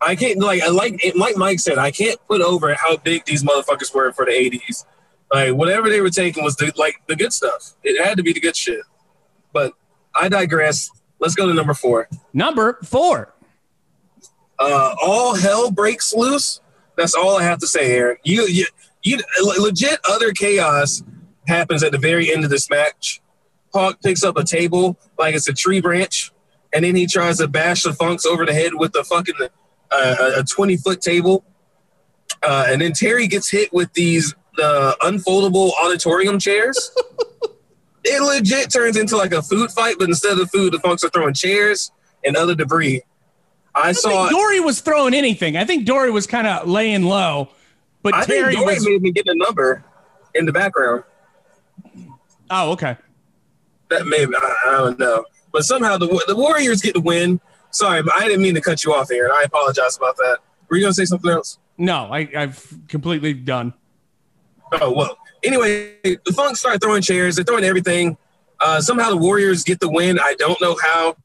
I 0.00 0.16
can't 0.16 0.38
like 0.38 0.62
I 0.62 0.68
like 0.68 1.00
like 1.14 1.36
Mike 1.36 1.60
said, 1.60 1.76
I 1.76 1.90
can't 1.90 2.18
put 2.26 2.40
over 2.40 2.72
how 2.74 2.96
big 2.96 3.26
these 3.26 3.44
motherfuckers 3.44 3.94
were 3.94 4.10
for 4.12 4.24
the 4.24 4.32
'80s. 4.32 4.86
Like 5.32 5.54
whatever 5.54 5.88
they 5.88 6.00
were 6.00 6.10
taking 6.10 6.44
was 6.44 6.56
the 6.56 6.72
like 6.76 7.00
the 7.06 7.16
good 7.16 7.32
stuff. 7.32 7.72
It 7.82 8.02
had 8.04 8.16
to 8.18 8.22
be 8.22 8.32
the 8.32 8.40
good 8.40 8.56
shit. 8.56 8.82
But 9.52 9.72
I 10.14 10.28
digress. 10.28 10.90
Let's 11.18 11.34
go 11.34 11.46
to 11.46 11.54
number 11.54 11.74
four. 11.74 12.08
Number 12.32 12.78
four. 12.84 13.34
Uh, 14.58 14.94
all 15.02 15.34
hell 15.34 15.70
breaks 15.70 16.12
loose. 16.14 16.60
That's 16.96 17.14
all 17.14 17.38
I 17.38 17.42
have 17.44 17.58
to 17.60 17.66
say, 17.66 17.96
Aaron. 17.96 18.16
You 18.24 18.46
you 18.46 18.66
you 19.02 19.18
legit 19.58 19.98
other 20.08 20.32
chaos 20.32 21.02
happens 21.46 21.82
at 21.82 21.92
the 21.92 21.98
very 21.98 22.32
end 22.32 22.44
of 22.44 22.50
this 22.50 22.68
match. 22.68 23.20
Hawk 23.72 24.00
picks 24.02 24.22
up 24.22 24.36
a 24.36 24.44
table 24.44 24.98
like 25.18 25.34
it's 25.34 25.48
a 25.48 25.54
tree 25.54 25.80
branch, 25.80 26.30
and 26.74 26.84
then 26.84 26.94
he 26.94 27.06
tries 27.06 27.38
to 27.38 27.48
bash 27.48 27.82
the 27.82 27.94
Funks 27.94 28.26
over 28.26 28.44
the 28.44 28.52
head 28.52 28.72
with 28.74 28.92
the 28.92 29.02
fucking 29.02 29.34
uh, 29.90 30.32
a 30.36 30.44
twenty 30.44 30.76
foot 30.76 31.00
table. 31.00 31.44
Uh, 32.42 32.66
and 32.68 32.82
then 32.82 32.92
Terry 32.92 33.26
gets 33.26 33.48
hit 33.50 33.72
with 33.72 33.92
these 33.94 34.34
the 34.56 34.96
unfoldable 35.02 35.72
auditorium 35.82 36.38
chairs. 36.38 36.92
it 38.04 38.22
legit 38.22 38.70
turns 38.70 38.96
into 38.96 39.16
like 39.16 39.32
a 39.32 39.42
food 39.42 39.70
fight, 39.70 39.96
but 39.98 40.08
instead 40.08 40.38
of 40.38 40.50
food, 40.50 40.72
the 40.72 40.78
Funks 40.80 41.04
are 41.04 41.10
throwing 41.10 41.34
chairs 41.34 41.90
and 42.24 42.36
other 42.36 42.54
debris. 42.54 43.02
I, 43.74 43.88
I 43.88 43.92
saw. 43.92 44.26
think 44.26 44.30
Dory 44.30 44.60
was 44.60 44.80
throwing 44.80 45.14
anything. 45.14 45.56
I 45.56 45.64
think 45.64 45.86
Dory 45.86 46.10
was 46.10 46.26
kind 46.26 46.46
of 46.46 46.68
laying 46.68 47.04
low, 47.04 47.48
but 48.02 48.14
I 48.14 48.24
Terry 48.24 48.54
think 48.54 48.60
Dory 48.60 48.74
was. 48.74 48.86
may 48.86 48.98
be 48.98 49.12
getting 49.12 49.32
a 49.32 49.44
number 49.44 49.84
in 50.34 50.44
the 50.44 50.52
background. 50.52 51.04
Oh, 52.50 52.72
okay. 52.72 52.96
That 53.88 54.06
may 54.06 54.24
I, 54.24 54.56
I 54.66 54.70
don't 54.72 54.98
know, 54.98 55.24
but 55.52 55.64
somehow 55.64 55.96
the 55.96 56.06
the 56.26 56.36
Warriors 56.36 56.82
get 56.82 56.94
the 56.94 57.00
win. 57.00 57.40
Sorry, 57.70 58.02
but 58.02 58.12
I 58.14 58.26
didn't 58.26 58.42
mean 58.42 58.54
to 58.54 58.60
cut 58.60 58.84
you 58.84 58.92
off, 58.92 59.10
Aaron. 59.10 59.30
I 59.32 59.44
apologize 59.44 59.96
about 59.96 60.16
that. 60.18 60.38
Were 60.68 60.76
you 60.76 60.82
gonna 60.82 60.94
say 60.94 61.06
something 61.06 61.30
else? 61.30 61.58
No, 61.78 62.08
I, 62.12 62.28
I've 62.36 62.78
completely 62.88 63.32
done. 63.32 63.72
Oh 64.80 64.92
well. 64.92 65.18
Anyway, 65.44 65.96
the 66.02 66.32
Funk 66.34 66.56
start 66.56 66.80
throwing 66.80 67.02
chairs. 67.02 67.36
They're 67.36 67.44
throwing 67.44 67.64
everything. 67.64 68.16
Uh, 68.60 68.80
somehow 68.80 69.10
the 69.10 69.16
Warriors 69.16 69.64
get 69.64 69.80
the 69.80 69.88
win. 69.88 70.18
I 70.18 70.34
don't 70.38 70.60
know 70.60 70.76
how. 70.82 71.16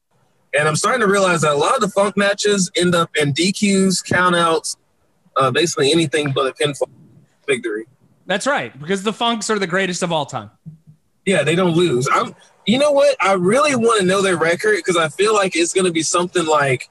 And 0.58 0.66
I'm 0.66 0.76
starting 0.76 1.00
to 1.00 1.06
realize 1.06 1.42
that 1.42 1.52
a 1.52 1.56
lot 1.56 1.74
of 1.74 1.80
the 1.80 1.88
Funk 1.88 2.16
matches 2.16 2.70
end 2.76 2.94
up 2.94 3.10
in 3.16 3.32
DQs, 3.32 4.04
countouts, 4.04 4.76
uh, 5.36 5.50
basically 5.50 5.92
anything 5.92 6.32
but 6.32 6.46
a 6.46 6.52
pinfall 6.52 6.88
victory. 7.46 7.86
That's 8.26 8.46
right, 8.46 8.78
because 8.78 9.02
the 9.02 9.12
Funks 9.12 9.48
are 9.50 9.58
the 9.58 9.66
greatest 9.66 10.02
of 10.02 10.12
all 10.12 10.26
time. 10.26 10.50
Yeah, 11.24 11.42
they 11.42 11.54
don't 11.54 11.74
lose. 11.74 12.08
I'm. 12.12 12.34
You 12.66 12.78
know 12.78 12.92
what? 12.92 13.16
I 13.18 13.32
really 13.32 13.74
want 13.74 14.00
to 14.00 14.06
know 14.06 14.20
their 14.20 14.36
record 14.36 14.76
because 14.76 14.98
I 14.98 15.08
feel 15.08 15.32
like 15.32 15.56
it's 15.56 15.72
going 15.72 15.86
to 15.86 15.92
be 15.92 16.02
something 16.02 16.44
like, 16.44 16.90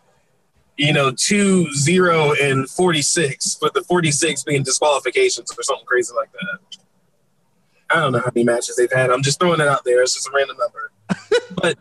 you 0.78 0.94
know, 0.94 1.12
two 1.12 1.72
zero 1.74 2.34
and 2.42 2.70
forty 2.70 3.02
six, 3.02 3.56
but 3.60 3.74
the 3.74 3.82
forty 3.84 4.12
six 4.12 4.44
being 4.44 4.64
disqualifications 4.64 5.52
or 5.58 5.64
something 5.64 5.86
crazy 5.86 6.14
like 6.16 6.32
that. 6.34 6.78
I 7.90 8.02
don't 8.02 8.12
know 8.12 8.20
how 8.20 8.32
many 8.36 8.44
matches 8.44 8.76
they've 8.76 8.92
had. 8.92 9.10
I'm 9.10 9.24
just 9.24 9.40
throwing 9.40 9.62
it 9.62 9.68
out 9.68 9.84
there. 9.86 10.02
It's 10.02 10.14
just 10.14 10.28
a 10.28 10.32
random 10.36 10.58
number. 10.58 10.92
but 11.62 11.78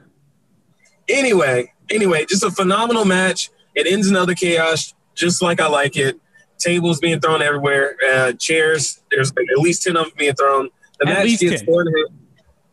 anyway, 1.09 1.73
anyway, 1.91 2.25
just 2.29 2.45
a 2.45 2.51
phenomenal 2.51 3.05
match. 3.05 3.51
It 3.75 3.87
ends 3.87 4.09
in 4.09 4.17
other 4.17 4.35
chaos, 4.35 4.95
just 5.15 5.43
like 5.43 5.61
I 5.61 5.69
like 5.69 5.97
it. 5.97 6.19
Tables 6.59 7.01
being 7.01 7.21
thrown 7.21 7.43
everywhere, 7.43 7.97
uh, 8.11 8.33
chairs. 8.33 9.03
There's 9.11 9.31
at 9.31 9.59
least 9.59 9.83
ten 9.83 9.97
of 9.97 10.05
them 10.07 10.13
being 10.17 10.35
thrown. 10.35 10.71
The 11.01 11.09
At 11.09 11.15
match 11.15 11.25
least 11.25 11.43
gets 11.43 11.63
10. 11.63 11.75
one 11.75 11.87
hit. 11.87 12.07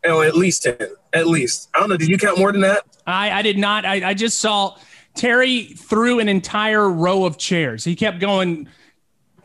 Oh, 0.06 0.22
at 0.22 0.36
least 0.36 0.64
ten. 0.64 0.78
At 1.12 1.28
least. 1.28 1.70
I 1.76 1.80
don't 1.80 1.90
know. 1.90 1.98
Did 1.98 2.08
you 2.08 2.18
count 2.18 2.38
more 2.38 2.52
than 2.54 2.62
that? 2.62 2.84
I, 3.06 3.32
I 3.32 3.42
did 3.42 3.58
not. 3.58 3.84
I, 3.84 4.10
I 4.10 4.14
just 4.14 4.40
saw 4.40 4.78
Terry 5.16 5.66
threw 5.66 6.20
an 6.20 6.30
entire 6.30 6.90
row 6.90 7.26
of 7.26 7.38
chairs. 7.38 7.84
He 7.84 7.96
kept 7.96 8.20
going 8.20 8.68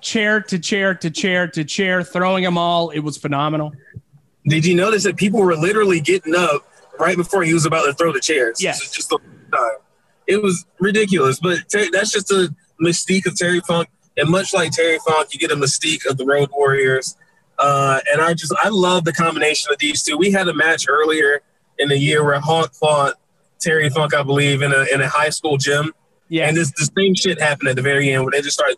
chair 0.01 0.41
to 0.41 0.59
chair 0.59 0.95
to 0.95 1.11
chair 1.11 1.49
to 1.49 1.65
chair, 1.65 2.03
throwing 2.03 2.45
them 2.45 2.57
all. 2.57 2.91
It 2.91 3.01
was 3.01 3.17
phenomenal. 3.17 3.73
Did 4.47 4.65
you 4.65 4.75
notice 4.75 5.05
that 5.05 5.17
people 5.17 5.41
were 5.41 5.57
literally 5.57 6.01
getting 6.01 6.35
up 6.35 6.67
right 6.99 7.17
before 7.17 7.43
he 7.43 7.53
was 7.53 7.67
about 7.67 7.85
to 7.85 7.93
throw 7.93 8.13
the 8.13 8.21
chairs? 8.21 8.63
Yes. 8.63 8.81
Just, 8.81 8.95
just 8.95 9.09
the 9.11 9.19
time. 9.53 9.71
It 10.27 10.43
was 10.43 10.65
ridiculous, 10.79 11.41
but 11.41 11.59
that's 11.71 12.13
just 12.13 12.29
the 12.29 12.55
mystique 12.83 13.27
of 13.27 13.37
Terry 13.37 13.61
Funk. 13.61 13.89
And 14.17 14.29
much 14.29 14.53
like 14.53 14.73
Terry 14.73 14.99
Funk, 15.07 15.33
you 15.33 15.39
get 15.39 15.51
a 15.51 15.57
mystique 15.57 16.09
of 16.09 16.17
the 16.17 16.25
Road 16.25 16.51
Warriors. 16.53 17.17
Uh, 17.59 18.01
and 18.13 18.21
I 18.21 18.35
just 18.35 18.55
I 18.63 18.69
love 18.69 19.05
the 19.05 19.13
combination 19.13 19.73
of 19.73 19.79
these 19.79 20.03
two. 20.03 20.17
We 20.17 20.31
had 20.31 20.49
a 20.49 20.55
match 20.55 20.87
earlier 20.89 21.43
in 21.79 21.89
the 21.89 21.99
year 21.99 22.25
where 22.25 22.39
Hawk 22.41 22.73
fought 22.73 23.15
Terry 23.61 23.89
Funk, 23.91 24.15
I 24.15 24.23
believe, 24.23 24.63
in 24.63 24.73
a 24.73 24.85
in 24.93 25.01
a 25.01 25.09
high 25.09 25.31
school 25.31 25.57
gym. 25.57 25.93
Yeah. 26.29 26.47
And 26.49 26.57
this 26.57 26.71
the 26.73 26.89
same 26.97 27.15
shit 27.15 27.41
happened 27.41 27.69
at 27.71 27.77
the 27.77 27.83
very 27.83 28.11
end 28.11 28.23
where 28.25 28.31
they 28.33 28.41
just 28.43 28.55
started 28.59 28.77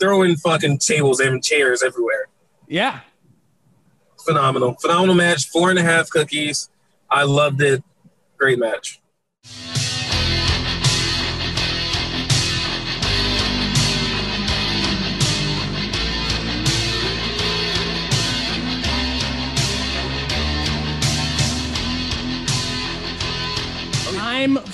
throwing 0.00 0.36
fucking 0.36 0.78
tables 0.78 1.20
and 1.20 1.42
chairs 1.42 1.82
everywhere. 1.82 2.26
yeah. 2.68 3.00
Phenomenal. 4.24 4.74
Phenomenal 4.80 5.14
match. 5.14 5.48
Four 5.48 5.70
and 5.70 5.78
a 5.78 5.82
half 5.82 6.10
cookies. 6.10 6.68
I 7.10 7.22
loved 7.22 7.62
it. 7.62 7.82
Great 8.36 8.58
match. 8.58 9.00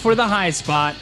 For 0.05 0.15
the 0.15 0.29
high 0.29 0.51
spot. 0.51 0.95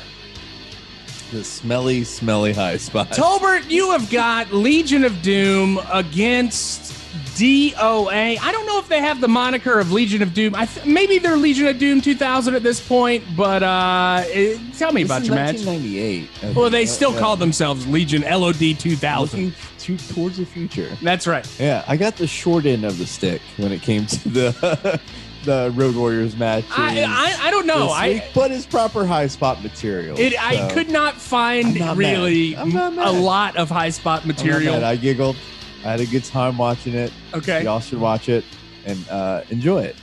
The 1.33 1.43
smelly, 1.43 2.05
smelly 2.05 2.53
high 2.53 2.77
spot. 2.77 3.09
Tolbert, 3.11 3.69
you 3.69 3.91
have 3.91 4.09
got 4.13 4.53
Legion 4.53 5.03
of 5.05 5.21
Doom 5.23 5.81
against 5.93 6.93
DOA. 7.37 8.39
I 8.41 8.53
don't 8.53 8.65
know 8.65 8.79
if 8.79 8.87
they 8.89 9.01
have 9.01 9.21
the 9.21 9.27
moniker 9.27 9.81
of 9.81 9.91
Legion 9.91 10.23
of 10.23 10.33
Doom. 10.35 10.55
I 10.55 10.67
th- 10.67 10.87
maybe 10.87 11.19
they're 11.19 11.37
Legion 11.37 11.67
of 11.67 11.79
Doom 11.81 12.01
2000 12.01 12.55
at 12.55 12.63
this 12.63 12.79
point, 12.87 13.25
but 13.37 13.65
uh, 13.65 14.23
eh, 14.31 14.57
tell 14.79 14.93
me 14.93 15.03
This 15.03 15.11
about 15.11 15.25
your 15.25 15.35
match. 15.35 15.55
1998. 15.67 16.29
I 16.45 16.47
Well, 16.53 16.55
think. 16.67 16.71
they 16.73 16.87
still 16.87 17.13
Yeah. 17.15 17.19
call 17.19 17.37
themselves 17.37 17.89
Legion 17.89 18.23
LOD 18.23 18.75
2000. 18.79 19.53
to, 19.81 19.97
towards 20.15 20.37
the 20.37 20.47
future. 20.47 20.97
That's 21.03 21.27
right. 21.27 21.45
Yeah, 21.59 21.83
I 21.89 21.97
got 21.97 22.15
the 22.15 22.29
short 22.29 22.67
end 22.67 22.85
of 22.85 22.99
the 22.99 23.07
stick 23.07 23.43
when 23.57 23.73
it 23.73 23.83
came 23.83 24.07
to 24.07 24.29
the 24.29 25.01
the 25.45 25.73
Road 25.75 25.95
Warriors 25.97 26.37
match. 26.37 26.65
I, 26.71 27.03
I, 27.03 27.49
I 27.49 27.51
don't 27.51 27.67
know. 27.67 27.89
I 27.91 28.29
but 28.35 28.51
it's 28.51 28.67
proper 28.67 29.05
high 29.05 29.27
spot 29.27 29.63
material. 29.63 30.19
it, 30.19 30.35
I 30.41 30.73
could 30.73 30.91
not 30.91 31.15
find 31.15 31.79
not 31.79 31.97
really 31.97 32.55
not 32.55 32.97
a 32.99 33.11
lot 33.11 33.57
of 33.57 33.69
high 33.69 33.91
spot 33.91 34.27
material. 34.27 34.85
I 34.85 34.97
giggled. 34.97 35.37
I 35.85 35.91
had 35.91 36.01
a 36.01 36.07
good 36.07 36.25
time 36.25 36.59
watching 36.59 36.95
it. 36.95 37.13
Okay. 37.35 37.65
Y'all 37.65 37.81
should 37.81 38.01
watch 38.01 38.29
it 38.29 38.45
and 38.87 39.09
uh, 39.09 39.43
enjoy 39.51 39.83
it 39.83 39.97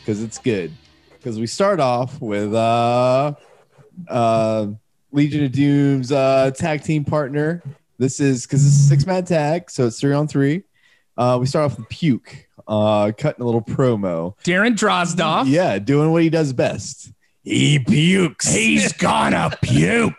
because 0.00 0.22
it's 0.22 0.38
good. 0.38 0.72
Because 1.10 1.38
we 1.38 1.46
start 1.46 1.80
off 1.80 2.20
with 2.20 2.54
uh, 2.54 3.32
uh, 4.08 4.66
Legion 5.12 5.44
of 5.44 5.52
Doom's 5.52 6.12
uh, 6.12 6.50
tag 6.54 6.82
team 6.82 7.04
partner. 7.04 7.62
This 7.98 8.20
is 8.20 8.44
because 8.44 8.64
this 8.64 8.74
is 8.74 8.88
six 8.88 9.06
man 9.06 9.24
tag, 9.24 9.70
so 9.70 9.86
it's 9.86 9.98
three 9.98 10.12
on 10.12 10.28
three. 10.28 10.64
Uh, 11.16 11.38
we 11.40 11.46
start 11.46 11.70
off 11.70 11.78
with 11.78 11.88
Puke, 11.88 12.43
uh, 12.68 13.12
cutting 13.16 13.42
a 13.42 13.44
little 13.46 13.62
promo. 13.62 14.36
Darren 14.44 14.74
Drozdov. 14.76 15.48
Yeah, 15.48 15.78
doing 15.78 16.12
what 16.12 16.22
he 16.22 16.30
does 16.30 16.52
best. 16.52 17.12
He 17.42 17.78
pukes. 17.78 18.52
He's 18.52 18.92
gonna 18.94 19.50
puke. 19.62 20.14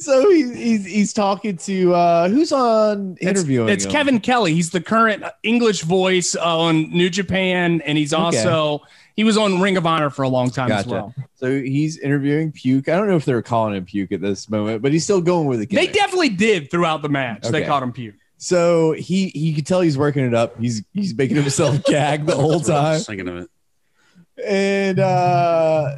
so 0.00 0.28
he, 0.30 0.42
he's 0.54 0.84
he's 0.86 1.12
talking 1.12 1.56
to 1.58 1.94
uh, 1.94 2.28
who's 2.28 2.52
on 2.52 3.16
It's, 3.20 3.26
interviewing. 3.30 3.68
it's 3.68 3.84
him? 3.84 3.90
Kevin 3.92 4.20
Kelly. 4.20 4.54
He's 4.54 4.70
the 4.70 4.80
current 4.80 5.24
English 5.42 5.82
voice 5.82 6.34
on 6.36 6.90
New 6.90 7.10
Japan, 7.10 7.80
and 7.82 7.96
he's 7.98 8.12
Okay. 8.12 8.22
also 8.22 8.82
he 9.16 9.24
was 9.24 9.36
on 9.36 9.60
Ring 9.60 9.76
of 9.76 9.84
Honor 9.86 10.10
for 10.10 10.22
a 10.22 10.28
long 10.28 10.48
time 10.50 10.70
as 10.70 10.86
well. 10.86 11.12
So 11.34 11.60
he's 11.60 11.98
interviewing 11.98 12.52
Puke. 12.52 12.88
I 12.88 12.96
don't 12.96 13.08
know 13.08 13.16
if 13.16 13.24
they're 13.24 13.42
calling 13.42 13.74
him 13.74 13.84
Puke 13.84 14.12
at 14.12 14.20
this 14.20 14.48
moment, 14.48 14.80
but 14.82 14.92
he's 14.92 15.02
still 15.04 15.20
going 15.20 15.46
with 15.48 15.60
it. 15.60 15.70
They 15.70 15.88
definitely 15.88 16.28
did 16.30 16.70
throughout 16.70 17.02
the 17.02 17.08
match. 17.08 17.42
They 17.42 17.58
Okay. 17.58 17.66
called 17.66 17.82
him 17.82 17.92
puke. 17.92 18.14
So 18.38 18.92
he 18.92 19.28
he 19.30 19.52
could 19.54 19.66
tell 19.66 19.80
he's 19.80 19.98
working 19.98 20.24
it 20.24 20.32
up. 20.34 20.58
He's 20.60 20.82
he's 20.94 21.14
making 21.14 21.36
himself 21.36 21.82
gag 21.86 22.24
the 22.26 22.36
whole 22.36 22.58
That's 22.60 22.68
what 22.68 22.76
I 22.78 22.92
time, 22.94 23.00
thinking 23.00 23.28
of 23.28 23.36
it. 23.38 23.50
and 24.46 24.98
uh, 25.00 25.96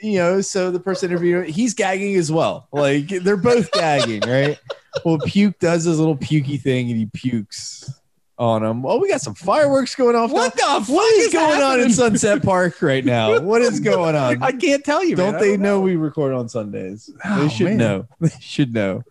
you 0.00 0.18
know, 0.18 0.40
so 0.42 0.70
the 0.70 0.80
person 0.80 1.10
interviewing 1.10 1.50
he's 1.52 1.74
gagging 1.74 2.14
as 2.16 2.30
well. 2.30 2.68
Like 2.72 3.08
they're 3.08 3.36
both 3.36 3.70
gagging, 3.72 4.20
right? 4.28 4.58
Well, 5.04 5.18
Puke 5.18 5.58
does 5.58 5.84
his 5.84 5.98
little 5.98 6.16
pukey 6.16 6.60
thing, 6.60 6.90
and 6.90 6.98
he 6.98 7.06
pukes 7.06 7.90
on 8.38 8.62
him. 8.62 8.84
Oh, 8.84 8.98
we 8.98 9.08
got 9.08 9.22
some 9.22 9.34
fireworks 9.34 9.94
going 9.94 10.14
off. 10.16 10.30
What 10.30 10.54
now. 10.58 10.80
the 10.80 10.84
fuck 10.84 10.94
What 10.94 11.14
is 11.14 11.26
is 11.28 11.32
going 11.32 11.62
on 11.62 11.80
in 11.80 11.90
Sunset 11.90 12.42
Park 12.42 12.82
right 12.82 13.04
now? 13.04 13.38
What 13.40 13.62
is 13.62 13.80
going 13.80 14.14
on? 14.14 14.42
I 14.42 14.52
can't 14.52 14.84
tell 14.84 15.02
you. 15.02 15.16
don't 15.16 15.32
man. 15.32 15.40
They 15.40 15.56
know 15.56 15.80
we 15.80 15.96
record 15.96 16.34
on 16.34 16.48
Sundays? 16.50 17.08
Oh, 17.24 17.42
they 17.42 17.48
should 17.48 17.66
man. 17.68 17.76
know. 17.78 18.08
They 18.20 18.30
should 18.40 18.74
know. 18.74 19.02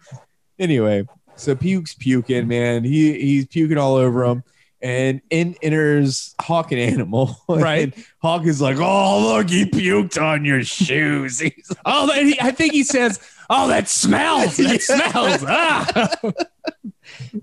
Anyway, 0.60 1.08
so 1.36 1.56
Puke's 1.56 1.94
puking, 1.96 2.48
man. 2.48 2.84
He 2.84 3.14
he's 3.20 3.46
puking 3.48 3.78
all 3.78 3.96
over 3.96 4.24
him. 4.24 4.44
And 4.84 5.22
in 5.30 5.56
enters 5.62 6.34
Hawk 6.42 6.72
and 6.72 6.82
Animal. 6.82 7.38
Right. 7.48 7.94
And 7.96 8.06
Hawk 8.20 8.46
is 8.48 8.60
like, 8.62 8.78
oh, 8.80 9.36
look, 9.36 9.48
he 9.50 9.66
puked 9.66 10.20
on 10.20 10.44
your 10.44 10.64
shoes. 10.64 11.40
He's 11.40 11.72
Oh, 11.86 12.08
that- 12.08 12.24
he- 12.26 12.40
I 12.42 12.50
think 12.52 12.74
he 12.74 12.84
says, 12.84 13.20
"Oh, 13.50 13.68
that 13.68 13.88
smells. 13.90 14.58
That 14.58 14.82
smells." 14.82 15.44
Ah. 15.48 16.10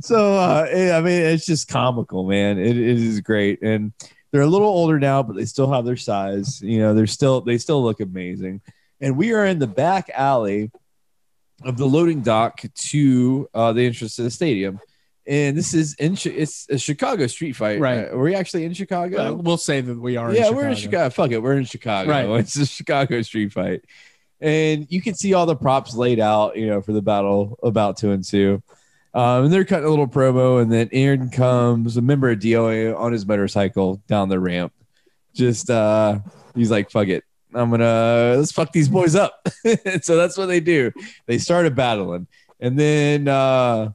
so 0.01 0.35
uh, 0.37 0.67
I 0.73 1.01
mean, 1.01 1.23
it's 1.23 1.47
just 1.47 1.69
comical, 1.69 2.25
man. 2.25 2.59
It, 2.59 2.77
it 2.77 2.99
is 2.99 3.21
great, 3.21 3.63
and 3.63 3.93
they're 4.33 4.43
a 4.43 4.47
little 4.47 4.69
older 4.69 4.99
now, 4.99 5.23
but 5.23 5.37
they 5.37 5.45
still 5.45 5.73
have 5.73 5.85
their 5.85 5.97
size. 5.97 6.61
You 6.61 6.81
know, 6.81 6.95
they're 6.95 7.07
still 7.07 7.41
they 7.41 7.59
still 7.59 7.83
look 7.83 8.01
amazing. 8.01 8.61
And 9.01 9.17
we 9.17 9.33
are 9.33 9.47
in 9.47 9.59
the 9.61 9.67
back 9.69 10.11
alley 10.13 10.73
of 11.65 11.77
the 11.77 11.87
loading 11.87 12.21
dock 12.23 12.63
to 12.75 13.49
uh, 13.55 13.73
the 13.73 13.87
entrance 13.87 14.17
to 14.17 14.23
the 14.23 14.31
stadium. 14.31 14.81
And 15.27 15.59
this 15.59 15.75
is 15.75 15.95
in 15.95 16.17
it's 16.25 16.67
a 16.71 16.79
Chicago 16.79 17.27
street 17.27 17.53
fight. 17.53 17.81
Right. 17.81 18.09
Uh, 18.09 18.15
are 18.15 18.19
we 18.19 18.35
actually 18.35 18.65
in 18.65 18.73
Chicago? 18.73 19.35
We'll 19.35 19.59
say 19.59 19.83
that 19.83 20.01
we 20.01 20.17
are. 20.17 20.33
yeah, 20.35 20.49
in 20.49 20.57
we're 20.57 20.69
in 20.69 20.75
Chicago. 20.77 21.11
Fuck 21.11 21.33
it, 21.33 21.43
we're 21.43 21.59
in 21.59 21.65
Chicago. 21.65 22.11
Right. 22.11 22.29
It's 22.41 22.57
a 22.57 22.65
Chicago 22.65 23.21
street 23.21 23.53
fight, 23.53 23.85
and 24.41 24.87
you 24.89 25.03
can 25.03 25.15
see 25.15 25.35
all 25.35 25.45
the 25.45 25.57
props 25.57 25.95
laid 25.95 26.19
out, 26.19 26.57
you 26.57 26.67
know, 26.67 26.81
for 26.81 26.93
the 26.93 27.03
battle 27.03 27.59
about 27.63 27.99
to 27.99 28.09
ensue. 28.09 28.63
Um, 29.13 29.45
and 29.45 29.53
they're 29.53 29.65
cutting 29.67 29.87
a 29.87 29.91
little 29.91 30.07
promo, 30.09 30.63
and 30.63 30.73
then 30.73 30.89
Aaron 30.93 31.29
comes, 31.29 31.97
a 31.97 32.03
member 32.03 32.31
of 32.31 32.39
DOA, 32.39 32.97
on 32.97 33.13
his 33.13 33.27
motorcycle 33.27 34.01
down 34.07 34.29
the 34.31 34.39
ramp. 34.41 34.73
Just 35.35 35.69
uh, 35.69 36.21
he's 36.55 36.71
like, 36.71 36.91
"Fuck 36.91 37.09
it, 37.09 37.25
I'm 37.55 37.71
gonna 37.71 38.35
let's 38.37 38.53
fuck 38.53 38.73
these 38.73 38.89
boys 38.89 39.15
up." 39.15 39.49
so 40.03 40.17
that's 40.17 40.37
what 40.37 40.47
they 40.47 40.61
do. 40.61 40.93
They 41.27 41.39
started 41.39 41.75
battling, 41.75 42.27
and 42.61 42.79
then 42.79 43.29
uh, 43.29 43.93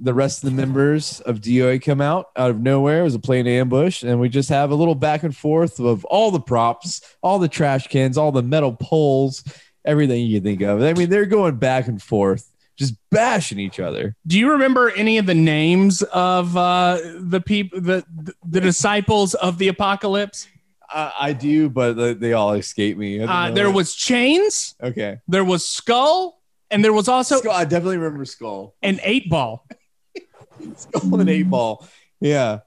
the 0.00 0.14
rest 0.14 0.42
of 0.42 0.50
the 0.50 0.56
members 0.56 1.20
of 1.20 1.40
DOA 1.40 1.82
come 1.82 2.00
out 2.00 2.30
out 2.34 2.50
of 2.50 2.60
nowhere. 2.60 3.00
It 3.00 3.04
was 3.04 3.14
a 3.14 3.20
plain 3.20 3.46
ambush, 3.46 4.02
and 4.02 4.18
we 4.18 4.28
just 4.28 4.48
have 4.48 4.70
a 4.70 4.74
little 4.74 4.94
back 4.94 5.22
and 5.22 5.36
forth 5.36 5.78
of 5.78 6.04
all 6.06 6.30
the 6.30 6.40
props, 6.40 7.02
all 7.22 7.38
the 7.38 7.48
trash 7.48 7.86
cans, 7.86 8.16
all 8.16 8.32
the 8.32 8.42
metal 8.42 8.72
poles, 8.72 9.44
everything 9.84 10.26
you 10.26 10.40
can 10.40 10.44
think 10.44 10.62
of. 10.62 10.82
I 10.82 10.94
mean, 10.94 11.10
they're 11.10 11.26
going 11.26 11.56
back 11.56 11.86
and 11.86 12.02
forth, 12.02 12.50
just 12.76 12.94
bashing 13.10 13.58
each 13.58 13.78
other. 13.78 14.16
Do 14.26 14.38
you 14.38 14.52
remember 14.52 14.90
any 14.90 15.18
of 15.18 15.26
the 15.26 15.34
names 15.34 16.02
of 16.02 16.56
uh, 16.56 16.98
the 17.16 17.40
people, 17.40 17.80
the 17.80 18.04
the 18.46 18.60
disciples 18.60 19.34
of 19.34 19.58
the 19.58 19.68
apocalypse? 19.68 20.48
I, 20.92 21.12
I 21.20 21.32
do, 21.32 21.70
but 21.70 21.94
they, 21.94 22.14
they 22.14 22.32
all 22.32 22.52
escape 22.54 22.96
me. 22.96 23.20
Uh, 23.20 23.50
there 23.50 23.70
was 23.70 23.94
Chainz, 23.94 24.74
okay. 24.82 25.18
there 25.28 25.44
was 25.44 25.68
Skull, 25.68 26.40
and 26.70 26.84
there 26.84 26.92
was 26.92 27.08
also 27.08 27.38
Skull, 27.38 27.52
I 27.52 27.64
definitely 27.64 27.98
remember 27.98 28.24
Skull. 28.24 28.74
an 28.82 29.00
Eight 29.02 29.30
Ball. 29.30 29.64
Skull 30.76 31.20
and 31.20 31.30
eight 31.30 31.48
ball. 31.48 31.86
Yeah. 32.20 32.60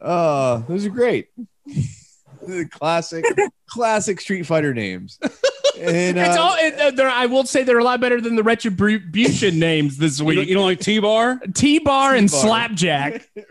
Uh, 0.00 0.58
those 0.68 0.86
are 0.86 0.90
great. 0.90 1.28
classic, 2.70 3.24
classic 3.66 4.20
Street 4.20 4.44
Fighter 4.44 4.74
names. 4.74 5.18
And 5.80 6.18
It's 6.18 6.36
uh, 6.36 6.42
all. 6.42 6.54
It, 6.58 6.74
uh, 6.78 6.90
they're- 6.90 7.08
I 7.08 7.26
will 7.26 7.44
say 7.44 7.62
they're 7.62 7.78
a 7.78 7.84
lot 7.84 8.00
better 8.00 8.20
than 8.20 8.36
the 8.36 8.42
Retribution 8.42 9.58
names 9.58 9.96
this 9.96 10.18
You 10.20 10.26
don't, 10.26 10.36
week. 10.36 10.48
you 10.48 10.54
don't 10.54 10.64
like 10.64 10.80
T-Bar? 10.80 11.40
T 11.54 11.78
Bar 11.78 12.14
and 12.14 12.30
Slapjack. 12.30 13.28
you, 13.34 13.44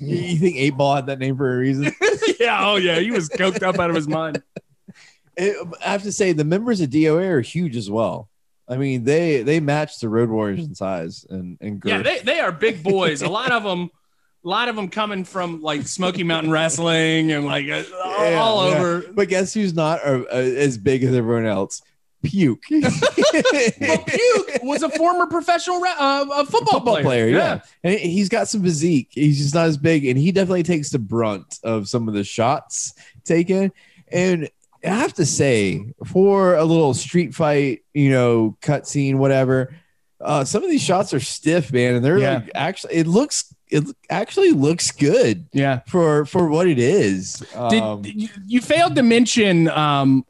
you 0.00 0.36
think 0.38 0.56
eight 0.56 0.76
ball 0.76 0.96
had 0.96 1.06
that 1.06 1.18
name 1.18 1.36
for 1.36 1.54
a 1.54 1.58
reason? 1.58 1.92
yeah. 2.40 2.58
Oh 2.66 2.76
yeah. 2.76 2.98
He 2.98 3.10
was 3.10 3.28
coked 3.28 3.62
up 3.62 3.78
out 3.78 3.90
of 3.90 3.96
his 3.96 4.08
mind. 4.08 4.42
It- 5.36 5.56
I 5.84 5.90
have 5.92 6.02
to 6.02 6.12
say 6.12 6.32
the 6.32 6.44
members 6.44 6.80
of 6.80 6.90
DOA 6.90 7.28
are 7.30 7.40
huge 7.40 7.76
as 7.76 7.88
well. 7.90 8.28
I 8.68 8.76
mean, 8.76 9.04
they 9.04 9.42
they 9.42 9.60
match 9.60 9.98
the 10.00 10.08
Road 10.08 10.28
Warriors 10.28 10.66
in 10.66 10.74
size 10.74 11.24
and 11.30 11.56
and 11.60 11.80
girth. 11.80 11.90
Yeah. 11.92 12.02
They 12.02 12.18
they 12.20 12.40
are 12.40 12.52
big 12.52 12.82
boys. 12.82 13.22
A 13.22 13.28
lot 13.28 13.50
of 13.52 13.62
them 13.62 13.90
A 14.44 14.48
lot 14.48 14.68
of 14.68 14.76
them 14.76 14.88
coming 14.88 15.24
from 15.24 15.60
like 15.62 15.86
Smoky 15.86 16.22
Mountain 16.22 16.50
Wrestling 16.52 17.32
and 17.32 17.44
like 17.44 17.68
uh, 17.68 17.82
all- 18.04 18.30
Yeah, 18.30 18.40
all 18.40 18.70
yeah. 18.70 18.78
over. 18.78 19.04
But 19.12 19.28
guess 19.28 19.52
who's 19.52 19.74
not 19.74 20.00
uh, 20.06 20.22
uh, 20.32 20.36
as 20.36 20.78
big 20.78 21.02
as 21.04 21.14
everyone 21.14 21.46
else? 21.46 21.82
Puke. 22.22 22.62
Well, 23.80 23.98
Puke 23.98 24.62
was 24.62 24.82
a 24.82 24.88
former 24.90 25.26
professional 25.26 25.80
re- 25.80 25.90
uh, 25.98 26.24
a 26.32 26.44
football, 26.44 26.74
football 26.78 26.82
player, 27.00 27.02
player. 27.02 27.28
yeah. 27.28 27.60
And 27.84 27.98
he's 27.98 28.28
got 28.28 28.48
some 28.48 28.62
physique. 28.62 29.08
He's 29.12 29.38
just 29.38 29.54
not 29.54 29.66
as 29.68 29.76
big, 29.76 30.04
and 30.06 30.18
he 30.18 30.32
definitely 30.32 30.62
takes 30.62 30.90
the 30.90 30.98
brunt 30.98 31.58
of 31.62 31.88
some 31.88 32.08
of 32.08 32.14
the 32.14 32.24
shots 32.24 32.94
taken. 33.24 33.70
And 34.10 34.48
I 34.84 34.88
have 34.88 35.14
to 35.14 35.26
say, 35.26 35.92
for 36.06 36.54
a 36.56 36.64
little 36.64 36.94
street 36.94 37.34
fight, 37.34 37.84
you 37.94 38.10
know, 38.10 38.56
cutscene, 38.62 39.16
whatever, 39.16 39.74
uh, 40.20 40.44
some 40.44 40.64
of 40.64 40.70
these 40.70 40.82
shots 40.82 41.12
are 41.14 41.20
stiff, 41.20 41.72
man, 41.72 41.94
and 41.96 42.04
they're 42.04 42.18
Yeah. 42.18 42.34
like 42.36 42.50
actually, 42.54 42.94
it 42.94 43.06
looks, 43.06 43.54
it 43.70 43.84
actually 44.10 44.50
looks 44.52 44.90
good 44.90 45.46
Yeah. 45.52 45.80
for 45.86 46.24
for 46.26 46.48
what 46.48 46.66
it 46.68 46.78
is. 46.78 47.42
Did 47.70 47.82
Um, 47.82 48.02
you, 48.04 48.28
you 48.46 48.60
failed 48.60 48.94
to 48.96 49.02
mention 49.02 49.68
um, 49.68 50.24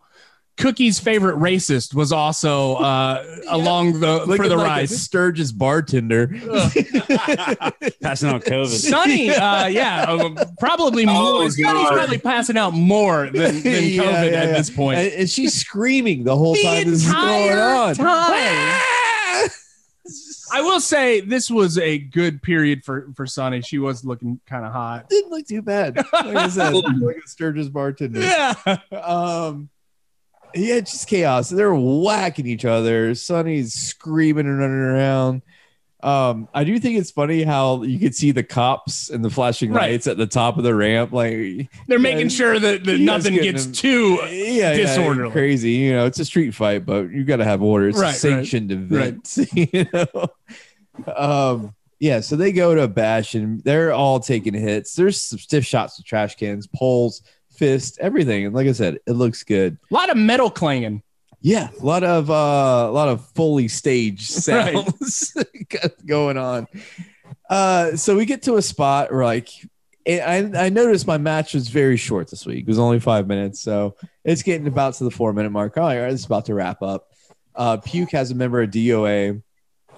Cookie's 0.57 0.99
favorite 0.99 1.37
racist 1.37 1.95
was 1.95 2.11
also 2.11 2.75
uh, 2.77 3.25
along 3.49 4.01
the 4.01 4.21
for 4.27 4.49
the 4.49 4.57
like 4.57 4.67
a 4.67 4.71
rise. 4.71 5.01
Sturgis 5.03 5.53
bartender. 5.53 6.27
Passing 8.03 8.29
out 8.31 8.43
COVID. 8.45 8.67
Sunny, 8.67 9.31
uh, 9.31 9.67
yeah, 9.67 10.07
uh, 10.09 10.45
probably 10.59 11.07
more. 11.07 11.15
Oh, 11.17 11.49
Sunny's 11.49 11.89
probably 11.89 12.19
passing 12.19 12.57
out 12.57 12.73
more 12.75 13.27
than, 13.27 13.63
than 13.63 13.63
COVID 13.63 13.95
Yeah, 13.95 14.03
yeah, 14.03 14.11
at 14.11 14.33
yeah. 14.33 14.47
this 14.47 14.71
point. 14.71 14.99
And, 14.99 15.13
and 15.13 15.31
she's 15.31 15.55
screaming 15.55 16.25
the 16.25 16.37
whole 16.37 16.55
The 16.55 16.63
time 16.65 16.91
this 16.91 17.07
is 17.07 17.13
going 17.13 17.51
entire 17.51 17.61
on. 17.61 17.95
time. 17.95 19.51
I 20.53 20.61
will 20.61 20.81
say 20.81 21.21
this 21.21 21.51
was 21.51 21.79
a 21.79 21.99
good 21.99 22.43
period 22.43 22.85
for 22.85 23.11
for 23.15 23.27
Sunny. 23.27 23.61
She 23.61 23.79
was 23.79 24.05
looking 24.05 24.41
kind 24.47 24.65
of 24.65 24.73
hot. 24.73 25.09
Didn't 25.09 25.31
look 25.31 25.47
too 25.47 25.63
bad. 25.63 25.97
Like 25.97 26.37
I 26.37 26.49
said, 26.49 26.75
like 26.75 27.17
a 27.17 27.29
Sturgis 27.29 27.69
bartender. 27.69 28.21
Yeah. 28.21 28.55
Um, 28.93 29.69
yeah, 30.55 30.77
it's 30.77 30.93
just 30.93 31.09
chaos. 31.09 31.51
They're 31.51 31.75
whacking 31.75 32.47
each 32.47 32.65
other. 32.65 33.15
Sunny's 33.15 33.75
screaming 33.75 34.47
and 34.47 34.59
running 34.59 34.77
around. 34.77 35.43
Um, 36.01 36.49
I 36.55 36.63
do 36.63 36.79
think 36.79 36.97
it's 36.99 37.11
funny 37.11 37.43
how 37.43 37.83
you 37.83 37.99
could 37.99 38.15
see 38.15 38.31
the 38.31 38.45
cops 38.45 39.11
and 39.11 39.25
the 39.25 39.31
flashing 39.31 39.73
Right. 39.73 39.91
lights 39.91 40.07
at 40.07 40.17
the 40.17 40.29
top 40.29 40.57
of 40.57 40.63
the 40.63 40.75
ramp. 40.75 41.13
Like, 41.13 41.69
They're 41.89 41.99
making 41.99 42.29
sure 42.29 42.57
that, 42.59 42.85
that 42.85 43.01
nothing 43.01 43.35
gets 43.35 43.65
them- 43.65 43.73
too. 43.73 44.15
yeah, 44.31 44.75
Disorderly. 44.77 45.29
yeah, 45.29 45.33
crazy. 45.33 45.71
You 45.73 45.93
know, 45.95 46.07
it's 46.07 46.21
a 46.21 46.25
street 46.25 46.53
fight, 46.55 46.87
but 46.87 47.11
you 47.11 47.25
got 47.25 47.37
to 47.39 47.45
have 47.45 47.63
order. 47.63 47.89
It's 47.89 47.99
Right, 47.99 48.05
a 48.05 48.11
right, 48.11 48.17
sanctioned 48.17 48.71
event. 48.71 49.37
You 49.55 49.87
know. 49.93 50.27
Um. 51.17 51.75
Yeah. 52.01 52.21
So 52.21 52.37
they 52.37 52.53
go 52.53 52.75
to 52.77 52.87
bash, 52.87 53.35
and 53.35 53.61
they're 53.65 53.93
all 53.93 54.21
taking 54.21 54.55
hits. 54.55 54.95
There's 54.95 55.21
some 55.21 55.39
stiff 55.41 55.65
shots 55.65 55.99
with 55.99 56.07
trash 56.07 56.37
cans, 56.37 56.67
poles, 56.69 57.23
fists, 57.51 57.99
everything. 58.01 58.47
And 58.47 58.55
like 58.55 58.69
I 58.69 58.73
said, 58.73 58.99
it 59.07 59.13
looks 59.13 59.43
good. 59.43 59.79
A 59.91 59.95
lot 59.95 60.11
of 60.11 60.17
metal 60.17 60.49
clanging. 60.51 61.03
Yeah, 61.41 61.69
a 61.81 61.85
lot 61.85 62.03
of 62.03 62.31
uh, 62.31 62.35
a 62.89 62.91
lot 62.91 63.09
of 63.09 63.25
fully 63.31 63.69
staged 63.69 64.31
Right. 64.49 64.77
going 66.07 66.37
on. 66.37 66.67
Uh, 67.49 67.97
so 67.97 68.17
we 68.17 68.27
get 68.27 68.43
to 68.43 68.57
a 68.57 68.63
spot 68.63 69.13
where 69.13 69.25
like 69.25 69.49
I 70.09 70.51
I 70.57 70.69
noticed 70.69 71.07
my 71.07 71.19
match 71.19 71.55
was 71.55 71.69
very 71.69 71.97
short 71.97 72.31
this 72.31 72.45
week. 72.45 72.61
It 72.61 72.67
was 72.69 72.79
only 72.79 72.99
five 72.99 73.27
minutes, 73.27 73.61
so 73.61 73.95
it's 74.25 74.43
getting 74.43 74.67
about 74.67 74.95
to 74.95 75.05
the 75.05 75.11
four 75.11 75.33
minute 75.33 75.51
mark. 75.51 75.77
All 75.77 75.85
right, 75.85 76.11
it's 76.13 76.25
about 76.25 76.47
to 76.47 76.55
wrap 76.55 76.83
up. 76.83 77.09
Uh, 77.55 77.77
Puke 77.77 78.13
has 78.13 78.31
a 78.31 78.35
member 78.35 78.63
of 78.63 78.71
DOA 78.71 79.43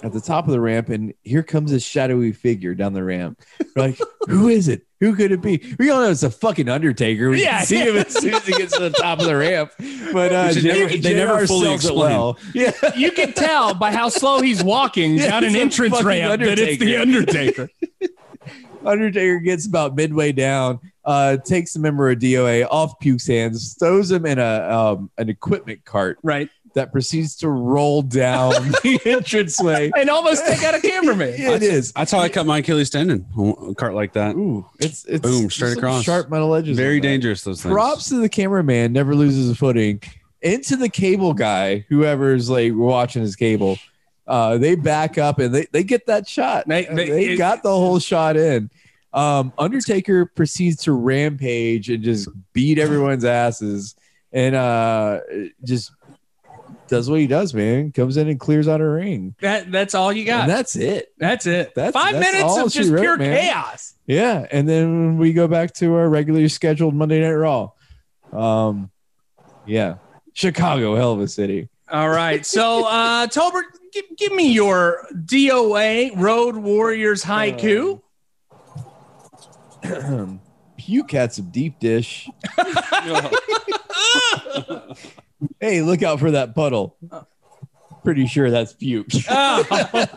at 0.03 0.13
the 0.13 0.21
top 0.21 0.47
of 0.47 0.53
the 0.53 0.61
ramp, 0.61 0.89
and 0.89 1.13
here 1.23 1.43
comes 1.43 1.71
this 1.71 1.83
shadowy 1.83 2.33
figure 2.33 2.75
down 2.75 2.93
the 2.95 3.05
ramp. 3.05 3.41
We're 3.77 3.89
like, 3.89 3.99
who 4.29 4.49
is 4.49 4.69
it? 4.69 4.87
Who 5.01 5.15
could 5.15 5.33
it 5.33 5.41
be? 5.43 5.75
We 5.79 5.91
all 5.91 6.01
know 6.03 6.11
it's 6.11 6.23
a 6.23 6.31
fucking 6.31 6.69
Undertaker. 6.69 7.31
We 7.31 7.43
Yeah. 7.43 7.59
can 7.59 7.67
see 7.67 7.77
him 7.79 7.97
as 7.97 8.13
soon 8.15 8.35
as 8.35 8.47
he 8.47 8.53
gets 8.53 8.75
to 8.77 8.81
the 8.83 8.91
top 8.91 9.19
of 9.21 9.27
the 9.27 9.37
ramp. 9.37 9.73
But 10.13 10.33
uh, 10.33 10.53
J- 10.53 10.63
never- 10.63 10.97
they 10.97 11.15
never 11.15 11.47
fully 11.47 11.73
explain. 11.75 11.99
well. 11.99 12.39
Yeah, 12.55 12.73
You 12.97 13.11
can 13.13 13.33
tell 13.33 13.75
by 13.75 13.93
how 13.93 14.09
slow 14.09 14.41
he's 14.43 14.63
walking 14.65 15.15
Yeah, 15.17 15.29
down 15.31 15.45
an 15.45 15.57
entrance 15.57 16.03
ramp 16.03 16.41
that 16.43 16.59
it's 16.59 16.79
the 16.83 16.97
Undertaker. 16.97 17.69
Undertaker 18.85 19.41
gets 19.41 19.67
about 19.67 19.95
midway 19.95 20.33
down, 20.33 20.81
uh, 21.05 21.37
takes 21.39 21.75
the 21.75 21.81
member 21.81 22.11
of 22.11 22.19
DOA 22.19 22.67
off 22.71 22.99
Puke's 22.99 23.27
hands, 23.27 23.75
throws 23.79 24.11
him 24.11 24.25
in 24.25 24.39
a 24.39 24.69
um, 24.71 25.11
an 25.19 25.29
equipment 25.29 25.85
cart 25.85 26.19
right. 26.23 26.49
That 26.75 26.93
proceeds 26.93 27.37
to 27.37 27.49
roll 27.49 28.03
down 28.03 28.51
the 28.83 29.01
entranceway. 29.05 29.91
And 29.97 30.09
almost 30.11 30.45
take 30.47 30.63
out 30.63 30.75
a 30.75 30.81
cameraman. 30.81 31.35
It 31.39 31.63
is. 31.63 31.93
That's 31.93 32.13
how 32.13 32.19
I 32.21 32.29
cut 32.29 32.47
my 32.47 32.59
Achilles 32.59 32.91
tendon. 32.91 33.27
A 33.69 33.75
cart 33.75 33.95
like 33.95 34.13
that. 34.15 34.37
Ooh, 34.37 34.67
it's 34.79 35.05
it's 35.07 35.21
Boom, 35.21 35.51
straight 35.51 35.77
across. 35.77 36.05
Sharp 36.05 36.31
metal 36.31 36.55
edges. 36.55 36.77
Very 36.77 37.01
dangerous. 37.01 37.43
Those 37.43 37.63
things. 37.63 37.73
Props 37.73 38.09
to 38.11 38.17
the 38.21 38.29
cameraman, 38.29 38.93
never 38.93 39.15
loses 39.15 39.51
a 39.51 39.55
footing. 39.55 40.01
Into 40.43 40.77
the 40.77 40.89
cable 40.89 41.35
guy, 41.35 41.85
whoever's 41.89 42.49
like 42.49 42.73
watching 42.75 43.23
his 43.23 43.37
cable. 43.37 43.79
Uh, 44.27 44.59
they 44.59 44.75
back 44.77 45.19
up 45.19 45.39
and 45.41 45.53
they, 45.55 45.67
they 45.73 45.83
get 45.83 46.07
that 46.07 46.29
shot. 46.29 46.69
They- 46.69 46.85
They, 46.87 47.09
they- 47.11 47.25
it- 47.31 47.37
got 47.37 47.63
the 47.63 47.71
whole 47.71 47.99
shot 47.99 48.37
in. 48.37 48.71
Um, 49.13 49.53
Undertaker 49.59 50.25
proceeds 50.27 50.85
to 50.85 50.93
rampage 50.93 51.91
and 51.91 52.03
just 52.05 52.29
beat 52.53 52.79
everyone's 52.79 53.25
asses 53.25 53.97
and 54.33 54.55
uh, 54.55 55.19
just 55.65 55.91
does 56.91 57.09
what 57.09 57.21
he 57.21 57.27
does, 57.27 57.55
man. 57.55 57.93
Comes 57.93 58.19
in 58.19 58.29
and 58.29 58.39
clears 58.39 58.69
out 58.69 58.83
a 58.83 58.89
ring. 58.89 59.35
That 59.41 59.73
that's 59.73 59.95
all 59.95 60.13
you 60.13 60.27
got. 60.27 60.43
And 60.43 60.51
that's 60.51 60.77
it. 60.77 61.13
that's 61.19 61.47
it. 61.47 61.75
that's- 61.75 61.95
Five 61.95 62.15
that's 62.21 62.33
minutes 62.33 62.59
of 62.59 62.73
just 62.73 62.91
wrote, 62.91 63.01
pure 63.01 63.17
man. 63.17 63.41
chaos. 63.41 63.95
Yeah, 64.07 64.47
and 64.51 64.69
then 64.69 65.17
we 65.17 65.33
go 65.33 65.49
back 65.49 65.73
to 65.75 65.95
our 65.95 66.09
regularly 66.09 66.49
scheduled 66.49 66.95
Monday 66.95 67.21
Night 67.21 67.33
Raw. 67.33 67.71
Um, 68.33 68.91
yeah, 69.67 69.97
Chicago, 70.35 70.97
hell 70.97 71.13
of 71.13 71.21
a 71.21 71.29
city. 71.29 71.69
All 71.91 72.09
right. 72.09 72.45
So 72.45 72.87
uh 72.87 73.27
Tolbert, 73.29 73.63
give, 73.93 74.05
give 74.17 74.33
me 74.33 74.53
your 74.53 75.07
DOA 75.13 76.13
Road 76.17 76.57
Warriors 76.57 77.25
haiku. 77.25 78.01
Puke 80.77 81.11
had 81.11 81.33
some 81.33 81.51
deep 81.51 81.79
dish. 81.79 82.29
Hey, 85.61 85.83
look 85.83 86.03
out 86.03 86.21
for 86.21 86.31
that 86.33 86.55
puddle. 86.55 86.97
Pretty 88.03 88.27
sure 88.27 88.51
that's 88.51 88.73
puke. 88.73 89.09
Oh. 89.29 90.07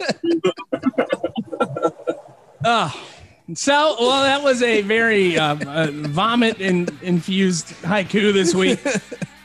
Oh. 2.66 3.08
So, 3.56 3.98
well, 4.00 4.24
that 4.24 4.42
was 4.42 4.62
a 4.62 4.82
very 4.84 5.38
uh, 5.38 5.56
uh, 5.68 5.92
vomit 5.92 6.62
in, 6.62 6.88
infused 7.02 7.68
haiku 7.82 8.32
this 8.32 8.56
week. 8.56 8.80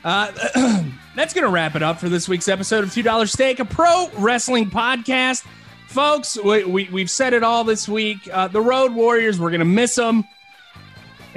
Uh, 0.05 0.31
that's 1.17 1.35
going 1.35 1.45
to 1.45 1.51
wrap 1.51 1.75
it 1.75 1.83
up 1.83 1.99
for 1.99 2.09
this 2.09 2.29
week's 2.29 2.47
episode 2.47 2.85
of 2.85 2.91
$2 2.91 3.29
Steak, 3.29 3.59
a 3.59 3.65
pro 3.65 4.09
wrestling 4.19 4.71
podcast. 4.71 5.45
Folks, 5.89 6.39
we, 6.41 6.65
we, 6.65 6.89
we've 6.93 7.11
said 7.11 7.33
it 7.33 7.43
all 7.43 7.65
this 7.65 7.89
week. 7.89 8.19
Uh, 8.33 8.47
the 8.47 8.61
Road 8.61 8.93
Warriors, 8.93 9.41
we're 9.41 9.51
going 9.51 9.59
to 9.59 9.65
miss 9.65 9.97
them. 9.97 10.25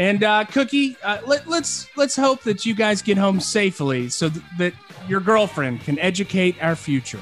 And 0.02 0.24
uh, 0.24 0.46
Cookie, 0.46 0.98
uh, 1.04 1.20
let, 1.28 1.48
let's 1.48 1.88
let's 1.96 2.16
hope 2.16 2.42
that 2.42 2.66
you 2.66 2.74
guys 2.74 3.04
get 3.04 3.20
home 3.20 3.40
safely 3.40 4.10
so 4.10 4.30
th- 4.30 4.44
that 4.58 4.74
your 5.08 5.20
girlfriend 5.20 5.82
can 5.82 6.00
educate 6.00 6.56
our 6.60 6.76
future. 6.76 7.22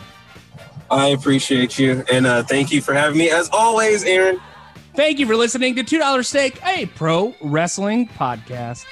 I 0.89 1.07
appreciate 1.07 1.77
you, 1.77 2.05
and 2.09 2.25
uh, 2.25 2.41
thank 2.43 2.71
you 2.71 2.81
for 2.81 2.93
having 2.93 3.17
me 3.17 3.31
as 3.31 3.49
always, 3.51 4.05
Aaron. 4.05 4.39
Thank 4.95 5.19
you 5.19 5.27
for 5.27 5.35
listening 5.35 5.75
to 5.75 5.83
$2 5.83 6.25
Steak, 6.25 6.65
a 6.65 6.85
pro 6.85 7.35
wrestling 7.41 8.07
podcast. 8.07 8.85